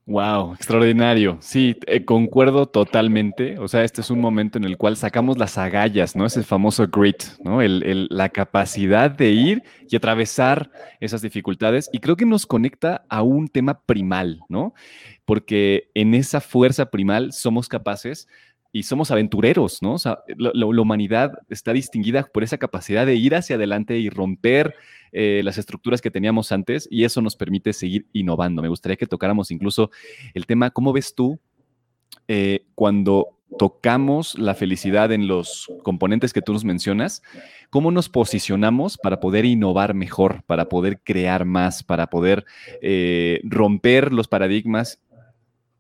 Wow, 0.05 0.53
extraordinario. 0.53 1.37
Sí, 1.41 1.75
eh, 1.85 2.05
concuerdo 2.05 2.67
totalmente. 2.67 3.57
O 3.59 3.67
sea, 3.67 3.83
este 3.83 3.99
es 3.99 4.09
un 4.09 4.21
momento 4.21 4.57
en 4.57 4.63
el 4.63 4.77
cual 4.77 4.95
sacamos 4.95 5.37
las 5.37 5.57
agallas, 5.57 6.15
¿no? 6.15 6.25
Es 6.25 6.37
el 6.37 6.45
famoso 6.45 6.87
grit, 6.87 7.23
¿no? 7.43 7.59
la 7.61 8.29
capacidad 8.29 9.11
de 9.11 9.31
ir 9.31 9.63
y 9.89 9.97
atravesar 9.97 10.71
esas 11.01 11.21
dificultades. 11.23 11.89
Y 11.91 11.99
creo 11.99 12.15
que 12.15 12.25
nos 12.25 12.45
conecta 12.45 13.03
a 13.09 13.21
un 13.21 13.49
tema 13.49 13.81
primal, 13.85 14.39
¿no? 14.47 14.73
porque 15.27 15.91
en 15.93 16.13
esa 16.13 16.39
fuerza 16.39 16.89
primal 16.89 17.33
somos 17.33 17.67
capaces 17.67 18.29
y 18.71 18.83
somos 18.83 19.11
aventureros, 19.11 19.81
¿no? 19.81 19.93
O 19.93 19.97
sea, 19.97 20.19
la, 20.37 20.65
humanidad 20.65 21.39
está 21.49 21.73
distinguida 21.73 22.23
por 22.31 22.43
esa 22.43 22.57
capacidad 22.57 23.05
de 23.05 23.15
ir 23.15 23.35
hacia 23.35 23.55
adelante 23.55 23.97
y 23.97 24.09
romper 24.09 24.75
eh, 25.11 25.41
las 25.43 25.57
estructuras 25.57 26.01
que 26.01 26.11
teníamos 26.11 26.51
antes 26.51 26.87
y 26.91 27.03
eso 27.03 27.21
nos 27.21 27.35
permite 27.35 27.73
seguir 27.73 28.07
innovando. 28.13 28.61
Me 28.61 28.69
gustaría 28.69 28.97
que 28.97 29.07
tocáramos 29.07 29.51
incluso 29.51 29.89
el 30.33 30.45
tema, 30.45 30.69
¿cómo 30.71 30.93
ves 30.93 31.15
tú 31.15 31.39
eh, 32.27 32.65
cuando 32.75 33.37
tocamos 33.57 34.37
la 34.37 34.53
felicidad 34.55 35.11
en 35.11 35.27
los 35.27 35.71
componentes 35.83 36.33
que 36.33 36.41
tú 36.41 36.53
nos 36.53 36.65
mencionas, 36.65 37.23
cómo 37.69 37.91
nos 37.91 38.09
posicionamos 38.09 38.97
para 38.97 39.19
poder 39.19 39.45
innovar 39.45 39.93
mejor, 39.93 40.43
para 40.45 40.67
poder 40.67 40.99
crear 41.01 41.45
más, 41.45 41.83
para 41.83 42.07
poder 42.07 42.45
eh, 42.81 43.39
romper 43.43 44.11
los 44.11 44.27
paradigmas 44.27 44.99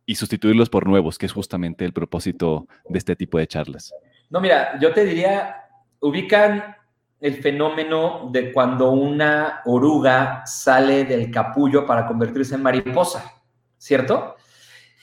y 0.07 0.15
sustituirlos 0.15 0.69
por 0.69 0.87
nuevos, 0.87 1.17
que 1.17 1.25
es 1.25 1.33
justamente 1.33 1.83
el 1.83 1.91
propósito 1.91 2.65
de 2.87 2.97
este 2.97 3.15
tipo 3.15 3.37
de 3.37 3.45
charlas. 3.45 3.93
No, 4.29 4.39
mira, 4.39 4.79
yo 4.79 4.93
te 4.93 5.03
diría, 5.03 5.67
ubican 5.99 6.77
el 7.19 7.35
fenómeno 7.41 8.29
de 8.31 8.53
cuando 8.53 8.91
una 8.91 9.61
oruga 9.65 10.45
sale 10.45 11.03
del 11.03 11.29
capullo 11.29 11.85
para 11.85 12.07
convertirse 12.07 12.55
en 12.55 12.63
mariposa, 12.63 13.33
¿cierto? 13.77 14.37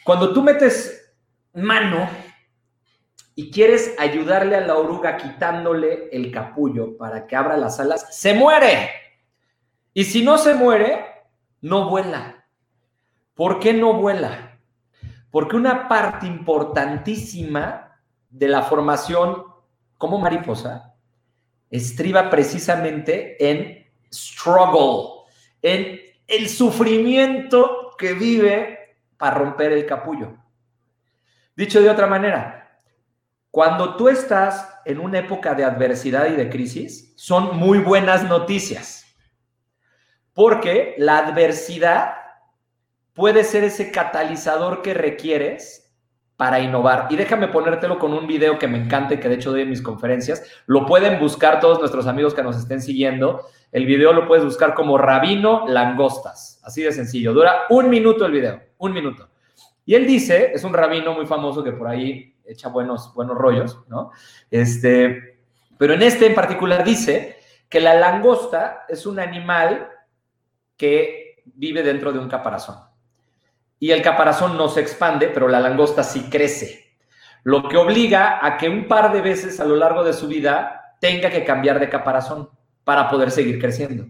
Cuando 0.05 0.33
tú 0.33 0.43
metes 0.43 1.15
mano 1.53 2.09
y 3.35 3.51
quieres 3.51 3.95
ayudarle 3.99 4.57
a 4.57 4.63
la 4.63 4.77
oruga 4.77 5.19
quitándole 5.19 6.09
el 6.13 6.31
capullo 6.31 6.97
para 6.97 7.27
que 7.27 7.37
abra 7.37 7.59
las 7.59 7.79
alas, 7.79 8.07
se 8.17 8.33
muere. 8.33 8.89
Y 9.93 10.05
si 10.05 10.23
no 10.23 10.39
se 10.39 10.55
muere, 10.55 11.05
no 11.61 11.91
vuela. 11.91 12.47
¿Por 13.35 13.61
qué 13.61 13.75
no 13.75 13.95
vuela? 13.95 14.54
Porque 15.35 15.57
una 15.57 15.89
parte 15.89 16.29
importantísima 16.29 17.99
de 18.31 18.47
la 18.47 18.63
formación 18.63 19.43
como 19.99 20.17
mariposa 20.17 20.95
estriba 21.69 22.31
precisamente 22.31 23.37
en 23.41 23.85
struggle, 24.13 25.25
en 25.61 25.99
el 26.29 26.49
sufrimiento 26.49 27.97
que 27.99 28.15
vive 28.15 28.97
para 29.17 29.35
romper 29.39 29.73
el 29.73 29.85
capullo. 29.87 30.37
Dicho 31.57 31.83
de 31.83 31.91
otra 31.91 32.07
manera, 32.07 32.79
cuando 33.51 33.97
tú 33.97 34.09
estás 34.09 34.79
en 34.85 35.01
una 35.01 35.19
época 35.19 35.53
de 35.55 35.65
adversidad 35.65 36.29
y 36.29 36.37
de 36.37 36.49
crisis, 36.49 37.13
son 37.17 37.57
muy 37.57 37.81
buenas 37.81 38.23
noticias, 38.23 39.05
porque 40.33 40.95
la 40.97 41.19
adversidad 41.19 42.24
puede 43.15 43.45
ser 43.45 43.65
ese 43.65 43.91
catalizador 43.91 44.83
que 44.83 44.93
requieres 44.93 45.93
para 46.37 46.61
innovar. 46.61 47.07
Y 47.11 47.17
déjame 47.17 47.49
ponértelo 47.49 47.99
con 47.99 48.13
un 48.13 48.27
video 48.27 48.59
que 48.59 48.67
me 48.67 48.79
encanta 48.79 49.15
y 49.15 49.21
que 49.21 49.29
de 49.29 49.37
hecho 49.37 49.53
doy 49.53 49.63
en 49.63 49.71
mis 49.71 49.83
conferencias. 49.83 50.43
Lo 50.67 50.85
pueden 50.85 51.21
buscar 51.21 51.61
todos 51.61 51.79
nuestros 51.79 52.07
amigos 52.07 52.35
que 52.35 52.43
nos 52.43 52.57
estén 52.57 52.83
siguiendo. 52.83 53.47
El 53.71 53.87
video 53.87 54.13
lo 54.13 54.27
puedes 54.27 54.45
buscar 54.45 54.75
como 54.75 54.99
Rabino 54.99 55.67
Langostas. 55.69 56.61
Así 56.65 56.83
de 56.83 56.93
sencillo. 56.93 57.33
Dura 57.33 57.63
un 57.71 57.89
minuto 57.89 58.27
el 58.27 58.33
video, 58.33 58.61
un 58.79 58.93
minuto. 58.93 59.29
Y 59.87 59.95
él 59.95 60.07
dice, 60.07 60.51
es 60.53 60.65
un 60.65 60.73
rabino 60.73 61.15
muy 61.15 61.27
famoso 61.27 61.63
que 61.63 61.73
por 61.73 61.87
ahí 61.87 62.35
echa 62.45 62.69
buenos, 62.69 63.13
buenos 63.15 63.37
rollos, 63.37 63.85
¿no? 63.89 64.11
Este, 64.51 65.41
pero 65.77 65.93
en 65.93 66.03
este 66.03 66.27
en 66.27 66.35
particular 66.35 66.85
dice 66.85 67.37
que 67.69 67.81
la 67.81 67.95
langosta 67.95 68.87
es 68.89 69.07
un 69.07 69.21
animal 69.21 69.89
que 70.77 71.43
vive 71.45 71.83
dentro 71.83 72.13
de 72.13 72.19
un 72.19 72.29
caparazón 72.29 72.94
y 73.79 73.91
el 73.91 74.03
caparazón 74.03 74.57
no 74.57 74.69
se 74.69 74.81
expande, 74.81 75.29
pero 75.29 75.49
la 75.49 75.61
langosta 75.61 76.03
sí 76.03 76.29
crece, 76.31 76.97
lo 77.43 77.69
que 77.69 77.77
obliga 77.77 78.45
a 78.45 78.57
que 78.57 78.69
un 78.69 78.89
par 78.89 79.13
de 79.13 79.21
veces 79.21 79.61
a 79.61 79.65
lo 79.65 79.77
largo 79.77 80.03
de 80.03 80.13
su 80.13 80.27
vida 80.27 80.97
tenga 81.01 81.31
que 81.31 81.45
cambiar 81.45 81.79
de 81.79 81.91
caparazón 81.91 82.49
para 82.85 83.09
poder 83.11 83.31
seguir 83.31 83.61
creciendo. 83.61 84.07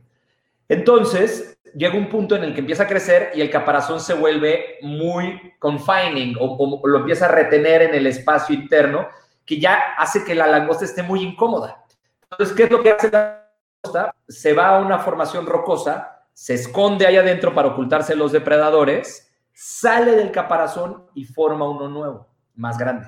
Entonces, 0.69 1.59
llega 1.75 1.97
un 1.97 2.09
punto 2.09 2.37
en 2.37 2.45
el 2.45 2.55
que 2.55 2.61
empieza 2.61 2.85
a 2.85 2.89
crecer 2.89 3.33
y 3.35 3.41
el 3.41 3.51
caparazón 3.51 4.01
se 4.01 4.15
vuelve 4.15 4.79
muy 4.83 5.55
confining 5.59 6.37
o, 6.39 6.81
lo 6.87 6.99
empieza 6.99 7.27
a 7.27 7.33
retener 7.33 7.83
en 7.83 7.95
el 7.95 8.07
espacio 8.07 8.55
interno 8.55 9.09
que 9.45 9.59
ya 9.59 9.95
hace 9.99 10.25
que 10.25 10.35
la 10.35 10.47
langosta 10.47 10.85
esté 10.85 11.03
muy 11.03 11.23
incómoda. 11.23 11.85
Entonces, 12.31 12.57
¿qué 12.57 12.65
es 12.65 12.71
lo 12.71 12.83
que 12.83 12.93
hace 12.93 13.11
la 13.11 13.49
langosta? 13.83 14.15
Se 14.29 14.53
va 14.53 14.77
a 14.77 14.81
una 14.81 14.99
formación 14.99 15.47
rocosa, 15.47 16.23
se 16.33 16.55
esconde 16.55 17.07
ahí 17.07 17.17
adentro 17.17 17.55
para 17.55 17.69
ocultarse 17.69 18.17
los 18.17 18.33
depredadores 18.33 19.24
sale 19.55 20.16
del 20.16 20.32
caparazón 20.32 21.07
y 21.14 21.24
forma 21.24 21.68
uno 21.68 21.88
nuevo, 21.88 22.28
más 22.57 22.76
grande. 22.76 23.07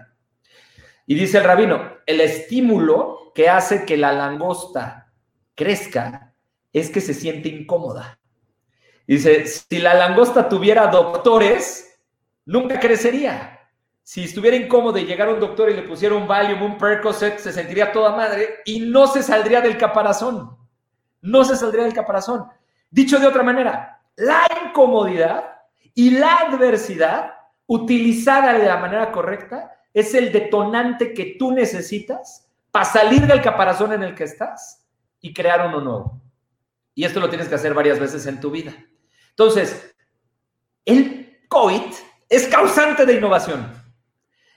Y 1.06 1.14
dice 1.14 1.38
el 1.38 1.44
rabino, 1.44 1.98
el 2.06 2.20
estímulo 2.20 3.32
que 3.34 3.48
hace 3.50 3.84
que 3.84 3.96
la 3.96 4.12
langosta 4.12 5.12
crezca 5.54 6.34
es 6.72 6.90
que 6.90 7.00
se 7.00 7.14
siente 7.14 7.48
incómoda. 7.48 8.18
Dice, 9.06 9.46
si 9.46 9.78
la 9.78 9.94
langosta 9.94 10.48
tuviera 10.48 10.88
doctores, 10.88 12.00
nunca 12.44 12.80
crecería. 12.80 13.52
Si 14.02 14.24
estuviera 14.24 14.56
incómodo 14.56 14.98
y 14.98 15.04
llegara 15.04 15.32
un 15.32 15.40
doctor 15.40 15.70
y 15.70 15.74
le 15.74 15.82
pusiera 15.82 16.14
un 16.14 16.28
Valium, 16.28 16.62
un 16.62 16.78
Percocet, 16.78 17.38
se 17.38 17.52
sentiría 17.52 17.92
toda 17.92 18.14
madre 18.16 18.60
y 18.64 18.80
no 18.80 19.06
se 19.06 19.22
saldría 19.22 19.60
del 19.60 19.76
caparazón. 19.76 20.56
No 21.22 21.44
se 21.44 21.56
saldría 21.56 21.84
del 21.84 21.94
caparazón. 21.94 22.46
Dicho 22.90 23.18
de 23.18 23.26
otra 23.26 23.42
manera, 23.42 24.00
la 24.16 24.46
incomodidad 24.64 25.55
y 25.96 26.10
la 26.10 26.34
adversidad, 26.36 27.32
utilizada 27.66 28.52
de 28.52 28.66
la 28.66 28.76
manera 28.76 29.10
correcta, 29.10 29.72
es 29.94 30.14
el 30.14 30.30
detonante 30.30 31.14
que 31.14 31.36
tú 31.38 31.52
necesitas 31.52 32.46
para 32.70 32.84
salir 32.84 33.26
del 33.26 33.40
caparazón 33.40 33.94
en 33.94 34.02
el 34.02 34.14
que 34.14 34.24
estás 34.24 34.86
y 35.22 35.32
crear 35.32 35.66
uno 35.66 35.80
nuevo. 35.80 36.20
Y 36.94 37.04
esto 37.04 37.18
lo 37.18 37.30
tienes 37.30 37.48
que 37.48 37.54
hacer 37.54 37.72
varias 37.72 37.98
veces 37.98 38.26
en 38.26 38.38
tu 38.38 38.50
vida. 38.50 38.76
Entonces, 39.30 39.96
el 40.84 41.40
COVID 41.48 41.94
es 42.28 42.46
causante 42.46 43.06
de 43.06 43.14
innovación. 43.14 43.66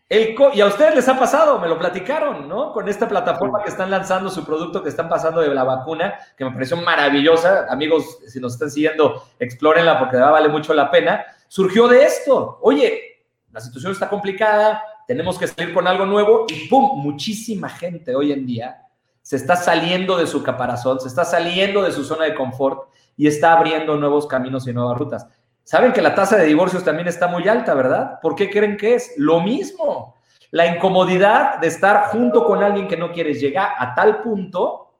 El 0.10 0.36
y 0.56 0.62
a 0.62 0.66
ustedes 0.66 0.96
les 0.96 1.08
ha 1.08 1.20
pasado, 1.20 1.60
me 1.60 1.68
lo 1.68 1.78
platicaron, 1.78 2.50
¿no? 2.50 2.74
Con 2.74 2.90
esta 2.90 3.08
plataforma 3.08 3.62
que 3.62 3.70
están 3.70 3.92
lanzando 3.92 4.32
su 4.32 4.44
producto, 4.44 4.82
que 4.82 4.90
están 4.90 5.08
pasando 5.08 5.40
de 5.40 5.54
la 5.54 5.64
vacuna, 5.64 6.16
que 6.36 6.44
me 6.44 6.52
pareció 6.52 6.78
maravillosa. 6.78 7.68
Amigos, 7.70 8.18
si 8.28 8.40
nos 8.40 8.54
están 8.54 8.72
siguiendo, 8.72 9.24
explórenla 9.38 10.00
porque 10.00 10.18
vale 10.18 10.50
mucho 10.50 10.74
la 10.74 10.90
pena. 10.90 11.24
Surgió 11.48 11.88
de 11.88 12.06
esto. 12.06 12.58
Oye, 12.64 13.24
la 13.52 13.60
situación 13.60 13.92
está 13.92 14.10
complicada, 14.10 14.82
tenemos 15.08 15.38
que 15.38 15.46
salir 15.46 15.76
con 15.76 15.88
algo 15.88 16.08
nuevo 16.08 16.48
y 16.48 16.68
¡pum! 16.68 17.04
Muchísima 17.04 17.70
gente 17.70 18.16
hoy 18.16 18.32
en 18.32 18.48
día 18.48 18.82
se 19.22 19.36
está 19.36 19.56
saliendo 19.56 20.18
de 20.18 20.26
su 20.26 20.42
caparazón, 20.42 21.00
se 21.00 21.08
está 21.08 21.24
saliendo 21.24 21.84
de 21.84 21.92
su 21.92 22.04
zona 22.04 22.26
de 22.26 22.34
confort 22.34 22.90
y 23.16 23.28
está 23.28 23.54
abriendo 23.54 23.96
nuevos 23.96 24.26
caminos 24.26 24.68
y 24.68 24.74
nuevas 24.74 24.98
rutas. 24.98 25.28
Saben 25.70 25.94
que 25.94 26.02
la 26.02 26.16
tasa 26.16 26.36
de 26.36 26.46
divorcios 26.46 26.84
también 26.84 27.08
está 27.08 27.28
muy 27.28 27.48
alta, 27.48 27.76
¿verdad? 27.76 28.20
¿Por 28.24 28.34
qué 28.34 28.50
creen 28.50 28.76
que 28.76 28.96
es? 28.96 29.14
Lo 29.18 29.40
mismo. 29.40 30.16
La 30.50 30.66
incomodidad 30.66 31.60
de 31.60 31.68
estar 31.68 32.08
junto 32.08 32.44
con 32.44 32.64
alguien 32.64 32.88
que 32.88 32.98
no 32.98 33.12
quieres 33.12 33.40
llegar 33.40 33.74
a 33.78 33.94
tal 33.94 34.24
punto 34.24 34.96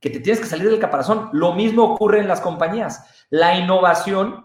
que 0.00 0.10
te 0.10 0.18
tienes 0.18 0.40
que 0.40 0.48
salir 0.48 0.68
del 0.68 0.80
caparazón. 0.80 1.30
Lo 1.32 1.52
mismo 1.52 1.84
ocurre 1.84 2.18
en 2.18 2.26
las 2.26 2.40
compañías. 2.40 3.24
La 3.30 3.54
innovación 3.56 4.44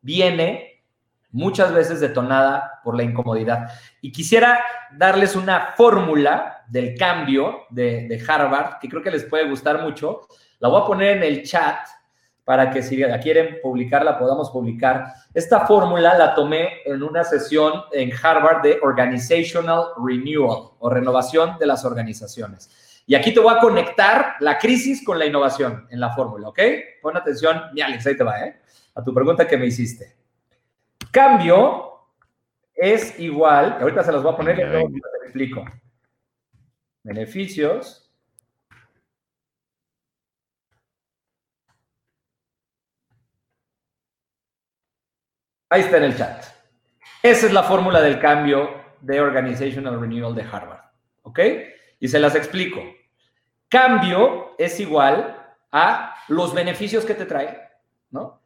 viene 0.00 0.84
muchas 1.32 1.74
veces 1.74 1.98
detonada 1.98 2.78
por 2.84 2.96
la 2.96 3.02
incomodidad. 3.02 3.66
Y 4.00 4.12
quisiera 4.12 4.60
darles 4.92 5.34
una 5.34 5.72
fórmula 5.76 6.62
del 6.68 6.96
cambio 6.96 7.62
de, 7.70 8.06
de 8.06 8.24
Harvard, 8.28 8.78
que 8.78 8.88
creo 8.88 9.02
que 9.02 9.10
les 9.10 9.24
puede 9.24 9.48
gustar 9.48 9.82
mucho. 9.82 10.28
La 10.60 10.68
voy 10.68 10.82
a 10.82 10.86
poner 10.86 11.16
en 11.16 11.24
el 11.24 11.42
chat 11.42 11.80
para 12.50 12.68
que 12.68 12.82
si 12.82 12.96
la 12.96 13.20
quieren 13.20 13.60
publicarla 13.62 14.18
podamos 14.18 14.50
publicar. 14.50 15.14
Esta 15.32 15.68
fórmula 15.68 16.18
la 16.18 16.34
tomé 16.34 16.82
en 16.84 17.00
una 17.00 17.22
sesión 17.22 17.84
en 17.92 18.10
Harvard 18.20 18.62
de 18.62 18.80
Organizational 18.82 19.90
Renewal 20.04 20.70
o 20.80 20.90
renovación 20.90 21.56
de 21.60 21.66
las 21.66 21.84
organizaciones. 21.84 23.04
Y 23.06 23.14
aquí 23.14 23.32
te 23.32 23.38
voy 23.38 23.54
a 23.54 23.60
conectar 23.60 24.34
la 24.40 24.58
crisis 24.58 25.04
con 25.04 25.16
la 25.16 25.26
innovación 25.26 25.86
en 25.90 26.00
la 26.00 26.12
fórmula, 26.12 26.48
¿ok? 26.48 26.58
Pon 27.00 27.16
atención, 27.16 27.66
mi 27.72 27.82
Alex, 27.82 28.04
ahí 28.08 28.16
te 28.16 28.24
va, 28.24 28.44
¿eh? 28.44 28.60
A 28.96 29.04
tu 29.04 29.14
pregunta 29.14 29.46
que 29.46 29.56
me 29.56 29.66
hiciste. 29.66 30.16
Cambio 31.12 32.00
es 32.74 33.16
igual, 33.20 33.78
ahorita 33.80 34.02
se 34.02 34.10
las 34.10 34.24
voy 34.24 34.32
a 34.32 34.36
poner 34.36 34.58
y 34.58 34.64
luego 34.64 34.88
te 34.88 35.26
explico. 35.26 35.64
Beneficios 37.04 37.99
Ahí 45.72 45.82
está 45.82 45.98
en 45.98 46.04
el 46.04 46.16
chat. 46.16 46.44
Esa 47.22 47.46
es 47.46 47.52
la 47.52 47.62
fórmula 47.62 48.02
del 48.02 48.18
cambio 48.18 48.74
de 49.00 49.20
Organizational 49.20 50.00
Renewal 50.00 50.34
de 50.34 50.42
Harvard. 50.42 50.80
¿Ok? 51.22 51.38
Y 52.00 52.08
se 52.08 52.18
las 52.18 52.34
explico. 52.34 52.80
Cambio 53.68 54.56
es 54.58 54.80
igual 54.80 55.36
a 55.70 56.16
los 56.26 56.52
beneficios 56.52 57.04
que 57.04 57.14
te 57.14 57.24
trae, 57.24 57.56
¿no? 58.10 58.42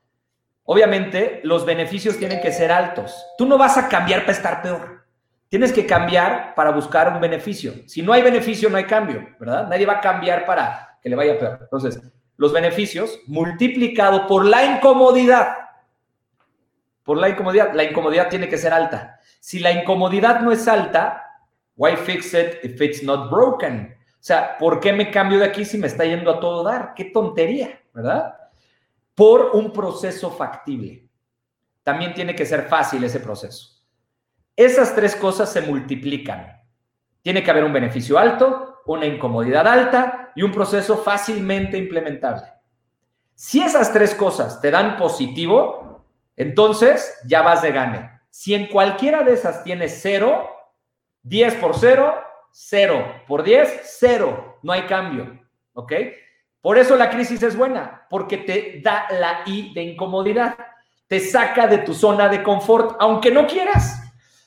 Obviamente, 0.64 1.40
los 1.44 1.64
beneficios 1.64 2.18
tienen 2.18 2.42
que 2.42 2.52
ser 2.52 2.70
altos. 2.70 3.16
Tú 3.38 3.46
no 3.46 3.56
vas 3.56 3.78
a 3.78 3.88
cambiar 3.88 4.20
para 4.20 4.32
estar 4.32 4.60
peor. 4.60 5.06
Tienes 5.48 5.72
que 5.72 5.86
cambiar 5.86 6.54
para 6.54 6.72
buscar 6.72 7.10
un 7.10 7.20
beneficio. 7.20 7.72
Si 7.86 8.02
no 8.02 8.12
hay 8.12 8.20
beneficio, 8.20 8.68
no 8.68 8.76
hay 8.76 8.84
cambio, 8.84 9.26
¿verdad? 9.40 9.66
Nadie 9.66 9.86
va 9.86 9.94
a 9.94 10.00
cambiar 10.00 10.44
para 10.44 10.98
que 11.02 11.08
le 11.08 11.16
vaya 11.16 11.38
peor. 11.38 11.58
Entonces, 11.62 12.02
los 12.36 12.52
beneficios 12.52 13.18
multiplicado 13.26 14.26
por 14.26 14.44
la 14.44 14.64
incomodidad 14.64 15.63
por 17.04 17.18
la 17.18 17.28
incomodidad. 17.28 17.72
La 17.74 17.84
incomodidad 17.84 18.28
tiene 18.28 18.48
que 18.48 18.58
ser 18.58 18.72
alta. 18.72 19.20
Si 19.38 19.60
la 19.60 19.70
incomodidad 19.70 20.40
no 20.40 20.50
es 20.50 20.66
alta, 20.66 21.22
why 21.76 21.96
fix 21.96 22.34
it 22.34 22.64
if 22.64 22.80
it's 22.80 23.02
not 23.02 23.30
broken? 23.30 23.94
O 23.96 24.26
sea, 24.26 24.56
¿por 24.58 24.80
qué 24.80 24.92
me 24.92 25.10
cambio 25.10 25.38
de 25.38 25.44
aquí 25.44 25.64
si 25.64 25.78
me 25.78 25.86
está 25.86 26.04
yendo 26.04 26.30
a 26.30 26.40
todo 26.40 26.64
dar? 26.64 26.94
Qué 26.94 27.04
tontería, 27.04 27.78
¿verdad? 27.92 28.34
Por 29.14 29.50
un 29.52 29.72
proceso 29.72 30.30
factible. 30.30 31.08
También 31.82 32.14
tiene 32.14 32.34
que 32.34 32.46
ser 32.46 32.62
fácil 32.62 33.04
ese 33.04 33.20
proceso. 33.20 33.82
Esas 34.56 34.94
tres 34.94 35.14
cosas 35.14 35.52
se 35.52 35.60
multiplican. 35.60 36.58
Tiene 37.20 37.42
que 37.42 37.50
haber 37.50 37.64
un 37.64 37.72
beneficio 37.72 38.18
alto, 38.18 38.80
una 38.86 39.04
incomodidad 39.04 39.66
alta 39.66 40.32
y 40.34 40.42
un 40.42 40.52
proceso 40.52 40.96
fácilmente 40.96 41.76
implementable. 41.76 42.44
Si 43.34 43.60
esas 43.60 43.92
tres 43.92 44.14
cosas 44.14 44.60
te 44.60 44.70
dan 44.70 44.96
positivo, 44.96 45.93
entonces, 46.36 47.20
ya 47.26 47.42
vas 47.42 47.62
de 47.62 47.72
gane. 47.72 48.10
Si 48.30 48.54
en 48.54 48.66
cualquiera 48.66 49.22
de 49.22 49.34
esas 49.34 49.62
tienes 49.62 49.98
cero, 50.02 50.50
10 51.22 51.54
por 51.56 51.76
cero, 51.76 52.14
cero. 52.50 53.04
Por 53.26 53.42
10, 53.42 53.80
cero. 53.84 54.58
No 54.62 54.72
hay 54.72 54.82
cambio. 54.82 55.38
¿Ok? 55.74 55.92
Por 56.60 56.78
eso 56.78 56.96
la 56.96 57.10
crisis 57.10 57.42
es 57.42 57.56
buena, 57.56 58.06
porque 58.08 58.38
te 58.38 58.80
da 58.82 59.06
la 59.10 59.42
I 59.46 59.74
de 59.74 59.82
incomodidad. 59.82 60.56
Te 61.06 61.20
saca 61.20 61.66
de 61.66 61.78
tu 61.78 61.92
zona 61.92 62.28
de 62.28 62.42
confort, 62.42 62.96
aunque 62.98 63.30
no 63.30 63.46
quieras. 63.46 64.03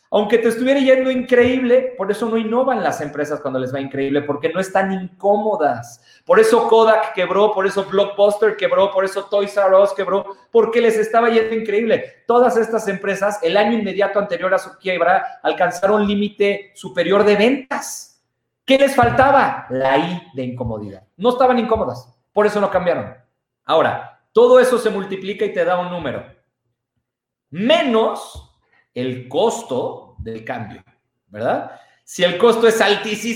Aunque 0.10 0.38
te 0.38 0.48
estuviera 0.48 0.80
yendo 0.80 1.12
increíble, 1.12 1.94
por 1.98 2.10
eso 2.10 2.30
no 2.30 2.38
innovan 2.38 2.82
las 2.82 3.02
empresas 3.02 3.42
cuando 3.42 3.60
les 3.60 3.74
va 3.74 3.82
increíble, 3.82 4.22
porque 4.22 4.50
no 4.50 4.60
están 4.60 4.94
incómodas. 4.94 6.02
Por 6.26 6.40
eso 6.40 6.68
Kodak 6.70 7.14
quebró, 7.14 7.54
por 7.54 7.68
eso 7.68 7.84
Blockbuster 7.84 8.56
quebró, 8.56 8.92
por 8.92 9.04
eso 9.04 9.26
Toys 9.26 9.56
R 9.58 9.76
Us 9.76 9.94
quebró, 9.94 10.26
porque 10.50 10.80
les 10.80 10.98
estaba 10.98 11.30
yendo 11.30 11.56
increíble. 11.56 12.24
Todas 12.26 12.56
estas 12.56 12.88
empresas, 12.88 13.40
el 13.44 13.58
año 13.58 13.78
inmediato 13.78 14.20
anterior 14.20 14.54
a 14.54 14.60
su 14.60 14.78
quiebra, 14.78 15.40
alcanzaron 15.44 16.02
un 16.02 16.08
límite 16.08 16.72
superior 16.74 17.26
de 17.26 17.36
ventas. 17.36 18.24
¿Qué 18.64 18.78
les 18.78 18.96
faltaba? 18.96 19.66
La 19.70 19.98
I 19.98 20.30
de 20.34 20.44
incomodidad. 20.44 21.04
No 21.18 21.30
estaban 21.30 21.60
incómodas, 21.60 22.14
por 22.32 22.46
eso 22.46 22.62
no 22.62 22.70
cambiaron. 22.70 23.14
Ahora, 23.66 24.22
todo 24.32 24.60
eso 24.60 24.78
se 24.78 24.90
multiplica 24.90 25.44
y 25.44 25.54
te 25.54 25.66
da 25.66 25.80
un 25.80 25.90
número. 25.90 26.26
Menos 27.50 28.47
el 28.98 29.30
costo 29.30 30.16
del 30.18 30.44
cambio, 30.44 30.84
¿verdad? 31.28 31.80
Si 32.04 32.24
el 32.24 32.36
costo 32.40 32.68
es 32.68 32.82
altísimo, 32.82 33.28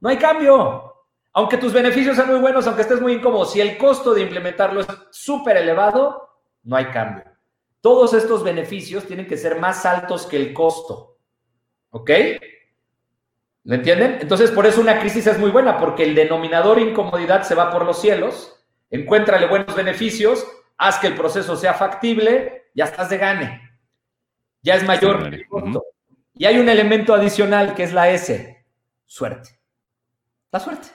no 0.00 0.08
hay 0.08 0.16
cambio. 0.16 0.94
Aunque 1.32 1.58
tus 1.58 1.72
beneficios 1.72 2.16
sean 2.16 2.28
muy 2.28 2.40
buenos, 2.40 2.66
aunque 2.66 2.82
estés 2.82 3.00
muy 3.00 3.12
incómodo, 3.12 3.44
si 3.44 3.60
el 3.60 3.78
costo 3.78 4.14
de 4.14 4.22
implementarlo 4.22 4.80
es 4.80 4.88
súper 5.12 5.58
elevado, 5.58 6.28
no 6.64 6.74
hay 6.74 6.86
cambio. 6.86 7.22
Todos 7.80 8.14
estos 8.14 8.42
beneficios 8.42 9.06
tienen 9.06 9.28
que 9.28 9.36
ser 9.36 9.60
más 9.60 9.86
altos 9.86 10.26
que 10.26 10.38
el 10.38 10.52
costo. 10.52 11.16
¿Ok? 11.90 12.10
¿Me 13.62 13.76
entienden? 13.76 14.18
Entonces, 14.20 14.50
por 14.50 14.66
eso 14.66 14.80
una 14.80 14.98
crisis 14.98 15.28
es 15.28 15.38
muy 15.38 15.50
buena, 15.50 15.78
porque 15.78 16.02
el 16.02 16.16
denominador 16.16 16.80
incomodidad 16.80 17.44
se 17.44 17.54
va 17.54 17.70
por 17.70 17.84
los 17.84 18.00
cielos, 18.00 18.60
encuéntrale 18.90 19.46
buenos 19.46 19.76
beneficios, 19.76 20.44
haz 20.76 20.98
que 20.98 21.06
el 21.06 21.14
proceso 21.14 21.54
sea 21.54 21.74
factible, 21.74 22.70
ya 22.74 22.86
estás 22.86 23.10
de 23.10 23.18
gane 23.18 23.67
ya 24.68 24.74
es 24.74 24.84
mayor 24.84 25.30
Y 26.34 26.44
hay 26.44 26.58
un 26.58 26.68
elemento 26.68 27.14
adicional 27.14 27.74
que 27.74 27.84
es 27.84 27.92
la 27.94 28.10
S, 28.10 28.64
suerte. 29.06 29.58
La 30.52 30.60
suerte. 30.60 30.88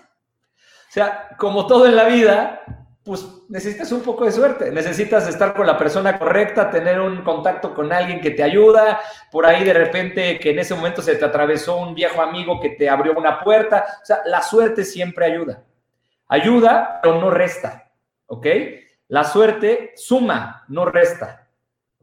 O 0.53 0.91
sea, 0.93 1.30
como 1.39 1.65
todo 1.65 1.88
en 1.88 1.95
la 1.95 2.05
vida, 2.05 2.61
pues 3.03 3.26
necesitas 3.49 3.91
un 3.91 4.01
poco 4.01 4.26
de 4.26 4.32
suerte, 4.32 4.71
necesitas 4.71 5.28
estar 5.28 5.55
con 5.55 5.65
la 5.65 5.76
persona 5.76 6.19
correcta, 6.19 6.69
tener 6.69 7.01
un 7.01 7.24
contacto 7.24 7.74
con 7.74 7.91
alguien 7.91 8.21
que 8.21 8.30
te 8.30 8.43
ayuda, 8.43 9.01
por 9.32 9.47
ahí 9.47 9.63
de 9.63 9.74
repente 9.74 10.39
que 10.39 10.51
en 10.51 10.59
ese 10.59 10.76
momento 10.76 11.01
se 11.01 11.15
te 11.15 11.26
atravesó 11.26 11.78
un 11.78 11.95
viejo 11.95 12.21
amigo 12.21 12.61
que 12.61 12.69
te 12.69 12.88
abrió 12.88 13.13
una 13.17 13.39
puerta, 13.39 13.86
o 14.03 14.05
sea, 14.05 14.19
la 14.26 14.43
suerte 14.43 14.86
siempre 14.86 15.26
ayuda. 15.26 15.63
Ayuda, 16.28 16.99
pero 17.01 17.19
no 17.19 17.32
resta, 17.32 17.91
¿ok? 18.28 18.45
La 19.07 19.24
suerte 19.24 19.93
suma, 19.95 20.63
no 20.67 20.86
resta. 20.86 21.43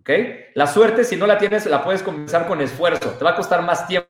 ¿Ok? 0.01 0.11
La 0.55 0.67
suerte, 0.67 1.05
si 1.05 1.17
no 1.17 1.27
la 1.27 1.39
tienes, 1.39 1.67
la 1.67 1.85
puedes 1.85 2.03
comenzar 2.03 2.47
con 2.47 2.61
esfuerzo. 2.61 3.11
Te 3.11 3.25
va 3.25 3.31
a 3.31 3.37
costar 3.37 3.63
más 3.63 3.87
tiempo. 3.87 4.09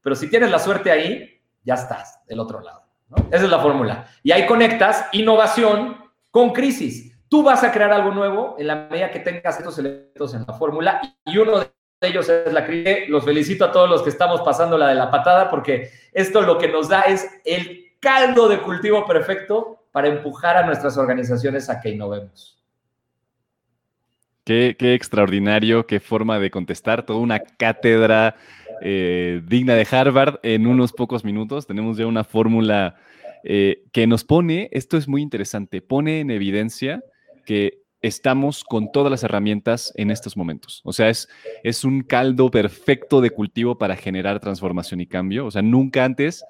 Pero 0.00 0.16
si 0.16 0.28
tienes 0.28 0.50
la 0.50 0.58
suerte 0.58 0.90
ahí, 0.90 1.40
ya 1.62 1.74
estás 1.74 2.20
del 2.26 2.40
otro 2.40 2.60
lado. 2.60 2.82
Esa 3.30 3.44
es 3.44 3.50
la 3.50 3.60
fórmula. 3.60 4.06
Y 4.22 4.32
ahí 4.32 4.46
conectas 4.46 5.06
innovación 5.12 5.98
con 6.30 6.52
crisis. 6.52 7.12
Tú 7.28 7.42
vas 7.42 7.62
a 7.62 7.70
crear 7.70 7.92
algo 7.92 8.10
nuevo 8.10 8.56
en 8.58 8.66
la 8.66 8.88
medida 8.90 9.10
que 9.10 9.20
tengas 9.20 9.58
estos 9.58 9.78
elementos 9.78 10.34
en 10.34 10.44
la 10.46 10.54
fórmula. 10.54 11.00
Y 11.26 11.36
uno 11.36 11.60
de 11.60 11.68
ellos 12.00 12.28
es 12.28 12.52
la 12.52 12.64
crisis. 12.64 13.08
Los 13.08 13.24
felicito 13.24 13.66
a 13.66 13.72
todos 13.72 13.88
los 13.88 14.02
que 14.02 14.10
estamos 14.10 14.40
pasando 14.40 14.78
la 14.78 14.88
de 14.88 14.94
la 14.94 15.10
patada, 15.10 15.50
porque 15.50 15.90
esto 16.12 16.40
lo 16.40 16.58
que 16.58 16.68
nos 16.68 16.88
da 16.88 17.02
es 17.02 17.28
el 17.44 17.96
caldo 18.00 18.48
de 18.48 18.60
cultivo 18.60 19.06
perfecto 19.06 19.86
para 19.92 20.08
empujar 20.08 20.56
a 20.56 20.66
nuestras 20.66 20.96
organizaciones 20.96 21.68
a 21.68 21.80
que 21.80 21.90
innovemos. 21.90 22.61
Qué, 24.44 24.76
extraordinario, 24.80 25.86
qué 25.86 26.00
forma 26.00 26.40
de 26.40 26.50
contestar, 26.50 27.06
toda 27.06 27.20
una 27.20 27.38
cátedra 27.40 28.34
eh, 28.80 29.40
digna 29.46 29.74
de 29.74 29.86
Harvard 29.88 30.40
en 30.42 30.66
unos 30.66 30.92
pocos 30.92 31.24
minutos. 31.24 31.66
Tenemos 31.66 31.96
ya 31.96 32.06
una 32.06 32.24
fórmula 32.24 32.96
eh, 33.44 33.84
que 33.92 34.08
nos 34.08 34.24
pone, 34.24 34.68
esto 34.72 34.96
es 34.96 35.06
muy 35.06 35.22
interesante, 35.22 35.80
pone 35.80 36.20
en 36.20 36.32
evidencia 36.32 37.04
que 37.46 37.82
estamos 38.00 38.64
con 38.64 38.90
todas 38.90 39.12
las 39.12 39.22
herramientas 39.22 39.92
en 39.96 40.10
estos 40.10 40.36
momentos. 40.36 40.80
O 40.84 40.92
sea, 40.92 41.08
es, 41.08 41.28
es 41.62 41.84
un 41.84 42.02
caldo 42.02 42.50
perfecto 42.50 43.20
de 43.20 43.30
cultivo 43.30 43.78
para 43.78 43.94
generar 43.94 44.40
transformación 44.40 45.00
y 45.00 45.06
cambio. 45.06 45.46
O 45.46 45.50
sea, 45.52 45.62
nunca 45.62 46.04
antes 46.04 46.44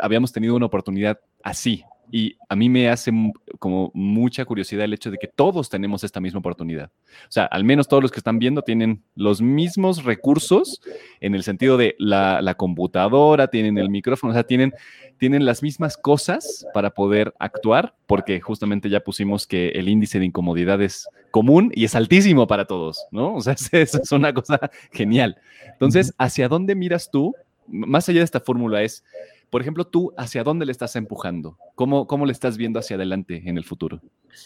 habíamos 0.00 0.32
tenido 0.32 0.56
una 0.56 0.66
oportunidad 0.66 1.20
así. 1.42 1.84
Y 2.10 2.36
a 2.48 2.56
mí 2.56 2.68
me 2.68 2.88
hace 2.88 3.12
como 3.58 3.90
mucha 3.94 4.44
curiosidad 4.44 4.84
el 4.84 4.94
hecho 4.94 5.10
de 5.10 5.18
que 5.18 5.28
todos 5.28 5.68
tenemos 5.68 6.04
esta 6.04 6.20
misma 6.20 6.40
oportunidad. 6.40 6.90
O 7.28 7.30
sea, 7.30 7.44
al 7.44 7.64
menos 7.64 7.88
todos 7.88 8.02
los 8.02 8.10
que 8.10 8.20
están 8.20 8.38
viendo 8.38 8.62
tienen 8.62 9.02
los 9.14 9.40
mismos 9.40 10.04
recursos 10.04 10.80
en 11.20 11.34
el 11.34 11.42
sentido 11.42 11.76
de 11.76 11.94
la, 11.98 12.42
la 12.42 12.54
computadora, 12.54 13.48
tienen 13.48 13.78
el 13.78 13.90
micrófono, 13.90 14.32
o 14.32 14.34
sea, 14.34 14.44
tienen 14.44 14.72
tienen 15.20 15.44
las 15.44 15.62
mismas 15.62 15.98
cosas 15.98 16.66
para 16.72 16.90
poder 16.90 17.34
actuar, 17.38 17.94
porque 18.06 18.40
justamente 18.40 18.88
ya 18.88 19.00
pusimos 19.00 19.46
que 19.46 19.68
el 19.68 19.86
índice 19.86 20.18
de 20.18 20.24
incomodidad 20.24 20.80
es 20.80 21.06
común 21.30 21.70
y 21.74 21.84
es 21.84 21.94
altísimo 21.94 22.46
para 22.46 22.64
todos, 22.64 23.04
¿no? 23.10 23.34
O 23.34 23.40
sea, 23.42 23.52
eso 23.72 24.00
es 24.02 24.12
una 24.12 24.32
cosa 24.32 24.58
genial. 24.92 25.36
Entonces, 25.72 26.14
¿hacia 26.16 26.48
dónde 26.48 26.74
miras 26.74 27.10
tú? 27.10 27.34
Más 27.66 28.08
allá 28.08 28.20
de 28.20 28.24
esta 28.24 28.40
fórmula 28.40 28.82
es, 28.82 29.04
por 29.50 29.60
ejemplo, 29.60 29.84
tú, 29.84 30.14
¿hacia 30.16 30.44
dónde 30.44 30.64
le 30.64 30.72
estás 30.72 30.94
empujando? 30.96 31.58
¿Cómo, 31.74 32.06
cómo 32.06 32.24
le 32.24 32.32
estás 32.32 32.56
viendo 32.56 32.78
hacia 32.78 32.96
adelante 32.96 33.42
en 33.44 33.58
el 33.58 33.64
futuro? 33.64 34.00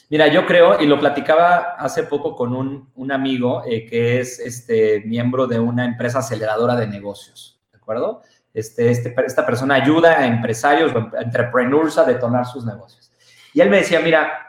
Mira, 0.08 0.28
yo 0.28 0.46
creo, 0.46 0.80
y 0.80 0.86
lo 0.86 0.98
platicaba 0.98 1.76
hace 1.78 2.04
poco 2.04 2.34
con 2.34 2.54
un, 2.54 2.90
un 2.94 3.12
amigo 3.12 3.62
eh, 3.66 3.84
que 3.86 4.20
es 4.20 4.40
este, 4.40 5.02
miembro 5.04 5.46
de 5.46 5.60
una 5.60 5.84
empresa 5.84 6.20
aceleradora 6.20 6.74
de 6.74 6.86
negocios, 6.86 7.60
¿de 7.70 7.76
acuerdo? 7.76 8.22
Este, 8.54 8.90
este, 8.90 9.14
esta 9.26 9.44
persona 9.44 9.74
ayuda 9.74 10.18
a 10.18 10.26
empresarios 10.26 10.92
o 10.94 11.10
entrepreneurs 11.18 11.98
a 11.98 12.04
detonar 12.04 12.46
sus 12.46 12.64
negocios. 12.64 13.12
Y 13.52 13.60
él 13.60 13.68
me 13.68 13.78
decía, 13.78 14.00
mira, 14.00 14.48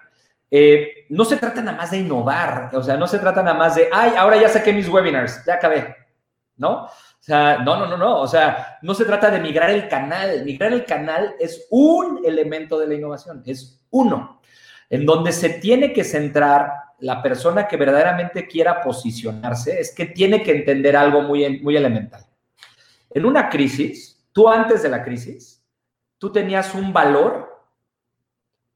eh, 0.50 1.06
no 1.10 1.26
se 1.26 1.38
trata 1.38 1.62
nada 1.62 1.78
más 1.78 1.92
de 1.92 1.98
innovar, 1.98 2.70
o 2.74 2.82
sea, 2.82 2.96
no 2.96 3.08
se 3.08 3.20
trata 3.20 3.44
nada 3.44 3.58
más 3.58 3.76
de, 3.76 3.90
ay, 3.92 4.14
ahora 4.18 4.40
ya 4.40 4.48
saqué 4.48 4.72
mis 4.72 4.88
webinars, 4.88 5.44
ya 5.46 5.56
acabé, 5.56 5.96
¿no? 6.56 6.88
O 7.26 7.28
sea, 7.28 7.58
no, 7.58 7.76
no, 7.76 7.88
no, 7.88 7.98
no, 7.98 8.22
o 8.22 8.28
sea, 8.28 8.78
no 8.84 8.94
se 8.94 9.04
trata 9.04 9.32
de 9.32 9.40
migrar 9.40 9.72
el 9.72 9.88
canal, 9.88 10.46
migrar 10.46 10.72
el 10.72 10.86
canal 10.86 11.34
es 11.40 11.66
un 11.72 12.22
elemento 12.24 12.78
de 12.78 12.86
la 12.86 12.94
innovación, 12.94 13.42
es 13.48 13.84
uno, 13.90 14.42
en 14.92 15.08
donde 15.08 15.32
se 15.32 15.50
tiene 15.50 15.92
que 15.92 16.04
centrar 16.04 16.70
la 17.00 17.24
persona 17.24 17.68
que 17.68 17.78
verdaderamente 17.78 18.48
quiera 18.48 18.80
posicionarse, 18.80 19.80
es 19.80 19.96
que 19.96 20.06
tiene 20.06 20.44
que 20.44 20.52
entender 20.52 20.96
algo 20.96 21.24
muy, 21.24 21.62
muy 21.62 21.76
elemental. 21.76 22.24
En 23.10 23.26
una 23.26 23.50
crisis, 23.50 24.24
tú 24.32 24.48
antes 24.48 24.84
de 24.84 24.90
la 24.90 25.04
crisis, 25.04 25.66
tú 26.20 26.32
tenías 26.32 26.76
un 26.76 26.94
valor 26.94 27.68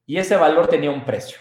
y 0.08 0.18
ese 0.18 0.36
valor 0.36 0.66
tenía 0.66 0.90
un 0.90 1.06
precio. 1.06 1.38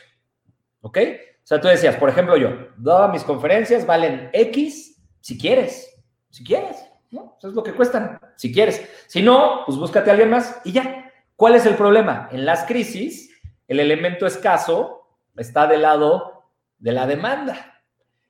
¿Ok? 0.83 0.99
O 0.99 1.47
sea, 1.49 1.59
tú 1.59 1.69
decías, 1.69 1.97
por 1.97 2.11
ejemplo, 2.11 2.37
yo, 2.37 2.51
todas 2.85 3.11
mis 3.11 3.25
conferencias 3.25 3.87
valen 3.87 4.29
X 4.35 5.03
si 5.23 5.39
quieres, 5.39 5.91
si 6.29 6.45
quieres, 6.45 6.88
¿no? 7.11 7.37
Eso 7.39 7.49
es 7.49 7.55
lo 7.55 7.63
que 7.63 7.73
cuestan, 7.73 8.21
si 8.37 8.53
quieres. 8.53 8.89
Si 9.07 9.23
no, 9.23 9.63
pues 9.67 9.79
búscate 9.79 10.11
a 10.11 10.13
alguien 10.13 10.31
más 10.31 10.61
y 10.65 10.73
ya. 10.73 11.13
¿Cuál 11.37 11.55
es 11.55 11.67
el 11.67 11.77
problema? 11.77 12.29
En 12.33 12.45
las 12.45 12.65
crisis, 12.65 13.31
el 13.67 13.81
elemento 13.81 14.27
escaso 14.27 15.07
está 15.37 15.67
del 15.67 15.83
lado 15.83 16.51
de 16.79 16.93
la 16.93 17.07
demanda. 17.07 17.83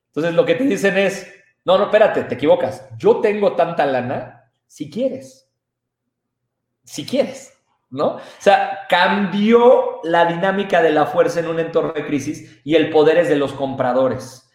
Entonces, 0.08 0.34
lo 0.34 0.44
que 0.44 0.54
te 0.54 0.64
dicen 0.64 0.98
es, 0.98 1.32
no, 1.64 1.78
no, 1.78 1.84
espérate, 1.84 2.24
te 2.24 2.34
equivocas. 2.34 2.88
Yo 2.98 3.20
tengo 3.20 3.54
tanta 3.54 3.86
lana 3.86 4.50
si 4.66 4.90
quieres. 4.90 5.50
Si 6.84 7.04
quieres, 7.04 7.52
¿no? 7.90 8.16
O 8.16 8.20
sea, 8.38 8.86
cambió 8.88 10.00
la 10.04 10.24
dinámica 10.24 10.82
de 10.82 10.90
la 10.90 11.06
fuerza 11.06 11.40
en 11.40 11.48
un 11.48 11.60
entorno 11.60 11.92
de 11.92 12.06
crisis 12.06 12.60
y 12.64 12.74
el 12.74 12.90
poder 12.90 13.18
es 13.18 13.28
de 13.28 13.36
los 13.36 13.52
compradores. 13.52 14.47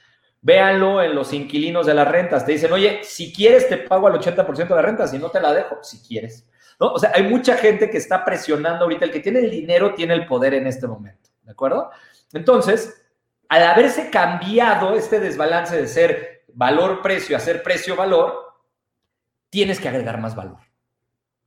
Véanlo 0.44 1.02
en 1.02 1.16
los 1.16 1.32
inquilinos 1.32 1.86
de 1.86 1.94
las 1.94 2.08
rentas. 2.08 2.46
Te 2.46 2.52
dicen, 2.52 2.72
oye, 2.74 3.00
si 3.02 3.32
quieres 3.32 3.70
te 3.70 3.78
pago 3.78 4.08
al 4.08 4.20
80% 4.20 4.68
de 4.68 4.76
la 4.76 4.82
renta, 4.82 5.08
si 5.08 5.18
no 5.18 5.30
te 5.30 5.40
la 5.40 5.54
dejo, 5.54 5.82
si 5.82 6.00
quieres. 6.06 6.46
¿No? 6.80 6.92
O 6.92 7.00
sea, 7.00 7.14
hay 7.16 7.24
mucha 7.24 7.56
gente 7.56 7.90
que 7.90 7.98
está 7.98 8.26
presionando 8.26 8.84
ahorita. 8.84 9.06
El 9.06 9.12
que 9.12 9.22
tiene 9.22 9.40
el 9.40 9.50
dinero 9.50 9.94
tiene 9.96 10.14
el 10.14 10.26
poder 10.26 10.54
en 10.54 10.68
este 10.68 10.86
momento. 10.86 11.30
¿De 11.44 11.52
acuerdo? 11.52 11.92
Entonces, 12.34 13.06
al 13.48 13.64
haberse 13.64 14.10
cambiado 14.10 14.96
este 14.96 15.22
desbalance 15.22 15.78
de 15.78 15.88
ser 15.88 16.44
valor-precio 16.54 17.38
a 17.38 17.40
ser 17.40 17.64
precio-valor, 17.64 18.54
tienes 19.50 19.80
que 19.80 19.88
agregar 19.88 20.20
más 20.20 20.36
valor. 20.36 20.58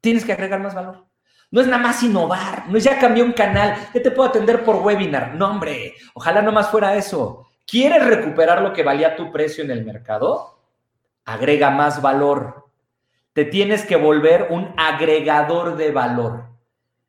Tienes 0.01 0.25
que 0.25 0.33
agregar 0.33 0.61
más 0.61 0.75
valor. 0.75 1.05
No 1.51 1.61
es 1.61 1.67
nada 1.67 1.83
más 1.83 2.03
innovar, 2.03 2.69
no 2.69 2.79
es 2.79 2.85
ya 2.85 2.99
cambié 2.99 3.23
un 3.23 3.33
canal, 3.33 3.77
ya 3.95 4.03
te 4.03 4.11
puedo 4.11 4.29
atender 4.29 4.65
por 4.65 4.77
webinar. 4.77 5.35
No, 5.35 5.51
hombre, 5.51 5.95
ojalá 6.15 6.43
no 6.43 6.51
más 6.51 6.71
fuera 6.71 6.97
eso. 6.97 7.46
¿Quieres 7.67 8.07
recuperar 8.07 8.63
lo 8.63 8.73
que 8.73 8.85
valía 8.85 9.17
tu 9.17 9.33
precio 9.33 9.65
en 9.65 9.73
el 9.73 9.85
mercado? 9.85 10.61
Agrega 11.25 11.71
más 11.71 12.01
valor. 12.01 12.67
Te 13.33 13.45
tienes 13.45 13.85
que 13.85 13.97
volver 13.97 14.49
un 14.51 14.73
agregador 14.77 15.77
de 15.77 15.91
valor. 15.91 16.45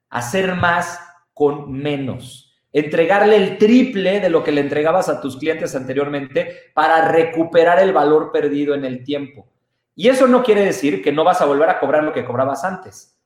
Hacer 0.09 0.55
más 0.55 0.99
con 1.33 1.71
menos. 1.71 2.55
Entregarle 2.73 3.35
el 3.35 3.57
triple 3.59 4.19
de 4.19 4.29
lo 4.29 4.43
que 4.43 4.51
le 4.51 4.61
entregabas 4.61 5.09
a 5.09 5.21
tus 5.21 5.37
clientes 5.37 5.75
anteriormente 5.75 6.71
para 6.73 7.07
recuperar 7.07 7.79
el 7.79 7.93
valor 7.93 8.31
perdido 8.31 8.73
en 8.73 8.83
el 8.83 9.03
tiempo. 9.03 9.47
Y 9.95 10.09
eso 10.09 10.27
no 10.27 10.43
quiere 10.43 10.65
decir 10.65 11.03
que 11.03 11.11
no 11.11 11.23
vas 11.23 11.41
a 11.41 11.45
volver 11.45 11.69
a 11.69 11.79
cobrar 11.79 12.03
lo 12.03 12.13
que 12.13 12.25
cobrabas 12.25 12.63
antes. 12.63 13.16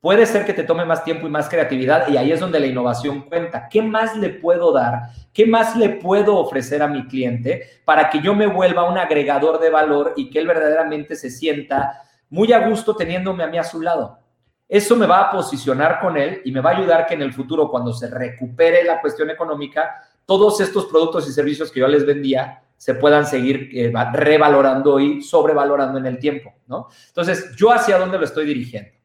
Puede 0.00 0.24
ser 0.24 0.46
que 0.46 0.54
te 0.54 0.62
tome 0.62 0.86
más 0.86 1.04
tiempo 1.04 1.26
y 1.26 1.30
más 1.30 1.46
creatividad 1.50 2.08
y 2.08 2.16
ahí 2.16 2.32
es 2.32 2.40
donde 2.40 2.58
la 2.58 2.66
innovación 2.66 3.22
cuenta. 3.22 3.68
¿Qué 3.68 3.82
más 3.82 4.16
le 4.16 4.30
puedo 4.30 4.72
dar? 4.72 5.10
¿Qué 5.30 5.44
más 5.44 5.76
le 5.76 5.90
puedo 5.90 6.38
ofrecer 6.38 6.80
a 6.82 6.88
mi 6.88 7.06
cliente 7.06 7.82
para 7.84 8.08
que 8.08 8.22
yo 8.22 8.34
me 8.34 8.46
vuelva 8.46 8.90
un 8.90 8.96
agregador 8.96 9.60
de 9.60 9.68
valor 9.68 10.14
y 10.16 10.30
que 10.30 10.38
él 10.38 10.46
verdaderamente 10.46 11.16
se 11.16 11.28
sienta 11.28 12.00
muy 12.30 12.50
a 12.54 12.66
gusto 12.66 12.96
teniéndome 12.96 13.44
a 13.44 13.48
mí 13.48 13.58
a 13.58 13.64
su 13.64 13.82
lado? 13.82 14.18
Eso 14.66 14.96
me 14.96 15.06
va 15.06 15.20
a 15.20 15.30
posicionar 15.30 16.00
con 16.00 16.16
él 16.16 16.40
y 16.46 16.52
me 16.52 16.60
va 16.60 16.70
a 16.70 16.76
ayudar 16.78 17.06
que 17.06 17.14
en 17.14 17.22
el 17.22 17.34
futuro, 17.34 17.68
cuando 17.68 17.92
se 17.92 18.08
recupere 18.08 18.84
la 18.84 19.02
cuestión 19.02 19.28
económica, 19.28 19.96
todos 20.24 20.62
estos 20.62 20.86
productos 20.86 21.28
y 21.28 21.32
servicios 21.32 21.70
que 21.70 21.80
yo 21.80 21.88
les 21.88 22.06
vendía 22.06 22.62
se 22.74 22.94
puedan 22.94 23.26
seguir 23.26 23.68
eh, 23.74 23.92
revalorando 24.14 24.98
y 24.98 25.20
sobrevalorando 25.20 25.98
en 25.98 26.06
el 26.06 26.18
tiempo, 26.18 26.54
¿no? 26.68 26.88
Entonces, 27.08 27.54
¿yo 27.54 27.70
hacia 27.70 27.98
dónde 27.98 28.16
lo 28.16 28.24
estoy 28.24 28.46
dirigiendo? 28.46 28.99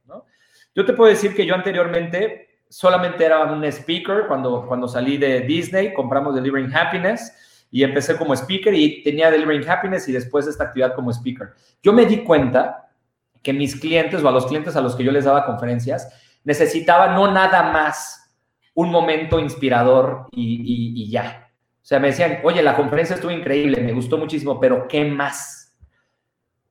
Yo 0.76 0.86
te 0.86 0.93
puedo 0.93 1.09
decir 1.09 1.34
que 1.34 1.45
yo 1.45 1.55
anteriormente 1.55 2.59
solamente 2.69 3.26
era 3.26 3.43
un 3.45 3.63
speaker 3.63 4.26
cuando, 4.28 4.67
cuando 4.67 4.88
salí 4.88 5.17
de 5.17 5.41
Disney, 5.41 5.93
compramos 5.93 6.36
Delivering 6.36 6.76
Happiness 6.76 7.34
y 7.71 7.84
empecé 7.84 8.17
como 8.17 8.34
speaker 8.36 8.73
y 8.73 9.01
tenía 9.01 9.32
Delivering 9.32 9.67
Happiness 9.67 10.07
y 10.07 10.11
después 10.11 10.45
esta 10.47 10.65
actividad 10.65 10.93
como 10.93 11.11
speaker. 11.11 11.53
Yo 11.82 11.93
me 11.93 12.05
di 12.05 12.23
cuenta 12.23 12.89
que 13.41 13.53
mis 13.53 13.80
clientes 13.80 14.21
o 14.21 14.28
a 14.28 14.32
los 14.32 14.45
clientes 14.45 14.76
a 14.76 14.82
los 14.82 14.95
que 14.95 15.03
yo 15.03 15.11
les 15.11 15.26
daba 15.26 15.45
conferencias 15.45 16.09
necesitaban 16.43 17.15
no 17.15 17.32
nada 17.32 17.71
más 17.71 18.36
un 18.73 18.91
momento 18.91 19.39
inspirador 19.39 20.28
y 20.32 21.09
ya, 21.09 21.45
o 21.86 21.88
sea, 21.88 21.99
me 21.99 22.07
decían, 22.07 22.39
oye, 22.41 22.63
la 22.63 22.76
conferencia 22.76 23.13
estuvo 23.13 23.30
increíble, 23.30 23.80
me 23.80 23.93
gustó 23.93 24.17
muchísimo, 24.17 24.59
pero 24.59 24.88
¿qué 24.88 25.05
más? 25.05 25.78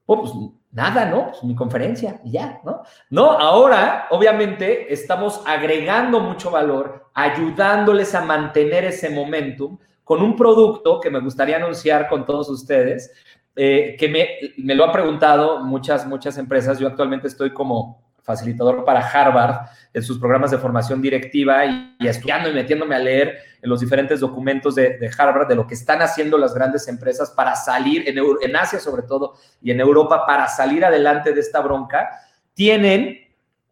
Oh, 0.06 0.20
pues 0.20 0.32
nada, 0.74 1.06
¿no? 1.06 1.30
Pues 1.30 1.44
mi 1.44 1.54
conferencia 1.54 2.20
y 2.24 2.32
ya, 2.32 2.60
¿no? 2.64 2.82
No, 3.08 3.30
ahora, 3.32 4.08
obviamente, 4.10 4.92
estamos 4.92 5.40
agregando 5.46 6.20
mucho 6.20 6.50
valor, 6.50 7.10
ayudándoles 7.14 8.14
a 8.14 8.24
mantener 8.24 8.84
ese 8.84 9.08
momentum 9.08 9.78
con 10.02 10.20
un 10.20 10.36
producto 10.36 11.00
que 11.00 11.10
me 11.10 11.20
gustaría 11.20 11.56
anunciar 11.56 12.08
con 12.08 12.26
todos 12.26 12.50
ustedes, 12.50 13.12
eh, 13.56 13.96
que 13.98 14.08
me, 14.08 14.28
me 14.58 14.74
lo 14.74 14.84
han 14.84 14.92
preguntado 14.92 15.60
muchas, 15.60 16.06
muchas 16.06 16.36
empresas. 16.36 16.78
Yo 16.78 16.88
actualmente 16.88 17.28
estoy 17.28 17.52
como 17.52 18.03
facilitador 18.24 18.84
para 18.84 19.00
Harvard 19.00 19.68
en 19.92 20.02
sus 20.02 20.18
programas 20.18 20.50
de 20.50 20.58
formación 20.58 21.00
directiva 21.00 21.64
y, 21.66 21.96
estudiando 22.00 22.48
y 22.48 22.54
metiéndome 22.54 22.96
a 22.96 22.98
leer 22.98 23.38
en 23.62 23.70
los 23.70 23.80
diferentes 23.80 24.18
documentos 24.18 24.74
de, 24.74 25.10
Harvard 25.16 25.46
de 25.46 25.54
lo 25.54 25.66
que 25.66 25.74
están 25.74 26.02
haciendo 26.02 26.36
las 26.36 26.54
grandes 26.54 26.88
empresas 26.88 27.30
para 27.30 27.54
salir, 27.54 28.04
en, 28.08 28.56
Asia 28.56 28.80
sobre 28.80 29.02
todo 29.02 29.34
y 29.62 29.70
en 29.70 29.80
Europa, 29.80 30.26
para 30.26 30.48
salir 30.48 30.84
adelante 30.84 31.32
de 31.32 31.40
esta 31.40 31.60
bronca, 31.60 32.10
tienen 32.54 33.20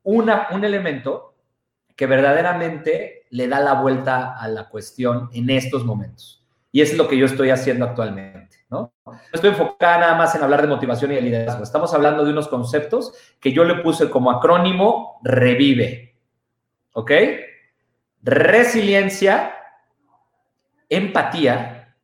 un 0.05 0.29
elemento 0.65 1.35
que 1.97 2.07
verdaderamente 2.07 3.27
le 3.31 3.49
da 3.49 3.61
la 3.61 3.75
vuelta 3.75 4.37
a 4.39 4.49
la 4.49 4.69
cuestión 4.69 5.31
en 5.33 5.51
estos 5.51 5.85
momentos. 5.85 6.45
Y 6.71 6.81
eso 6.81 6.93
es 6.93 6.99
lo 6.99 7.09
que 7.09 7.19
yo 7.19 7.27
estoy 7.27 7.51
haciendo 7.51 7.85
actualmente. 7.85 8.42
¿No? 8.73 8.93
estoy 9.33 9.51
enfocada 9.51 9.99
nada 9.99 10.15
más 10.15 10.35
en 10.35 10.43
hablar 10.43 10.63
de 10.63 10.69
motivación 10.69 11.13
y 11.13 11.17
de 11.17 11.21
liderazgo. 11.21 11.63
Estamos 11.63 11.93
hablando 11.93 12.25
de 12.25 12.33
unos 12.33 12.49
conceptos 12.49 13.13
que 13.39 13.53
yo 13.53 13.65
le 13.65 13.77
puse 13.77 14.09
como 14.09 14.31
acrónimo 14.31 15.21
REVIVE. 15.23 16.17
¿Ok? 16.95 17.13
Resiliencia, 18.23 19.55
empatía, 20.89 21.97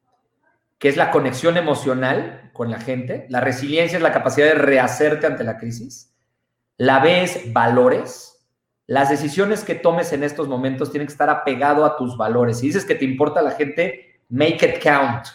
que 0.79 0.89
es 0.89 0.97
la 0.97 1.11
conexión 1.11 1.57
emocional 1.57 2.51
con 2.53 2.71
la 2.71 2.79
gente. 2.79 3.27
La 3.31 3.41
resiliencia 3.41 3.97
es 3.97 4.03
la 4.03 4.12
capacidad 4.12 4.49
de 4.49 4.55
rehacerte 4.55 5.27
ante 5.27 5.45
la 5.45 5.59
crisis. 5.59 6.14
La 6.77 7.01
B 7.01 7.23
es 7.23 7.53
valores. 7.53 8.47
Las 8.87 9.11
decisiones 9.11 9.64
que 9.64 9.75
tomes 9.75 10.12
en 10.12 10.23
estos 10.23 10.49
momentos 10.49 10.91
tienen 10.91 11.07
que 11.07 11.12
estar 11.12 11.31
apegado 11.31 11.85
a 11.85 11.97
tus 11.97 12.16
valores. 12.16 12.59
Si 12.59 12.66
dices 12.66 12.85
que 12.85 12.95
te 12.95 13.05
importa 13.05 13.43
la 13.43 13.53
gente, 13.53 14.21
make 14.29 14.64
it 14.64 14.83
count, 14.83 15.27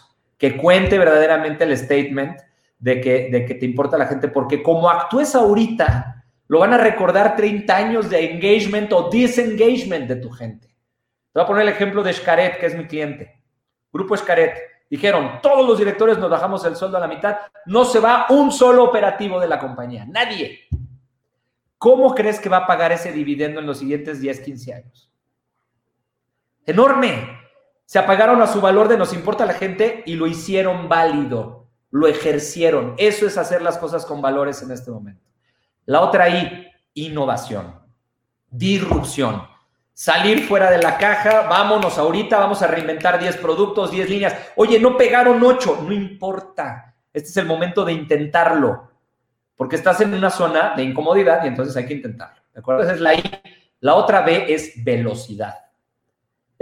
que 0.44 0.58
cuente 0.58 1.00
verdaderamente 1.00 1.64
el 1.64 1.78
statement 1.78 2.38
de 2.78 3.00
que, 3.00 3.30
de 3.32 3.46
que 3.46 3.56
te 3.56 3.66
importa 3.66 3.98
la 3.98 4.08
gente, 4.08 4.28
porque 4.28 4.62
como 4.62 4.90
actúes 4.90 5.36
ahorita, 5.36 6.26
lo 6.50 6.60
van 6.60 6.74
a 6.74 6.78
recordar 6.78 7.38
30 7.38 7.74
años 7.74 8.10
de 8.10 8.30
engagement 8.30 8.92
o 8.92 9.10
disengagement 9.10 10.06
de 10.06 10.18
tu 10.18 10.30
gente. 10.30 10.68
Te 10.68 11.40
voy 11.40 11.44
a 11.44 11.48
poner 11.48 11.62
el 11.62 11.70
ejemplo 11.70 12.04
de 12.04 12.12
Xcaret, 12.12 12.60
que 12.60 12.66
es 12.66 12.76
mi 12.76 12.86
cliente. 12.88 13.42
Grupo 13.94 14.18
Xcaret. 14.18 14.58
Dijeron, 14.90 15.40
todos 15.42 15.66
los 15.66 15.78
directores 15.80 16.18
nos 16.18 16.30
bajamos 16.30 16.66
el 16.66 16.76
sueldo 16.76 16.98
a 16.98 17.00
la 17.00 17.08
mitad, 17.08 17.38
no 17.66 17.86
se 17.86 18.02
va 18.02 18.26
un 18.28 18.52
solo 18.52 18.84
operativo 18.84 19.40
de 19.40 19.48
la 19.48 19.60
compañía, 19.60 20.06
nadie. 20.06 20.68
¿Cómo 21.78 22.14
crees 22.14 22.42
que 22.42 22.50
va 22.50 22.58
a 22.58 22.68
pagar 22.68 22.92
ese 22.92 23.14
dividendo 23.14 23.62
en 23.62 23.66
los 23.66 23.80
siguientes 23.80 24.20
10, 24.20 24.42
15 24.42 24.74
años? 24.74 25.10
Enorme. 26.66 27.43
Se 27.94 28.00
apagaron 28.00 28.42
a 28.42 28.48
su 28.48 28.60
valor 28.60 28.88
de 28.88 28.98
nos 28.98 29.14
importa 29.14 29.46
la 29.46 29.54
gente 29.54 30.02
y 30.08 30.16
lo 30.16 30.26
hicieron 30.26 30.90
válido, 30.90 31.68
lo 31.92 32.08
ejercieron. 32.08 32.96
Eso 32.98 33.28
es 33.28 33.38
hacer 33.38 33.62
las 33.62 33.78
cosas 33.78 34.04
con 34.04 34.20
valores 34.20 34.64
en 34.64 34.72
este 34.72 34.90
momento. 34.90 35.22
La 35.86 36.02
otra 36.02 36.24
ahí, 36.24 36.72
innovación, 36.96 37.80
disrupción. 38.50 39.44
Salir 39.94 40.48
fuera 40.48 40.72
de 40.72 40.82
la 40.82 40.98
caja, 40.98 41.42
vámonos 41.42 42.00
ahorita, 42.00 42.40
vamos 42.40 42.64
a 42.64 42.68
reinventar 42.68 43.20
10 43.20 43.38
productos, 43.38 43.92
10 43.92 44.10
líneas. 44.10 44.36
Oye, 44.56 44.80
no 44.80 44.98
pegaron 44.98 45.44
8, 45.44 45.84
no 45.86 45.94
importa. 45.94 46.96
Este 47.14 47.30
es 47.30 47.38
el 47.38 47.46
momento 47.46 47.86
de 47.86 47.94
intentarlo, 47.94 48.90
porque 49.56 49.76
estás 49.76 50.02
en 50.02 50.16
una 50.16 50.32
zona 50.32 50.74
de 50.76 50.82
incomodidad 50.82 51.44
y 51.44 51.48
entonces 51.48 51.78
hay 51.78 51.86
que 51.86 51.94
intentarlo. 51.94 52.42
¿De 52.56 52.60
acuerdo? 52.60 52.82
Esa 52.82 52.94
es 52.94 53.02
la 53.02 53.14
I. 53.14 53.22
La 53.82 53.94
otra 53.94 54.22
B 54.22 54.52
es 54.52 54.84
velocidad. 54.84 55.64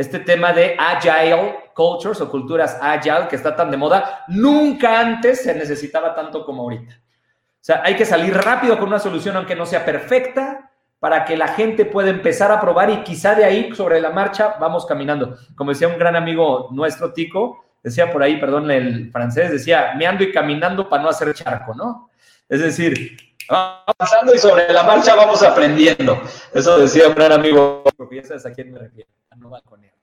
Este 0.02 0.18
tema 0.18 0.52
de 0.52 0.76
agile 0.80 1.70
cultures 1.76 2.20
o 2.22 2.28
culturas 2.28 2.76
agile 2.82 3.28
que 3.30 3.36
está 3.36 3.56
tan 3.56 3.70
de 3.70 3.78
moda, 3.78 4.26
nunca 4.30 4.99
antes 4.99 5.43
se 5.43 5.54
necesitaba 5.54 6.16
tanto 6.16 6.43
como 6.43 6.64
ahorita. 6.64 6.95
O 6.95 7.64
sea, 7.64 7.84
hay 7.86 7.95
que 7.95 8.04
salir 8.04 8.34
rápido 8.34 8.80
con 8.80 8.88
una 8.88 8.97
solución, 8.97 9.36
aunque 9.36 9.56
no 9.56 9.68
sea 9.68 9.86
perfecta, 9.86 10.72
para 10.97 11.24
que 11.24 11.38
la 11.38 11.49
gente 11.49 11.86
pueda 11.86 12.10
empezar 12.10 12.52
a 12.52 12.60
probar 12.60 12.89
y 12.89 13.04
quizá 13.04 13.36
de 13.36 13.45
ahí, 13.45 13.76
sobre 13.76 14.02
la 14.02 14.10
marcha, 14.10 14.56
vamos 14.60 14.88
caminando. 14.88 15.38
Como 15.56 15.70
decía 15.70 15.88
un 15.88 15.99
gran 15.99 16.16
amigo 16.16 16.70
nuestro, 16.72 17.14
Tico, 17.14 17.64
decía 17.84 18.12
por 18.12 18.24
ahí, 18.24 18.39
perdón, 18.39 18.72
el 18.72 19.12
francés, 19.12 19.52
decía, 19.52 19.93
me 19.95 20.08
ando 20.08 20.24
y 20.24 20.32
caminando 20.32 20.89
para 20.89 21.04
no 21.04 21.10
hacer 21.10 21.32
charco, 21.36 21.76
¿no? 21.76 22.10
Es 22.49 22.60
decir, 22.60 23.30
pasando 23.47 24.33
y 24.33 24.37
sobre 24.37 24.71
la 24.71 24.83
marcha 24.83 25.15
vamos 25.15 25.43
aprendiendo. 25.43 26.21
Eso 26.53 26.77
decía 26.77 27.07
un 27.07 27.15
gran 27.15 27.31
amigo, 27.31 27.83
sabes 28.23 28.45
a 28.45 28.53
quién 28.53 28.71
me 28.71 28.79
refiero, 28.79 29.09
a 29.29 29.35
no 29.35 29.49
balconear. 29.49 29.93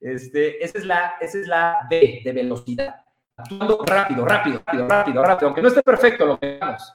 Este, 0.00 0.62
esa, 0.62 0.78
es 0.78 0.84
la, 0.84 1.14
esa 1.20 1.38
es 1.38 1.46
la 1.46 1.86
B 1.88 2.20
de 2.22 2.32
velocidad 2.32 3.04
actuando 3.36 3.84
rápido, 3.84 4.24
rápido, 4.24 4.62
rápido, 4.64 4.88
rápido, 4.88 5.22
rápido, 5.22 5.48
aunque 5.48 5.62
no 5.62 5.68
esté 5.68 5.82
perfecto 5.82 6.26
lo 6.26 6.38
que 6.38 6.58
hagamos. 6.60 6.92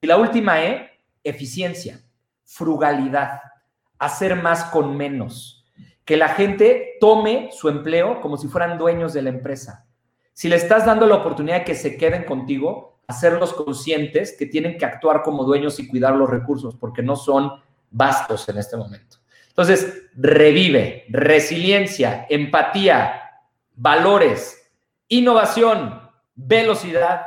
Y 0.00 0.06
la 0.06 0.16
última 0.16 0.62
E, 0.62 0.98
eficiencia, 1.22 2.00
frugalidad, 2.44 3.40
hacer 3.98 4.36
más 4.36 4.64
con 4.64 4.96
menos. 4.96 5.64
Que 6.04 6.16
la 6.16 6.30
gente 6.30 6.96
tome 7.00 7.50
su 7.52 7.68
empleo 7.68 8.20
como 8.20 8.36
si 8.36 8.48
fueran 8.48 8.78
dueños 8.78 9.12
de 9.12 9.22
la 9.22 9.30
empresa. 9.30 9.86
Si 10.32 10.48
le 10.48 10.56
estás 10.56 10.86
dando 10.86 11.06
la 11.06 11.16
oportunidad 11.16 11.58
de 11.58 11.64
que 11.64 11.74
se 11.74 11.96
queden 11.96 12.24
contigo, 12.24 12.89
hacerlos 13.10 13.52
conscientes 13.52 14.34
que 14.38 14.46
tienen 14.46 14.78
que 14.78 14.84
actuar 14.84 15.22
como 15.22 15.44
dueños 15.44 15.78
y 15.78 15.86
cuidar 15.86 16.16
los 16.16 16.30
recursos, 16.30 16.74
porque 16.76 17.02
no 17.02 17.16
son 17.16 17.52
vastos 17.90 18.48
en 18.48 18.58
este 18.58 18.76
momento. 18.76 19.18
Entonces, 19.48 20.08
revive, 20.16 21.04
resiliencia, 21.08 22.26
empatía, 22.28 23.20
valores, 23.74 24.72
innovación, 25.08 26.00
velocidad 26.34 27.26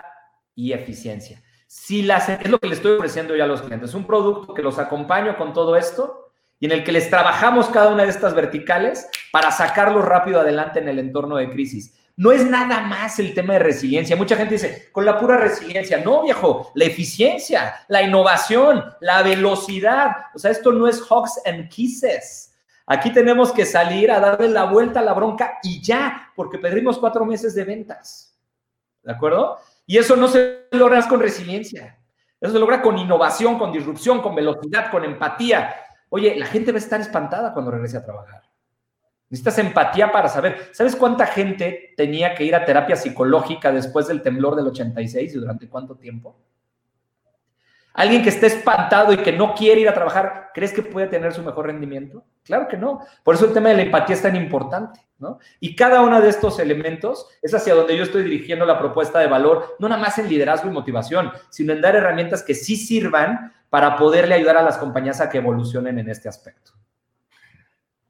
y 0.55 0.73
eficiencia. 0.73 1.43
Si 1.67 2.01
las, 2.01 2.29
es 2.29 2.49
lo 2.49 2.59
que 2.59 2.67
le 2.67 2.75
estoy 2.75 2.97
ofreciendo 2.97 3.36
ya 3.36 3.43
a 3.43 3.47
los 3.47 3.61
clientes, 3.61 3.93
un 3.93 4.05
producto 4.05 4.53
que 4.53 4.61
los 4.61 4.79
acompaño 4.79 5.38
con 5.38 5.53
todo 5.53 5.75
esto 5.75 6.31
y 6.59 6.65
en 6.65 6.71
el 6.71 6.84
que 6.84 6.91
les 6.91 7.09
trabajamos 7.09 7.67
cada 7.67 7.91
una 7.91 8.03
de 8.03 8.09
estas 8.09 8.34
verticales 8.34 9.07
para 9.31 9.51
sacarlos 9.51 10.05
rápido 10.05 10.39
adelante 10.39 10.79
en 10.79 10.88
el 10.88 10.99
entorno 10.99 11.36
de 11.36 11.49
crisis. 11.49 11.99
No 12.16 12.32
es 12.32 12.45
nada 12.45 12.82
más 12.82 13.18
el 13.20 13.34
tema 13.34 13.53
de 13.53 13.59
resiliencia. 13.59 14.16
Mucha 14.16 14.36
gente 14.36 14.53
dice, 14.53 14.89
con 14.91 15.05
la 15.05 15.20
pura 15.20 15.38
resiliencia. 15.38 15.97
No, 16.03 16.24
viejo, 16.24 16.72
la 16.76 16.86
eficiencia, 16.86 17.86
la 17.88 18.03
innovación, 18.03 18.84
la 19.01 19.24
velocidad. 19.24 20.11
O 20.36 20.39
sea, 20.39 20.51
esto 20.51 20.72
no 20.72 20.88
es 20.88 21.01
hugs 21.09 21.41
and 21.45 21.70
kisses. 21.70 22.53
Aquí 22.86 23.11
tenemos 23.11 23.51
que 23.51 23.66
salir 23.66 24.11
a 24.11 24.20
darle 24.20 24.49
la 24.49 24.66
vuelta 24.66 24.99
a 24.99 25.03
la 25.03 25.14
bronca 25.14 25.59
y 25.64 25.82
ya, 25.82 26.32
porque 26.36 26.59
perdimos 26.59 26.99
cuatro 26.99 27.26
meses 27.26 27.55
de 27.55 27.64
ventas. 27.64 28.38
¿De 29.01 29.11
acuerdo? 29.11 29.57
Y 29.86 29.97
eso 29.97 30.16
no 30.16 30.28
se 30.28 30.68
logra 30.72 31.07
con 31.07 31.20
resiliencia. 31.20 31.97
Eso 32.39 32.53
se 32.53 32.59
logra 32.59 32.82
con 32.82 32.97
innovación, 32.97 33.57
con 33.57 33.72
disrupción, 33.72 34.22
con 34.22 34.36
velocidad, 34.36 34.91
con 34.91 35.05
empatía. 35.05 35.76
Oye, 36.09 36.36
la 36.36 36.45
gente 36.45 36.72
va 36.72 36.76
a 36.76 36.82
estar 36.82 37.01
espantada 37.01 37.53
cuando 37.53 37.72
regrese 37.72 37.97
a 37.97 38.03
trabajar. 38.03 38.43
Necesitas 39.34 39.57
empatía 39.57 40.11
para 40.11 40.29
saber. 40.29 40.69
¿Sabes 40.73 40.95
cuánta 40.95 41.25
gente 41.25 41.95
tenía 41.97 42.36
que 42.36 42.43
ir 42.43 42.53
a 42.53 42.65
terapia 42.65 42.95
psicológica 42.95 43.71
después 43.71 44.07
del 44.07 44.21
temblor 44.21 44.55
del 44.55 44.67
86 44.67 45.34
y 45.34 45.39
durante 45.39 45.67
cuánto 45.67 45.95
tiempo? 45.95 46.38
Alguien 47.95 48.21
que 48.21 48.29
esté 48.29 48.45
espantado 48.45 49.11
y 49.11 49.17
que 49.17 49.31
no 49.31 49.55
quiere 49.55 49.81
ir 49.81 49.89
a 49.89 49.95
trabajar, 49.95 50.51
¿crees 50.53 50.71
que 50.71 50.84
puede 50.84 51.07
tener 51.07 51.34
su 51.34 51.41
mejor 51.41 51.65
rendimiento? 51.65 52.23
Claro 52.43 52.67
que 52.67 52.77
no. 52.77 52.99
Por 53.23 53.34
eso 53.34 53.47
el 53.47 53.53
tema 53.53 53.69
de 53.69 53.77
la 53.77 53.81
empatía 53.81 54.15
es 54.15 54.21
tan 54.21 54.36
importante, 54.36 54.99
¿no? 55.17 55.39
Y 55.59 55.75
cada 55.75 56.01
uno 56.01 56.21
de 56.21 56.29
estos 56.29 56.59
elementos 56.59 57.27
es 57.41 57.55
hacia 57.55 57.73
donde 57.73 57.97
yo 57.97 58.03
estoy 58.03 58.21
dirigiendo 58.25 58.67
la 58.67 58.77
propuesta 58.77 59.17
de 59.17 59.25
valor, 59.25 59.77
no 59.79 59.89
nada 59.89 59.99
más 59.99 60.19
en 60.19 60.29
liderazgo 60.29 60.69
y 60.69 60.73
motivación, 60.73 61.31
sino 61.49 61.73
en 61.73 61.81
dar 61.81 61.95
herramientas 61.95 62.43
que 62.43 62.53
sí 62.53 62.75
sirvan 62.75 63.51
para 63.71 63.95
poderle 63.95 64.36
ayudar 64.36 64.57
a 64.57 64.61
las 64.61 64.77
compañías 64.77 65.21
a 65.21 65.29
que 65.31 65.39
evolucionen 65.39 65.97
en 65.97 66.09
este 66.09 66.29
aspecto. 66.29 66.73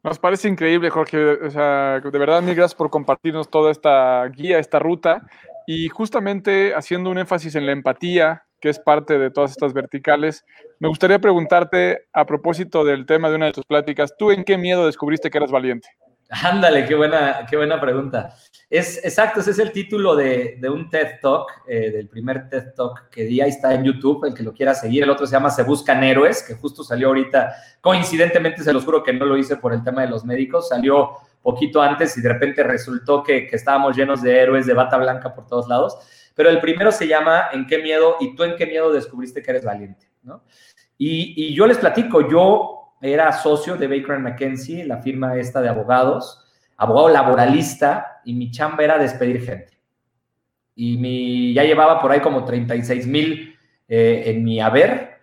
Nos 0.04 0.20
parece 0.20 0.50
increíble, 0.50 0.90
Jorge. 0.90 1.18
De 1.18 2.20
verdad, 2.20 2.42
mil 2.42 2.56
gracias 2.56 2.76
por 2.76 2.90
compartirnos 2.90 3.50
toda 3.50 3.72
esta 3.72 4.28
guía, 4.28 4.60
esta 4.60 4.78
ruta. 4.80 5.26
Y 5.66 5.88
justamente 5.88 6.76
haciendo 6.76 7.10
un 7.10 7.18
énfasis 7.20 7.56
en 7.56 7.66
la 7.66 7.72
empatía, 7.72 8.44
que 8.60 8.70
es 8.70 8.80
parte 8.80 9.18
de 9.18 9.32
todas 9.32 9.52
estas 9.52 9.74
verticales. 9.74 10.46
Me 10.80 10.90
gustaría 10.90 11.20
preguntarte 11.20 12.06
a 12.12 12.26
propósito 12.26 12.84
del 12.84 13.06
tema 13.06 13.30
de 13.30 13.36
una 13.36 13.46
de 13.46 13.54
tus 13.54 13.66
pláticas, 13.66 14.14
¿tú 14.18 14.32
en 14.32 14.44
qué 14.44 14.58
miedo 14.58 14.86
descubriste 14.86 15.30
que 15.30 15.38
eras 15.38 15.52
valiente? 15.52 15.90
Ándale, 16.30 16.86
qué 16.86 16.96
buena, 16.96 17.46
qué 17.50 17.58
buena 17.58 17.80
pregunta. 17.80 18.36
Es 18.70 19.04
exacto, 19.06 19.42
ese 19.42 19.52
es 19.52 19.60
el 19.60 19.72
título 19.72 20.16
de, 20.16 20.60
un 20.64 20.90
TED 20.90 21.20
Talk, 21.22 21.64
eh, 21.68 21.92
del 21.92 22.08
primer 22.08 22.50
TED 22.50 22.74
Talk 22.76 23.10
que 23.10 23.24
di, 23.24 23.40
ahí 23.40 23.50
está 23.50 23.74
en 23.74 23.84
YouTube, 23.84 24.26
el 24.26 24.34
que 24.34 24.42
lo 24.42 24.54
quiera 24.54 24.74
seguir. 24.74 25.04
El 25.04 25.12
otro 25.12 25.28
se 25.28 25.34
llama 25.34 25.52
Se 25.52 25.62
Buscan 25.64 26.04
Héroes, 26.04 26.42
que 26.42 26.56
justo 26.56 26.84
salió 26.84 27.10
ahorita. 27.10 27.54
Coincidentemente, 27.82 28.64
se 28.64 28.74
los 28.74 28.84
juro 28.84 29.04
que 29.04 29.14
no 29.14 29.26
lo 29.26 29.38
hice 29.38 29.58
por 29.58 29.74
el 29.74 29.84
tema 29.84 30.02
de 30.02 30.08
los 30.08 30.26
médicos, 30.26 30.70
salió 30.70 31.18
poquito 31.44 31.82
antes 31.82 32.18
y 32.18 32.22
de 32.22 32.30
repente 32.30 32.64
resultó 32.64 33.22
que, 33.22 33.50
estábamos 33.52 33.96
llenos 33.96 34.22
de 34.24 34.40
héroes 34.40 34.66
de 34.66 34.74
bata 34.74 34.98
blanca 34.98 35.36
por 35.36 35.46
todos 35.46 35.68
lados. 35.68 35.98
Pero 36.34 36.50
el 36.50 36.60
primero 36.60 36.92
se 36.92 37.08
llama 37.08 37.50
¿En 37.52 37.68
qué 37.68 37.78
miedo? 37.78 38.16
y 38.20 38.36
tú 38.36 38.44
en 38.44 38.56
qué 38.56 38.66
miedo 38.66 38.92
descubriste 38.92 39.44
que 39.44 39.52
eres 39.52 39.66
valiente, 39.66 40.08
¿no? 40.24 40.44
Y, 40.98 41.54
yo 41.54 41.68
les 41.68 41.78
platico, 41.78 42.28
yo 42.30 42.83
era 43.04 43.32
socio 43.34 43.76
de 43.76 43.88
Baker 43.88 44.20
McKenzie, 44.20 44.86
la 44.86 44.98
firma 44.98 45.38
esta 45.38 45.62
de 45.62 45.70
abogados, 45.70 46.46
abogado 46.78 47.10
laboralista, 47.10 48.22
y 48.26 48.34
mi 48.34 48.50
chamba 48.50 48.84
era 48.84 48.98
despedir 48.98 49.42
gente. 49.42 49.78
Y 50.76 50.98
mi, 50.98 51.54
ya 51.54 51.64
llevaba 51.64 52.02
por 52.02 52.12
ahí 52.12 52.20
como 52.20 52.46
36 52.46 53.06
mil 53.06 53.56
eh, 53.88 54.24
en 54.26 54.44
mi 54.44 54.60
haber, 54.60 55.14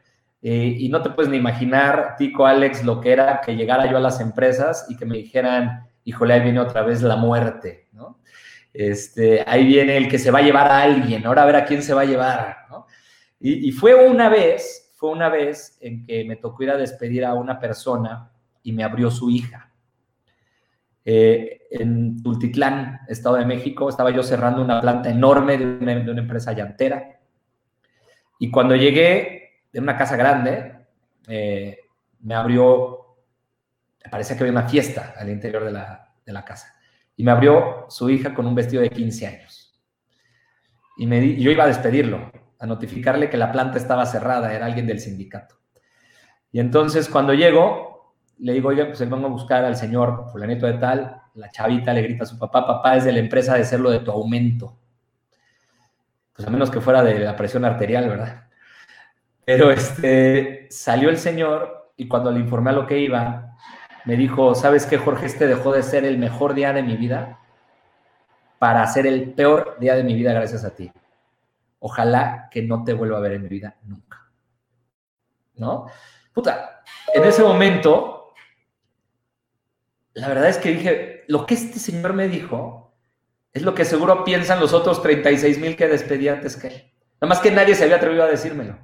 eh, 0.43 0.77
y 0.79 0.89
no 0.89 1.03
te 1.03 1.11
puedes 1.11 1.31
ni 1.31 1.37
imaginar, 1.37 2.15
Tico, 2.17 2.47
Alex, 2.47 2.85
lo 2.85 3.01
que 3.01 3.13
era 3.13 3.41
que 3.41 3.57
llegara 3.57 3.91
yo 3.91 3.97
a 3.99 4.01
las 4.01 4.21
empresas 4.21 4.87
y 4.89 4.97
que 4.97 5.05
me 5.05 5.17
dijeran, 5.17 5.87
híjole, 6.05 6.35
ahí 6.35 6.41
viene 6.41 6.61
otra 6.61 6.83
vez 6.83 7.03
la 7.03 7.17
muerte, 7.17 7.89
¿no? 7.93 8.21
Este, 8.73 9.45
ahí 9.47 9.67
viene 9.67 9.97
el 9.97 10.09
que 10.09 10.19
se 10.19 10.31
va 10.31 10.39
a 10.39 10.43
llevar 10.43 10.71
a 10.71 10.83
alguien, 10.83 11.27
ahora 11.27 11.43
a 11.43 11.47
ver 11.47 11.57
a 11.57 11.65
quién 11.65 11.83
se 11.83 11.93
va 11.93 12.03
a 12.03 12.07
llevar, 12.07 12.57
Y, 13.41 13.73
fue 13.73 13.95
una 13.95 14.29
vez, 14.29 14.90
fue 15.01 15.09
una 15.09 15.31
vez 15.31 15.79
en 15.81 16.05
que 16.05 16.27
me 16.27 16.37
tocó 16.37 16.63
ir 16.63 16.71
a 16.71 16.77
despedir 16.77 17.25
a 17.25 17.33
una 17.33 17.59
persona 17.59 18.31
y 18.63 18.73
me 18.73 18.85
abrió 18.85 19.11
su 19.11 19.31
hija. 19.31 19.73
Eh, 21.03 21.63
en 21.71 22.23
Tultitlán, 22.23 23.01
Estado 23.09 23.37
de 23.37 23.47
México, 23.47 23.89
estaba 23.89 24.11
yo 24.11 24.23
cerrando 24.23 24.61
una 24.61 24.79
planta 24.83 25.09
enorme 25.09 25.57
de 25.57 25.65
una, 25.65 26.21
empresa 26.21 26.53
llantera. 26.53 27.19
Y 28.39 28.51
cuando 28.51 28.77
llegué 28.77 29.63
de 29.73 29.81
una 29.81 29.97
casa 29.97 30.17
grande, 30.17 30.75
eh, 31.27 31.79
me 32.21 32.35
abrió, 32.35 33.17
me 34.05 34.11
parecía 34.11 34.37
que 34.37 34.43
había 34.43 34.53
una 34.53 34.69
fiesta 34.69 35.15
al 35.17 35.31
interior 35.31 35.65
de 35.65 36.33
la 36.33 36.45
casa 36.45 36.77
y 37.17 37.25
me 37.25 37.31
abrió 37.31 37.87
su 37.89 38.11
hija 38.11 38.35
con 38.35 38.47
un 38.47 38.55
vestido 38.55 38.83
de 38.83 38.91
15 38.91 39.27
años. 39.27 39.83
Y 40.99 41.43
yo 41.43 41.51
iba 41.51 41.65
a 41.65 41.69
despedirlo, 41.69 42.31
a 42.61 42.67
notificarle 42.67 43.31
que 43.31 43.39
la 43.39 43.51
planta 43.51 43.79
estaba 43.79 44.05
cerrada, 44.07 44.55
era 44.55 44.67
alguien 44.67 44.87
del 44.87 45.01
sindicato. 45.01 45.57
Y 46.53 46.61
entonces 46.61 47.09
cuando 47.09 47.33
llego, 47.33 48.15
le 48.39 48.53
digo, 48.53 48.69
oye, 48.69 48.85
pues 48.85 49.01
vengo 49.01 49.27
a 49.27 49.31
buscar 49.31 49.65
al 49.65 49.77
señor 49.77 50.27
fulanito 50.31 50.67
de 50.67 50.75
tal, 50.75 51.23
la 51.35 51.51
chavita 51.51 51.93
le 51.95 52.03
grita 52.03 52.25
a 52.25 52.27
su 52.27 52.39
papá, 52.39 52.67
papá 52.67 52.97
es 52.97 53.05
de 53.05 53.13
la 53.13 53.19
empresa 53.19 53.55
de 53.55 53.65
ser 53.65 53.81
lo 53.81 53.91
de 53.91 54.01
tu 54.01 54.11
aumento. 54.11 54.77
Pues 56.35 56.47
a 56.47 56.51
menos 56.51 56.71
que 56.71 56.81
fuera 56.81 57.03
de 57.03 57.19
la 57.19 57.35
presión 57.35 57.65
arterial, 57.65 58.09
¿verdad? 58.09 58.45
Pero 59.45 59.71
este, 59.71 60.69
salió 60.71 61.09
el 61.09 61.17
señor 61.17 61.93
y 61.97 62.09
cuando 62.09 62.31
le 62.31 62.41
informé 62.41 62.71
a 62.71 62.75
lo 62.75 62.87
que 62.87 62.99
iba, 62.99 63.57
me 64.05 64.17
dijo, 64.17 64.55
¿sabes 64.55 64.87
qué, 64.87 64.99
Jorge? 64.99 65.27
Este 65.27 65.47
dejó 65.47 65.73
de 65.73 65.83
ser 65.83 66.05
el 66.05 66.19
mejor 66.19 66.55
día 66.55 66.73
de 66.73 66.83
mi 66.83 66.97
vida 66.97 67.39
para 68.59 68.87
ser 68.87 69.07
el 69.07 69.33
peor 69.33 69.77
día 69.81 69.95
de 69.95 70.05
mi 70.05 70.15
vida 70.15 70.33
gracias 70.33 70.65
a 70.65 70.75
ti. 70.75 70.93
Ojalá 71.81 72.49
que 72.51 72.63
no 72.63 72.85
te 72.85 72.93
vuelva 72.93 73.19
a 73.19 73.21
ver 73.21 73.33
en 73.33 73.43
mi 73.43 73.49
vida 73.49 73.77
nunca. 73.83 74.31
¿No? 75.57 75.87
Puta, 76.33 76.83
en 77.13 77.25
ese 77.25 77.43
momento, 77.43 78.33
la 80.15 80.29
verdad 80.29 80.49
es 80.49 80.59
que 80.59 80.71
dije, 80.71 81.25
lo 81.29 81.45
que 81.45 81.55
este 81.55 81.79
señor 81.79 82.13
me 82.13 82.29
dijo 82.29 82.95
es 83.53 83.63
lo 83.63 83.75
que 83.75 83.85
seguro 83.85 84.25
piensan 84.25 84.61
los 84.61 84.73
otros 84.73 85.03
36 85.03 85.59
mil 85.59 85.77
que 85.77 85.89
despedí 85.89 86.29
antes 86.29 86.57
que 86.57 86.69
él. 86.69 86.93
Nada 87.21 87.29
más 87.29 87.41
que 87.41 87.51
nadie 87.51 87.75
se 87.75 87.85
había 87.85 87.97
atrevido 87.97 88.23
a 88.23 88.29
decírmelo. 88.29 88.79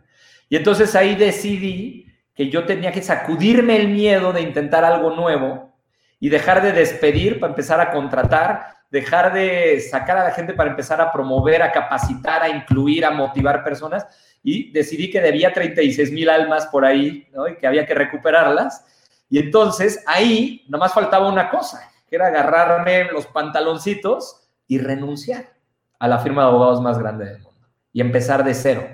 Y 0.48 0.56
entonces 0.56 0.94
ahí 0.94 1.14
decidí 1.14 2.06
que 2.34 2.50
yo 2.50 2.64
tenía 2.66 2.92
que 2.92 3.02
sacudirme 3.02 3.76
el 3.76 3.88
miedo 3.88 4.32
de 4.32 4.42
intentar 4.42 4.84
algo 4.84 5.10
nuevo 5.10 5.78
y 6.20 6.28
dejar 6.28 6.62
de 6.62 6.72
despedir 6.72 7.40
para 7.40 7.52
empezar 7.52 7.80
a 7.80 7.90
contratar, 7.90 8.75
dejar 8.90 9.32
de 9.32 9.80
sacar 9.80 10.18
a 10.18 10.24
la 10.24 10.30
gente 10.30 10.54
para 10.54 10.70
empezar 10.70 11.00
a 11.00 11.12
promover, 11.12 11.62
a 11.62 11.72
capacitar, 11.72 12.42
a 12.42 12.48
incluir, 12.48 13.04
a 13.04 13.10
motivar 13.10 13.64
personas. 13.64 14.06
Y 14.42 14.70
decidí 14.72 15.10
que 15.10 15.20
debía 15.20 15.52
36 15.52 16.12
mil 16.12 16.30
almas 16.30 16.66
por 16.66 16.84
ahí 16.84 17.28
y 17.50 17.56
que 17.56 17.66
había 17.66 17.86
que 17.86 17.94
recuperarlas. 17.94 18.84
Y 19.28 19.38
entonces 19.38 20.02
ahí 20.06 20.64
nomás 20.68 20.92
faltaba 20.92 21.28
una 21.28 21.50
cosa, 21.50 21.90
que 22.08 22.16
era 22.16 22.28
agarrarme 22.28 23.04
los 23.12 23.26
pantaloncitos 23.26 24.48
y 24.68 24.78
renunciar 24.78 25.56
a 25.98 26.08
la 26.08 26.18
firma 26.18 26.42
de 26.42 26.48
abogados 26.48 26.80
más 26.80 26.98
grande 26.98 27.24
del 27.24 27.40
mundo 27.40 27.66
y 27.92 28.00
empezar 28.00 28.44
de 28.44 28.54
cero. 28.54 28.86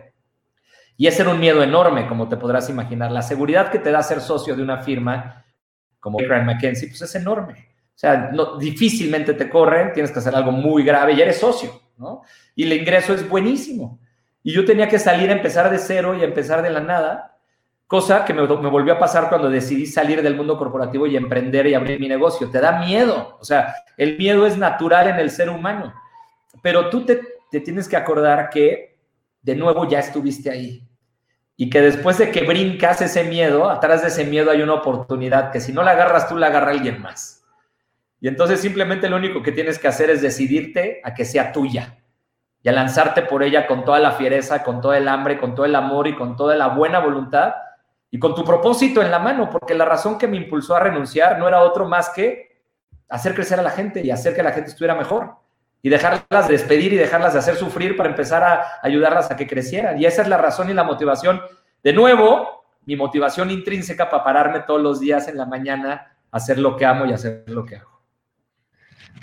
Y 0.96 1.06
ese 1.06 1.22
era 1.22 1.32
un 1.32 1.40
miedo 1.40 1.62
enorme, 1.62 2.06
como 2.06 2.28
te 2.28 2.36
podrás 2.36 2.70
imaginar. 2.70 3.10
La 3.10 3.22
seguridad 3.22 3.70
que 3.70 3.78
te 3.78 3.90
da 3.90 4.02
ser 4.02 4.20
socio 4.20 4.54
de 4.54 4.62
una 4.62 4.78
firma 4.78 5.44
como 5.98 6.18
Grant 6.18 6.46
McKenzie, 6.46 6.88
pues 6.88 7.02
es 7.02 7.14
enorme. 7.14 7.71
O 7.94 7.98
sea, 8.02 8.30
no, 8.32 8.56
difícilmente 8.56 9.34
te 9.34 9.48
corren, 9.48 9.92
tienes 9.92 10.10
que 10.10 10.18
hacer 10.18 10.34
algo 10.34 10.50
muy 10.50 10.82
grave 10.82 11.12
y 11.12 11.20
eres 11.20 11.38
socio, 11.38 11.70
¿no? 11.98 12.22
Y 12.54 12.64
el 12.64 12.72
ingreso 12.72 13.14
es 13.14 13.28
buenísimo. 13.28 14.00
Y 14.42 14.52
yo 14.52 14.64
tenía 14.64 14.88
que 14.88 14.98
salir 14.98 15.30
a 15.30 15.34
empezar 15.34 15.70
de 15.70 15.78
cero 15.78 16.16
y 16.16 16.22
a 16.22 16.24
empezar 16.24 16.62
de 16.62 16.70
la 16.70 16.80
nada, 16.80 17.36
cosa 17.86 18.24
que 18.24 18.34
me, 18.34 18.44
volvió 18.46 18.94
a 18.94 18.98
pasar 18.98 19.28
cuando 19.28 19.50
decidí 19.50 19.86
salir 19.86 20.22
del 20.22 20.34
mundo 20.34 20.56
corporativo 20.56 21.06
y 21.06 21.16
emprender 21.16 21.66
y 21.66 21.74
abrir 21.74 22.00
mi 22.00 22.08
negocio. 22.08 22.50
Te 22.50 22.60
da 22.60 22.80
miedo, 22.80 23.36
o 23.40 23.44
sea, 23.44 23.74
el 23.96 24.16
miedo 24.16 24.46
es 24.46 24.56
natural 24.56 25.08
en 25.08 25.16
el 25.16 25.30
ser 25.30 25.50
humano, 25.50 25.92
pero 26.62 26.88
tú 26.88 27.04
te, 27.04 27.20
te 27.50 27.60
tienes 27.60 27.88
que 27.88 27.96
acordar 27.96 28.48
que 28.50 28.96
de 29.42 29.54
nuevo 29.54 29.86
ya 29.88 29.98
estuviste 29.98 30.50
ahí. 30.50 30.88
Y 31.54 31.68
que 31.68 31.82
después 31.82 32.18
de 32.18 32.30
que 32.30 32.44
brincas 32.44 33.02
ese 33.02 33.24
miedo, 33.24 33.68
atrás 33.68 34.02
de 34.02 34.08
ese 34.08 34.24
miedo 34.24 34.50
hay 34.50 34.62
una 34.62 34.74
oportunidad 34.74 35.52
que 35.52 35.60
si 35.60 35.72
no 35.72 35.82
la 35.82 35.92
agarras 35.92 36.28
tú, 36.28 36.36
la 36.36 36.46
agarra 36.46 36.70
alguien 36.70 37.00
más. 37.00 37.41
Y 38.22 38.28
entonces 38.28 38.60
simplemente 38.60 39.10
lo 39.10 39.16
único 39.16 39.42
que 39.42 39.50
tienes 39.50 39.80
que 39.80 39.88
hacer 39.88 40.08
es 40.08 40.22
decidirte 40.22 41.00
a 41.02 41.12
que 41.12 41.24
sea 41.24 41.50
tuya 41.50 41.98
y 42.62 42.68
a 42.68 42.72
lanzarte 42.72 43.22
por 43.22 43.42
ella 43.42 43.66
con 43.66 43.84
toda 43.84 43.98
la 43.98 44.12
fiereza, 44.12 44.62
con 44.62 44.80
todo 44.80 44.94
el 44.94 45.08
hambre, 45.08 45.40
con 45.40 45.56
todo 45.56 45.66
el 45.66 45.74
amor 45.74 46.06
y 46.06 46.14
con 46.14 46.36
toda 46.36 46.54
la 46.54 46.68
buena 46.68 47.00
voluntad 47.00 47.54
y 48.12 48.20
con 48.20 48.36
tu 48.36 48.44
propósito 48.44 49.02
en 49.02 49.10
la 49.10 49.18
mano, 49.18 49.50
porque 49.50 49.74
la 49.74 49.84
razón 49.84 50.18
que 50.18 50.28
me 50.28 50.36
impulsó 50.36 50.76
a 50.76 50.78
renunciar 50.78 51.36
no 51.36 51.48
era 51.48 51.62
otro 51.62 51.88
más 51.88 52.10
que 52.10 52.62
hacer 53.08 53.34
crecer 53.34 53.58
a 53.58 53.62
la 53.62 53.70
gente 53.70 54.06
y 54.06 54.12
hacer 54.12 54.36
que 54.36 54.44
la 54.44 54.52
gente 54.52 54.70
estuviera 54.70 54.94
mejor 54.94 55.34
y 55.82 55.88
dejarlas 55.88 56.46
de 56.46 56.52
despedir 56.52 56.92
y 56.92 56.98
dejarlas 56.98 57.32
de 57.32 57.40
hacer 57.40 57.56
sufrir 57.56 57.96
para 57.96 58.08
empezar 58.08 58.44
a 58.44 58.78
ayudarlas 58.84 59.32
a 59.32 59.36
que 59.36 59.48
crecieran. 59.48 60.00
Y 60.00 60.04
esa 60.04 60.22
es 60.22 60.28
la 60.28 60.36
razón 60.36 60.70
y 60.70 60.74
la 60.74 60.84
motivación. 60.84 61.42
De 61.82 61.92
nuevo, 61.92 62.66
mi 62.86 62.94
motivación 62.94 63.50
intrínseca 63.50 64.08
para 64.08 64.22
pararme 64.22 64.60
todos 64.60 64.80
los 64.80 65.00
días 65.00 65.26
en 65.26 65.36
la 65.36 65.44
mañana 65.44 66.14
a 66.30 66.36
hacer 66.36 66.60
lo 66.60 66.76
que 66.76 66.86
amo 66.86 67.04
y 67.06 67.12
hacer 67.12 67.42
lo 67.48 67.66
que 67.66 67.78
hago. 67.78 67.91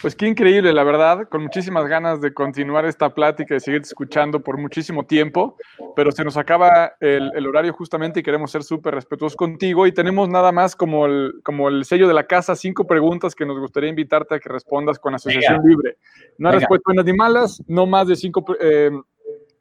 Pues 0.02 0.16
qué 0.16 0.28
increíble, 0.28 0.72
la 0.72 0.84
verdad, 0.84 1.28
con 1.28 1.43
muchísimas 1.43 1.86
ganas 1.88 2.22
de 2.22 2.34
continuar 2.34 2.86
esta 2.86 3.14
plática 3.14 3.56
y 3.56 3.60
seguir 3.60 3.82
escuchando 3.82 4.39
por 4.39 4.58
muchísimo 4.58 5.06
tiempo, 5.06 5.58
pero 5.95 6.12
se 6.12 6.24
nos 6.24 6.38
acaba 6.38 6.93
el, 7.02 7.32
el 7.36 7.47
horario 7.47 7.74
justamente 7.74 8.22
y 8.22 8.24
queremos 8.24 8.52
ser 8.52 8.64
súper 8.64 8.95
respetuosos 8.95 9.36
contigo 9.36 9.88
y 9.88 9.91
tenemos 9.91 10.30
nada 10.30 10.52
más 10.52 10.76
como 10.76 11.06
el, 11.06 11.41
como 11.43 11.68
el 11.68 11.84
sello 11.84 12.08
de 12.08 12.14
la 12.14 12.28
casa, 12.28 12.56
cinco 12.56 12.88
preguntas 12.88 13.36
que 13.36 13.45
nos 13.45 13.60
gustaría 13.60 13.89
invitarte 13.89 14.36
a 14.36 14.39
que 14.39 14.47
respondas 14.47 15.00
con 15.00 15.16
Asociación 15.16 15.58
Venga. 15.58 15.70
Libre. 15.70 15.97
No 16.38 16.50
hay 16.50 16.60
respuestas 16.60 16.86
buenas 16.86 17.06
ni 17.06 17.14
malas, 17.14 17.64
no 17.68 17.86
más 17.86 18.08
de 18.08 18.16
cinco 18.16 18.45
eh, 18.62 18.91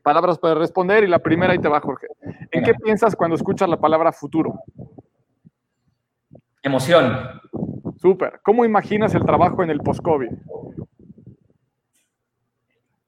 palabras 0.02 0.38
para 0.38 0.54
responder 0.54 1.02
y 1.02 1.08
la 1.08 1.18
primera 1.18 1.52
ahí 1.52 1.58
te 1.58 1.68
va, 1.68 1.80
Jorge. 1.80 2.06
¿En 2.22 2.48
Venga. 2.52 2.66
qué 2.66 2.74
piensas 2.74 3.16
cuando 3.16 3.34
escuchas 3.34 3.68
la 3.68 3.80
palabra 3.80 4.12
futuro? 4.12 4.54
Emoción. 6.62 7.40
Súper. 8.00 8.40
¿Cómo 8.42 8.64
imaginas 8.64 9.14
el 9.14 9.24
trabajo 9.24 9.62
en 9.62 9.70
el 9.70 9.80
post-COVID? 9.80 10.30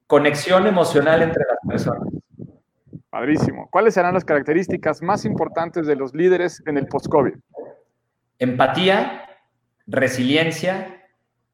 Conexión 0.07 0.67
emocional 0.67 1.23
entre 1.23 1.45
las 1.49 1.59
personas. 1.67 2.09
Padrísimo. 3.09 3.69
¿Cuáles 3.71 3.95
serán 3.95 4.15
las 4.15 4.25
características 4.25 5.03
más 5.03 5.25
importantes 5.25 5.87
de 5.87 5.97
los 5.97 6.15
líderes 6.15 6.63
en 6.67 6.77
el 6.77 6.87
post-COVID? 6.87 7.35
Empatía, 8.39 9.29
resiliencia, 9.87 11.05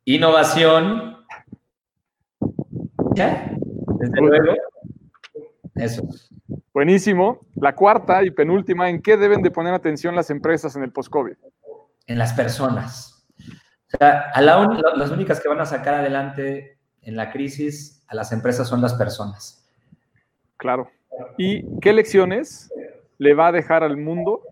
innovación. 0.04 1.16
¿Ya? 3.14 3.52
Desde 3.98 4.20
luego. 4.20 4.54
Eso. 5.74 6.08
Buenísimo. 6.72 7.40
La 7.56 7.74
cuarta 7.74 8.22
y 8.22 8.30
penúltima, 8.30 8.88
¿en 8.88 9.02
qué 9.02 9.16
deben 9.16 9.42
de 9.42 9.50
poner 9.50 9.74
atención 9.74 10.14
las 10.14 10.30
empresas 10.30 10.76
en 10.76 10.82
el 10.82 10.92
post-COVID? 10.92 11.34
En 12.06 12.18
las 12.18 12.32
personas. 12.32 13.15
O 13.92 13.96
sea, 13.98 14.30
a 14.32 14.42
la 14.42 14.58
un, 14.58 14.80
las 14.96 15.10
únicas 15.10 15.40
que 15.40 15.48
van 15.48 15.60
a 15.60 15.66
sacar 15.66 15.94
adelante 15.94 16.78
en 17.02 17.16
la 17.16 17.30
crisis 17.30 18.04
a 18.08 18.14
las 18.14 18.32
empresas 18.32 18.68
son 18.68 18.82
las 18.82 18.94
personas. 18.94 19.68
Claro. 20.56 20.90
¿Y 21.38 21.64
qué 21.80 21.92
lecciones 21.92 22.72
le 23.18 23.34
va 23.34 23.48
a 23.48 23.52
dejar 23.52 23.82
al 23.82 23.96
mundo 23.96 24.42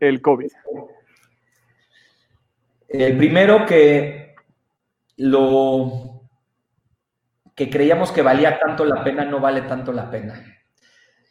el 0.00 0.20
COVID? 0.20 0.50
El 2.88 3.16
primero 3.16 3.66
que 3.66 4.34
lo 5.16 6.22
que 7.54 7.70
creíamos 7.70 8.10
que 8.10 8.22
valía 8.22 8.58
tanto 8.58 8.84
la 8.84 9.04
pena 9.04 9.24
no 9.24 9.38
vale 9.38 9.62
tanto 9.62 9.92
la 9.92 10.10
pena. 10.10 10.42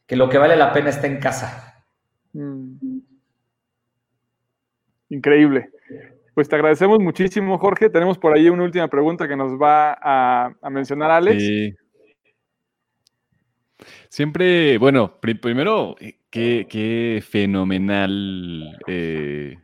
Que 0.05 0.15
lo 0.15 0.29
que 0.29 0.37
vale 0.37 0.55
la 0.55 0.71
pena 0.71 0.89
está 0.89 1.07
en 1.07 1.19
casa. 1.19 1.83
Mm. 2.33 2.99
Increíble. 5.09 5.71
Pues 6.39 6.47
te 6.47 6.55
agradecemos 6.55 6.99
muchísimo, 6.99 7.57
Jorge. 7.57 7.89
Tenemos 7.89 8.17
por 8.17 8.33
ahí 8.33 8.47
una 8.47 8.63
última 8.63 8.87
pregunta 8.87 9.27
que 9.27 9.35
nos 9.35 9.61
va 9.61 9.97
a, 10.01 10.69
mencionar 10.69 11.11
Alex. 11.11 11.43
Sí. 11.43 11.75
Siempre, 14.07 14.77
bueno, 14.77 15.19
pr 15.19 15.37
primero, 15.41 15.97
qué, 16.29 16.65
qué 16.69 17.21
fenomenal. 17.29 18.79
Eh, 18.87 19.57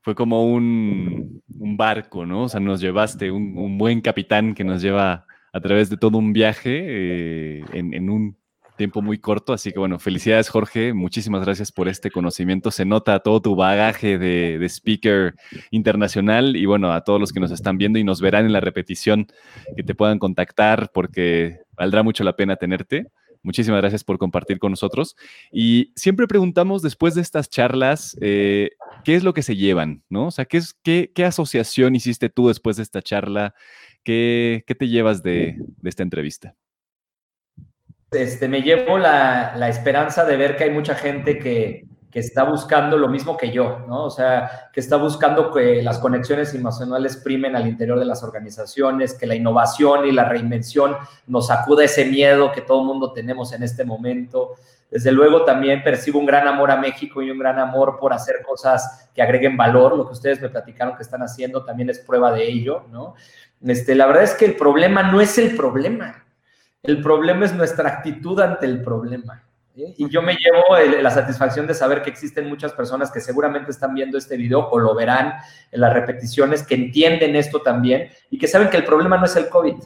fue 0.00 0.16
como 0.16 0.52
un, 0.52 1.44
barco, 1.46 2.26
¿no? 2.26 2.42
O 2.42 2.48
sea, 2.48 2.58
nos 2.58 2.80
llevaste 2.80 3.30
un, 3.30 3.78
buen 3.78 4.00
capitán 4.00 4.56
que 4.56 4.64
nos 4.64 4.82
lleva 4.82 5.26
a 5.52 5.60
través 5.60 5.90
de 5.90 5.96
todo 5.96 6.18
un 6.18 6.32
viaje 6.32 6.86
eh, 6.86 7.64
en 7.72 8.10
un 8.10 8.36
tiempo 8.78 9.02
muy 9.02 9.18
corto, 9.18 9.52
así 9.52 9.72
que 9.72 9.78
bueno, 9.78 9.98
felicidades 9.98 10.48
Jorge, 10.48 10.94
muchísimas 10.94 11.44
gracias 11.44 11.70
por 11.70 11.88
este 11.88 12.10
conocimiento, 12.10 12.70
se 12.70 12.86
nota 12.86 13.18
todo 13.18 13.42
tu 13.42 13.54
bagaje 13.54 14.16
de, 14.16 14.64
speaker 14.66 15.34
internacional 15.70 16.56
y 16.56 16.64
bueno, 16.64 16.92
a 16.92 17.02
todos 17.02 17.20
los 17.20 17.32
que 17.32 17.40
nos 17.40 17.50
están 17.50 17.76
viendo 17.76 17.98
y 17.98 18.04
nos 18.04 18.22
verán 18.22 18.46
en 18.46 18.54
la 18.54 18.60
repetición, 18.60 19.26
que 19.76 19.82
te 19.82 19.94
puedan 19.94 20.18
contactar 20.18 20.90
porque 20.94 21.60
valdrá 21.76 22.02
mucho 22.02 22.24
la 22.24 22.36
pena 22.36 22.56
tenerte. 22.56 23.08
Muchísimas 23.42 23.80
gracias 23.80 24.02
por 24.02 24.18
compartir 24.18 24.58
con 24.58 24.72
nosotros. 24.72 25.16
Y 25.52 25.92
siempre 25.94 26.26
preguntamos 26.26 26.82
después 26.82 27.14
de 27.14 27.20
estas 27.22 27.48
charlas, 27.48 28.16
eh, 28.20 28.70
¿qué 29.04 29.14
es 29.14 29.22
lo 29.22 29.32
que 29.32 29.42
se 29.42 29.56
llevan? 29.56 30.02
¿no? 30.08 30.26
O 30.26 30.30
sea, 30.30 30.44
¿qué, 30.46 31.24
asociación 31.24 31.94
hiciste 31.94 32.30
tú 32.30 32.48
después 32.48 32.76
de 32.76 32.82
esta 32.82 33.02
charla? 33.02 33.54
¿Qué, 34.02 34.64
te 34.66 34.88
llevas 34.88 35.22
de 35.22 35.56
esta 35.84 36.02
entrevista? 36.02 36.56
Este, 38.10 38.48
me 38.48 38.62
llevo 38.62 38.98
la, 38.98 39.54
la, 39.56 39.68
esperanza 39.68 40.24
de 40.24 40.36
ver 40.36 40.56
que 40.56 40.64
hay 40.64 40.70
mucha 40.70 40.94
gente 40.94 41.38
que, 41.38 41.88
que 42.10 42.20
está 42.20 42.44
buscando 42.44 42.96
lo 42.96 43.08
mismo 43.08 43.36
que 43.36 43.50
yo, 43.50 43.80
¿no? 43.86 44.04
O 44.04 44.10
sea, 44.10 44.70
que 44.72 44.80
está 44.80 44.96
buscando 44.96 45.52
que 45.52 45.82
las 45.82 45.98
conexiones 45.98 46.54
emocionales 46.54 47.18
primen 47.18 47.54
al 47.54 47.66
interior 47.66 47.98
de 47.98 48.06
las 48.06 48.22
organizaciones, 48.22 49.12
que 49.12 49.26
la 49.26 49.34
innovación 49.34 50.06
y 50.06 50.12
la 50.12 50.24
reinvención 50.24 50.96
nos 51.26 51.48
sacuda 51.48 51.84
ese 51.84 52.06
miedo 52.06 52.50
que 52.52 52.62
todo 52.62 52.80
el 52.80 52.86
mundo 52.86 53.12
tenemos 53.12 53.52
en 53.52 53.62
este 53.62 53.84
momento. 53.84 54.54
Desde 54.90 55.12
luego 55.12 55.44
también 55.44 55.82
percibo 55.82 56.18
un 56.18 56.24
gran 56.24 56.48
amor 56.48 56.70
a 56.70 56.76
México 56.76 57.20
y 57.20 57.30
un 57.30 57.38
gran 57.38 57.58
amor 57.58 57.98
por 58.00 58.14
hacer 58.14 58.36
cosas 58.42 59.10
que 59.14 59.20
agreguen 59.20 59.58
valor. 59.58 59.94
Lo 59.94 60.06
que 60.06 60.14
ustedes 60.14 60.40
me 60.40 60.48
platicaron 60.48 60.96
que 60.96 61.02
están 61.02 61.22
haciendo 61.22 61.62
también 61.62 61.90
es 61.90 61.98
prueba 61.98 62.32
de 62.32 62.48
ello, 62.48 62.84
¿no? 62.90 63.16
Este, 63.66 63.94
la 63.94 64.06
verdad 64.06 64.22
es 64.22 64.34
que 64.34 64.46
el 64.46 64.56
problema 64.56 65.02
no 65.02 65.20
es 65.20 65.36
el 65.36 65.54
problema. 65.54 66.24
El 66.82 67.02
problema 67.02 67.44
es 67.44 67.54
nuestra 67.54 67.88
actitud 67.88 68.38
ante 68.40 68.66
el 68.66 68.82
problema. 68.82 69.44
Y 69.74 70.08
yo 70.08 70.22
me 70.22 70.34
llevo 70.34 70.76
la 71.00 71.10
satisfacción 71.10 71.66
de 71.66 71.74
saber 71.74 72.02
que 72.02 72.10
existen 72.10 72.48
muchas 72.48 72.72
personas 72.72 73.12
que 73.12 73.20
seguramente 73.20 73.70
están 73.70 73.94
viendo 73.94 74.18
este 74.18 74.36
video 74.36 74.68
o 74.68 74.78
lo 74.78 74.94
verán 74.94 75.34
en 75.70 75.80
las 75.80 75.92
repeticiones, 75.92 76.64
que 76.64 76.74
entienden 76.74 77.36
esto 77.36 77.62
también 77.62 78.08
y 78.28 78.38
que 78.38 78.48
saben 78.48 78.70
que 78.70 78.76
el 78.76 78.84
problema 78.84 79.18
no 79.18 79.26
es 79.26 79.36
el 79.36 79.48
COVID. 79.48 79.76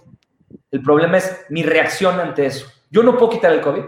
El 0.70 0.82
problema 0.82 1.18
es 1.18 1.44
mi 1.50 1.62
reacción 1.62 2.18
ante 2.20 2.46
eso. 2.46 2.66
Yo 2.90 3.02
no 3.02 3.18
puedo 3.18 3.32
quitar 3.32 3.52
el 3.52 3.60
COVID, 3.60 3.84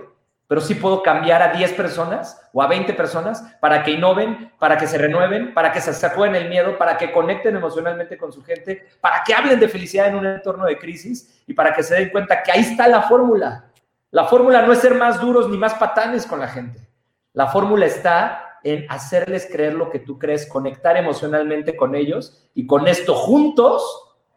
pero 0.54 0.64
sí 0.64 0.76
puedo 0.76 1.02
cambiar 1.02 1.42
a 1.42 1.48
10 1.48 1.72
personas 1.72 2.40
o 2.52 2.62
a 2.62 2.68
20 2.68 2.94
personas 2.94 3.42
para 3.58 3.82
que 3.82 3.90
innoven, 3.90 4.52
para 4.60 4.78
que 4.78 4.86
se 4.86 4.96
renueven, 4.96 5.52
para 5.52 5.72
que 5.72 5.80
se 5.80 5.92
sacuden 5.92 6.36
el 6.36 6.48
miedo, 6.48 6.78
para 6.78 6.96
que 6.96 7.10
conecten 7.10 7.56
emocionalmente 7.56 8.16
con 8.16 8.32
su 8.32 8.40
gente, 8.40 8.86
para 9.00 9.24
que 9.24 9.34
hablen 9.34 9.58
de 9.58 9.66
felicidad 9.68 10.06
en 10.06 10.14
un 10.14 10.26
entorno 10.26 10.64
de 10.66 10.78
crisis 10.78 11.42
y 11.48 11.54
para 11.54 11.74
que 11.74 11.82
se 11.82 11.96
den 11.96 12.10
cuenta 12.10 12.40
que 12.40 12.52
ahí 12.52 12.60
está 12.60 12.86
la 12.86 13.02
fórmula. 13.02 13.64
La 14.12 14.26
fórmula 14.26 14.62
no 14.62 14.72
es 14.72 14.78
ser 14.78 14.94
más 14.94 15.20
duros 15.20 15.50
ni 15.50 15.58
más 15.58 15.74
patanes 15.74 16.24
con 16.24 16.38
la 16.38 16.46
gente. 16.46 16.88
La 17.32 17.48
fórmula 17.48 17.86
está 17.86 18.60
en 18.62 18.86
hacerles 18.88 19.48
creer 19.50 19.74
lo 19.74 19.90
que 19.90 19.98
tú 19.98 20.20
crees, 20.20 20.46
conectar 20.46 20.96
emocionalmente 20.96 21.74
con 21.74 21.96
ellos 21.96 22.48
y 22.54 22.64
con 22.64 22.86
esto 22.86 23.16
juntos 23.16 23.82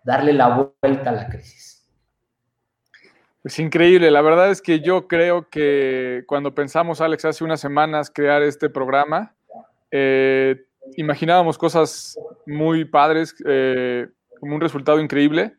darle 0.03 0.33
la 0.33 0.71
vuelta 0.81 1.11
a 1.11 1.13
la 1.13 1.29
crisis. 1.29 1.66
Es 3.47 3.59
increíble, 3.59 4.11
la 4.11 4.21
verdad 4.21 4.51
es 4.51 4.61
que 4.61 4.81
yo 4.81 5.07
creo 5.07 5.47
que 5.49 6.25
cuando 6.27 6.53
pensamos, 6.53 6.99
Alex, 6.99 7.23
hace 7.23 7.45
unas 7.45 7.61
semanas 7.61 8.11
crear 8.13 8.43
este 8.43 8.69
programa, 8.69 9.37
eh, 9.89 10.65
imaginábamos 10.97 11.57
cosas 11.57 12.19
muy 12.45 12.83
padres, 12.83 13.33
eh, 13.47 14.07
como 14.41 14.55
un 14.55 14.59
resultado 14.59 14.99
increíble. 14.99 15.53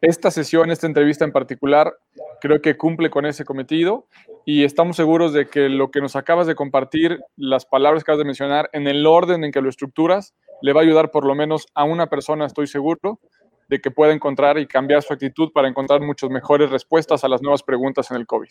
Esta 0.00 0.30
sesión, 0.30 0.70
esta 0.70 0.86
entrevista 0.86 1.26
en 1.26 1.32
particular, 1.32 1.92
creo 2.40 2.62
que 2.62 2.78
cumple 2.78 3.10
con 3.10 3.26
ese 3.26 3.44
cometido 3.44 4.06
y 4.46 4.64
estamos 4.64 4.96
seguros 4.96 5.34
de 5.34 5.46
que 5.46 5.68
lo 5.68 5.90
que 5.90 6.00
nos 6.00 6.16
acabas 6.16 6.46
de 6.46 6.54
compartir, 6.54 7.20
las 7.36 7.66
palabras 7.66 8.02
que 8.02 8.10
acabas 8.10 8.20
de 8.20 8.24
mencionar, 8.24 8.70
en 8.72 8.86
el 8.86 9.04
orden 9.06 9.44
en 9.44 9.52
que 9.52 9.60
lo 9.60 9.68
estructuras, 9.68 10.34
le 10.62 10.72
va 10.72 10.80
a 10.80 10.84
ayudar 10.84 11.10
por 11.10 11.26
lo 11.26 11.34
menos 11.34 11.66
a 11.74 11.84
una 11.84 12.06
persona, 12.06 12.46
estoy 12.46 12.68
seguro, 12.68 13.20
de 13.68 13.80
que 13.80 13.90
pueda 13.90 14.12
encontrar 14.12 14.58
y 14.58 14.66
cambiar 14.66 15.02
su 15.02 15.12
actitud 15.12 15.52
para 15.52 15.68
encontrar 15.68 16.00
muchas 16.00 16.30
mejores 16.30 16.70
respuestas 16.70 17.24
a 17.24 17.28
las 17.28 17.42
nuevas 17.42 17.62
preguntas 17.62 18.10
en 18.10 18.16
el 18.18 18.26
COVID. 18.26 18.50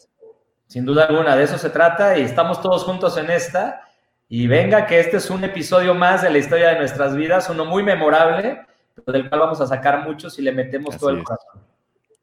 Sin 0.67 0.85
duda 0.85 1.05
alguna, 1.05 1.35
de 1.35 1.43
eso 1.43 1.57
se 1.57 1.69
trata 1.69 2.17
y 2.17 2.21
estamos 2.21 2.61
todos 2.61 2.83
juntos 2.83 3.17
en 3.17 3.29
esta. 3.29 3.81
Y 4.27 4.47
venga, 4.47 4.87
que 4.87 4.99
este 4.99 5.17
es 5.17 5.29
un 5.29 5.43
episodio 5.43 5.93
más 5.93 6.23
de 6.23 6.31
la 6.31 6.37
historia 6.39 6.69
de 6.69 6.79
nuestras 6.79 7.15
vidas, 7.15 7.49
uno 7.49 7.65
muy 7.65 7.83
memorable, 7.83 8.65
pero 8.95 9.11
del 9.11 9.29
cual 9.29 9.41
vamos 9.41 9.61
a 9.61 9.67
sacar 9.67 10.03
muchos 10.03 10.39
y 10.39 10.41
le 10.41 10.51
metemos 10.51 10.97
todo 10.97 11.11
el 11.11 11.23
corazón. 11.23 11.61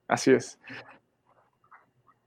Así 0.09 0.33
es. 0.33 0.59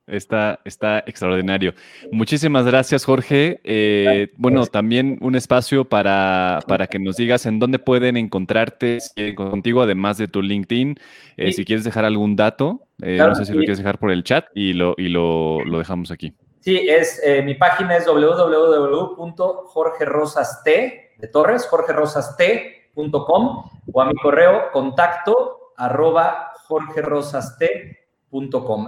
Está, 0.06 0.60
está 0.66 0.98
extraordinario. 1.06 1.72
Muchísimas 2.12 2.66
gracias, 2.66 3.06
Jorge. 3.06 3.62
Eh, 3.64 4.28
bueno, 4.36 4.66
también 4.66 5.16
un 5.22 5.34
espacio 5.34 5.86
para, 5.86 6.58
para, 6.68 6.88
que 6.88 6.98
nos 6.98 7.16
digas 7.16 7.46
en 7.46 7.58
dónde 7.58 7.78
pueden 7.78 8.18
encontrarte 8.18 8.98
contigo, 9.34 9.80
además 9.80 10.18
de 10.18 10.28
tu 10.28 10.42
LinkedIn. 10.42 11.00
Eh, 11.38 11.52
si 11.52 11.64
quieres 11.64 11.84
dejar 11.84 12.04
algún 12.04 12.36
dato, 12.36 12.82
eh, 13.02 13.16
no 13.16 13.34
sé 13.34 13.46
si 13.46 13.52
lo 13.52 13.60
quieres 13.60 13.78
dejar 13.78 13.98
por 13.98 14.10
el 14.10 14.24
chat 14.24 14.44
y 14.54 14.74
lo, 14.74 14.94
y 14.98 15.08
lo, 15.08 15.64
lo 15.64 15.78
dejamos 15.78 16.10
aquí. 16.10 16.34
Sí, 16.60 16.86
es, 16.86 17.22
mi 17.44 17.54
página 17.54 17.96
es 17.96 18.04
www.jorgerosast 18.06 20.66
de 20.66 21.28
Torres, 21.32 21.66
jorgerosast.com 21.66 23.70
o 23.92 24.02
a 24.02 24.06
mi 24.06 24.14
correo 24.14 24.70
contacto 24.70 25.72
arroba 25.76 26.52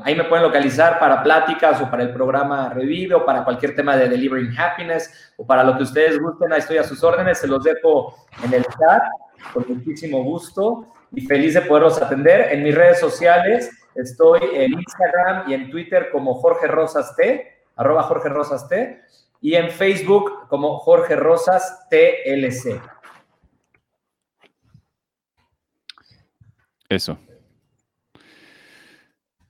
Ahí 0.02 0.16
me 0.16 0.24
pueden 0.24 0.44
localizar 0.44 0.98
para 0.98 1.22
pláticas 1.22 1.80
o 1.80 1.88
para 1.88 2.02
el 2.02 2.12
programa 2.12 2.68
Revive 2.70 3.14
o 3.14 3.24
para 3.24 3.44
cualquier 3.44 3.76
tema 3.76 3.96
de 3.96 4.08
Delivering 4.08 4.52
Happiness 4.58 5.32
o 5.36 5.46
para 5.46 5.62
lo 5.62 5.76
que 5.76 5.84
ustedes 5.84 6.18
gusten. 6.20 6.52
Ahí 6.52 6.58
estoy 6.58 6.78
a 6.78 6.82
sus 6.82 7.04
órdenes. 7.04 7.38
Se 7.38 7.46
los 7.46 7.62
dejo 7.62 8.16
en 8.42 8.54
el 8.54 8.64
chat 8.64 9.02
con 9.54 9.64
muchísimo 9.68 10.24
gusto 10.24 10.92
y 11.12 11.20
feliz 11.20 11.54
de 11.54 11.60
poderlos 11.60 12.02
atender. 12.02 12.52
En 12.52 12.64
mis 12.64 12.74
redes 12.74 12.98
sociales 12.98 13.70
estoy 13.94 14.40
en 14.52 14.72
Instagram 14.72 15.48
y 15.48 15.54
en 15.54 15.70
Twitter 15.70 16.08
como 16.10 16.34
Jorge 16.34 16.66
Rosas 16.66 17.14
T, 17.14 17.62
arroba 17.76 18.02
Jorge 18.02 18.28
Rosas 18.28 18.68
T, 18.68 19.00
y 19.40 19.54
en 19.54 19.70
Facebook 19.70 20.48
como 20.48 20.78
Jorge 20.80 21.14
Rosas 21.14 21.86
TLC. 21.88 22.80
Eso. 26.88 27.16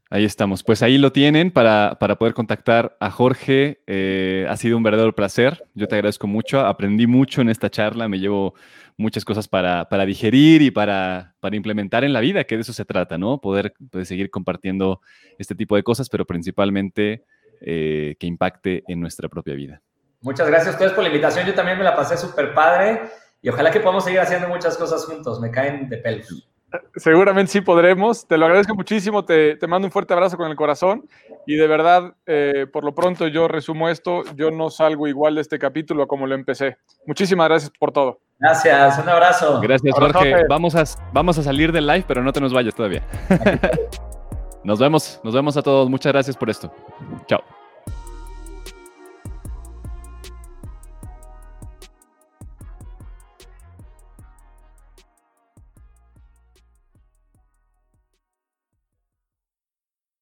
Ahí 0.09 0.24
estamos. 0.24 0.62
Pues 0.62 0.82
ahí 0.82 0.98
lo 0.98 1.11
tienen 1.11 1.50
para, 1.50 1.98
poder 1.98 2.32
contactar 2.32 2.96
a 3.00 3.11
Jorge. 3.11 3.82
Eh, 3.86 4.46
ha 4.48 4.57
sido 4.57 4.76
un 4.76 4.84
verdadero 4.84 5.14
placer. 5.14 5.64
Yo 5.74 5.88
te 5.88 5.96
agradezco 5.96 6.28
mucho. 6.28 6.61
Aprendí 6.61 7.09
mucho 7.09 7.40
en 7.40 7.48
esta 7.48 7.70
charla. 7.70 8.09
Me 8.09 8.20
llevo 8.20 8.54
muchas 8.96 9.24
cosas 9.24 9.48
para, 9.48 9.84
digerir 10.07 10.62
y 10.62 10.70
para, 10.70 11.34
para, 11.40 11.57
implementar 11.57 12.04
en 12.04 12.12
la 12.12 12.20
vida, 12.20 12.44
que 12.44 12.54
de 12.54 12.62
eso 12.62 12.72
se 12.72 12.84
trata, 12.84 13.18
¿no? 13.18 13.40
Poder, 13.40 13.74
seguir 14.04 14.30
compartiendo 14.30 15.00
este 15.38 15.54
tipo 15.57 15.74
de 15.74 15.82
cosas, 15.82 16.09
pero 16.09 16.24
principalmente 16.24 17.24
eh, 17.61 18.14
que 18.20 18.26
impacte 18.28 18.84
en 18.86 19.00
nuestra 19.00 19.28
propia 19.28 19.54
vida. 19.54 19.82
Muchas 20.20 20.46
gracias 20.46 20.68
a 20.68 20.70
ustedes 20.72 20.92
por 20.92 21.02
la 21.02 21.11
invitación. 21.11 21.46
Yo 21.46 21.54
también 21.54 21.78
me 21.78 21.84
la 21.84 21.96
pasé 21.96 22.16
súper 22.16 22.54
padre 22.54 23.02
y 23.42 23.48
ojalá 23.48 23.72
que 23.72 23.80
podamos 23.80 24.04
seguir 24.04 24.20
haciendo 24.20 24.48
muchas 24.48 24.76
cosas 24.76 25.04
juntos. 25.04 25.40
Me 25.40 25.50
caen 25.50 25.88
de 25.88 25.98
pelos. 25.98 26.48
Seguramente 26.97 27.53
sí 27.53 27.61
podremos. 27.61 28.27
Te 28.27 28.37
lo 28.37 28.47
agradezco 28.47 28.75
muchísimo. 28.75 29.25
Te, 29.25 29.59
mando 29.69 29.87
un 29.87 29.93
fuerte 29.93 30.14
abrazo 30.14 30.37
con 30.37 30.51
el 30.51 30.57
corazón. 30.57 31.09
Y 31.47 31.57
de 31.57 31.67
verdad, 31.67 32.14
eh, 32.27 32.67
por 32.73 32.85
lo 32.85 32.95
pronto 32.95 33.29
yo 33.29 33.49
resumo 33.49 33.89
esto. 33.89 34.25
Yo 34.35 34.51
no 34.51 34.71
salgo 34.71 35.07
igual 35.07 35.37
de 35.37 35.43
este 35.43 35.59
capítulo 35.59 36.07
como 36.07 36.27
lo 36.27 36.35
empecé. 36.35 36.79
Muchísimas 37.07 37.49
gracias 37.49 37.73
por 37.79 37.93
todo. 37.93 38.21
Gracias. 38.39 38.99
Un 38.99 39.09
abrazo. 39.09 39.61
Gracias, 39.61 39.95
Jorge. 39.95 40.45
Vamos 40.49 40.75
a, 40.75 40.85
vamos 41.12 41.39
a 41.39 41.43
salir 41.43 41.73
del 41.73 41.87
live, 41.87 42.05
pero 42.07 42.23
no 42.23 42.33
te 42.33 42.41
nos 42.41 42.53
vayas 42.53 42.75
todavía. 42.75 43.03
nos 44.64 44.79
vemos. 44.79 45.21
Nos 45.23 45.35
vemos 45.35 45.57
a 45.57 45.62
todos. 45.62 45.89
Muchas 45.89 46.12
gracias 46.12 46.37
por 46.37 46.51
esto. 46.51 46.73
Chao. 47.27 47.55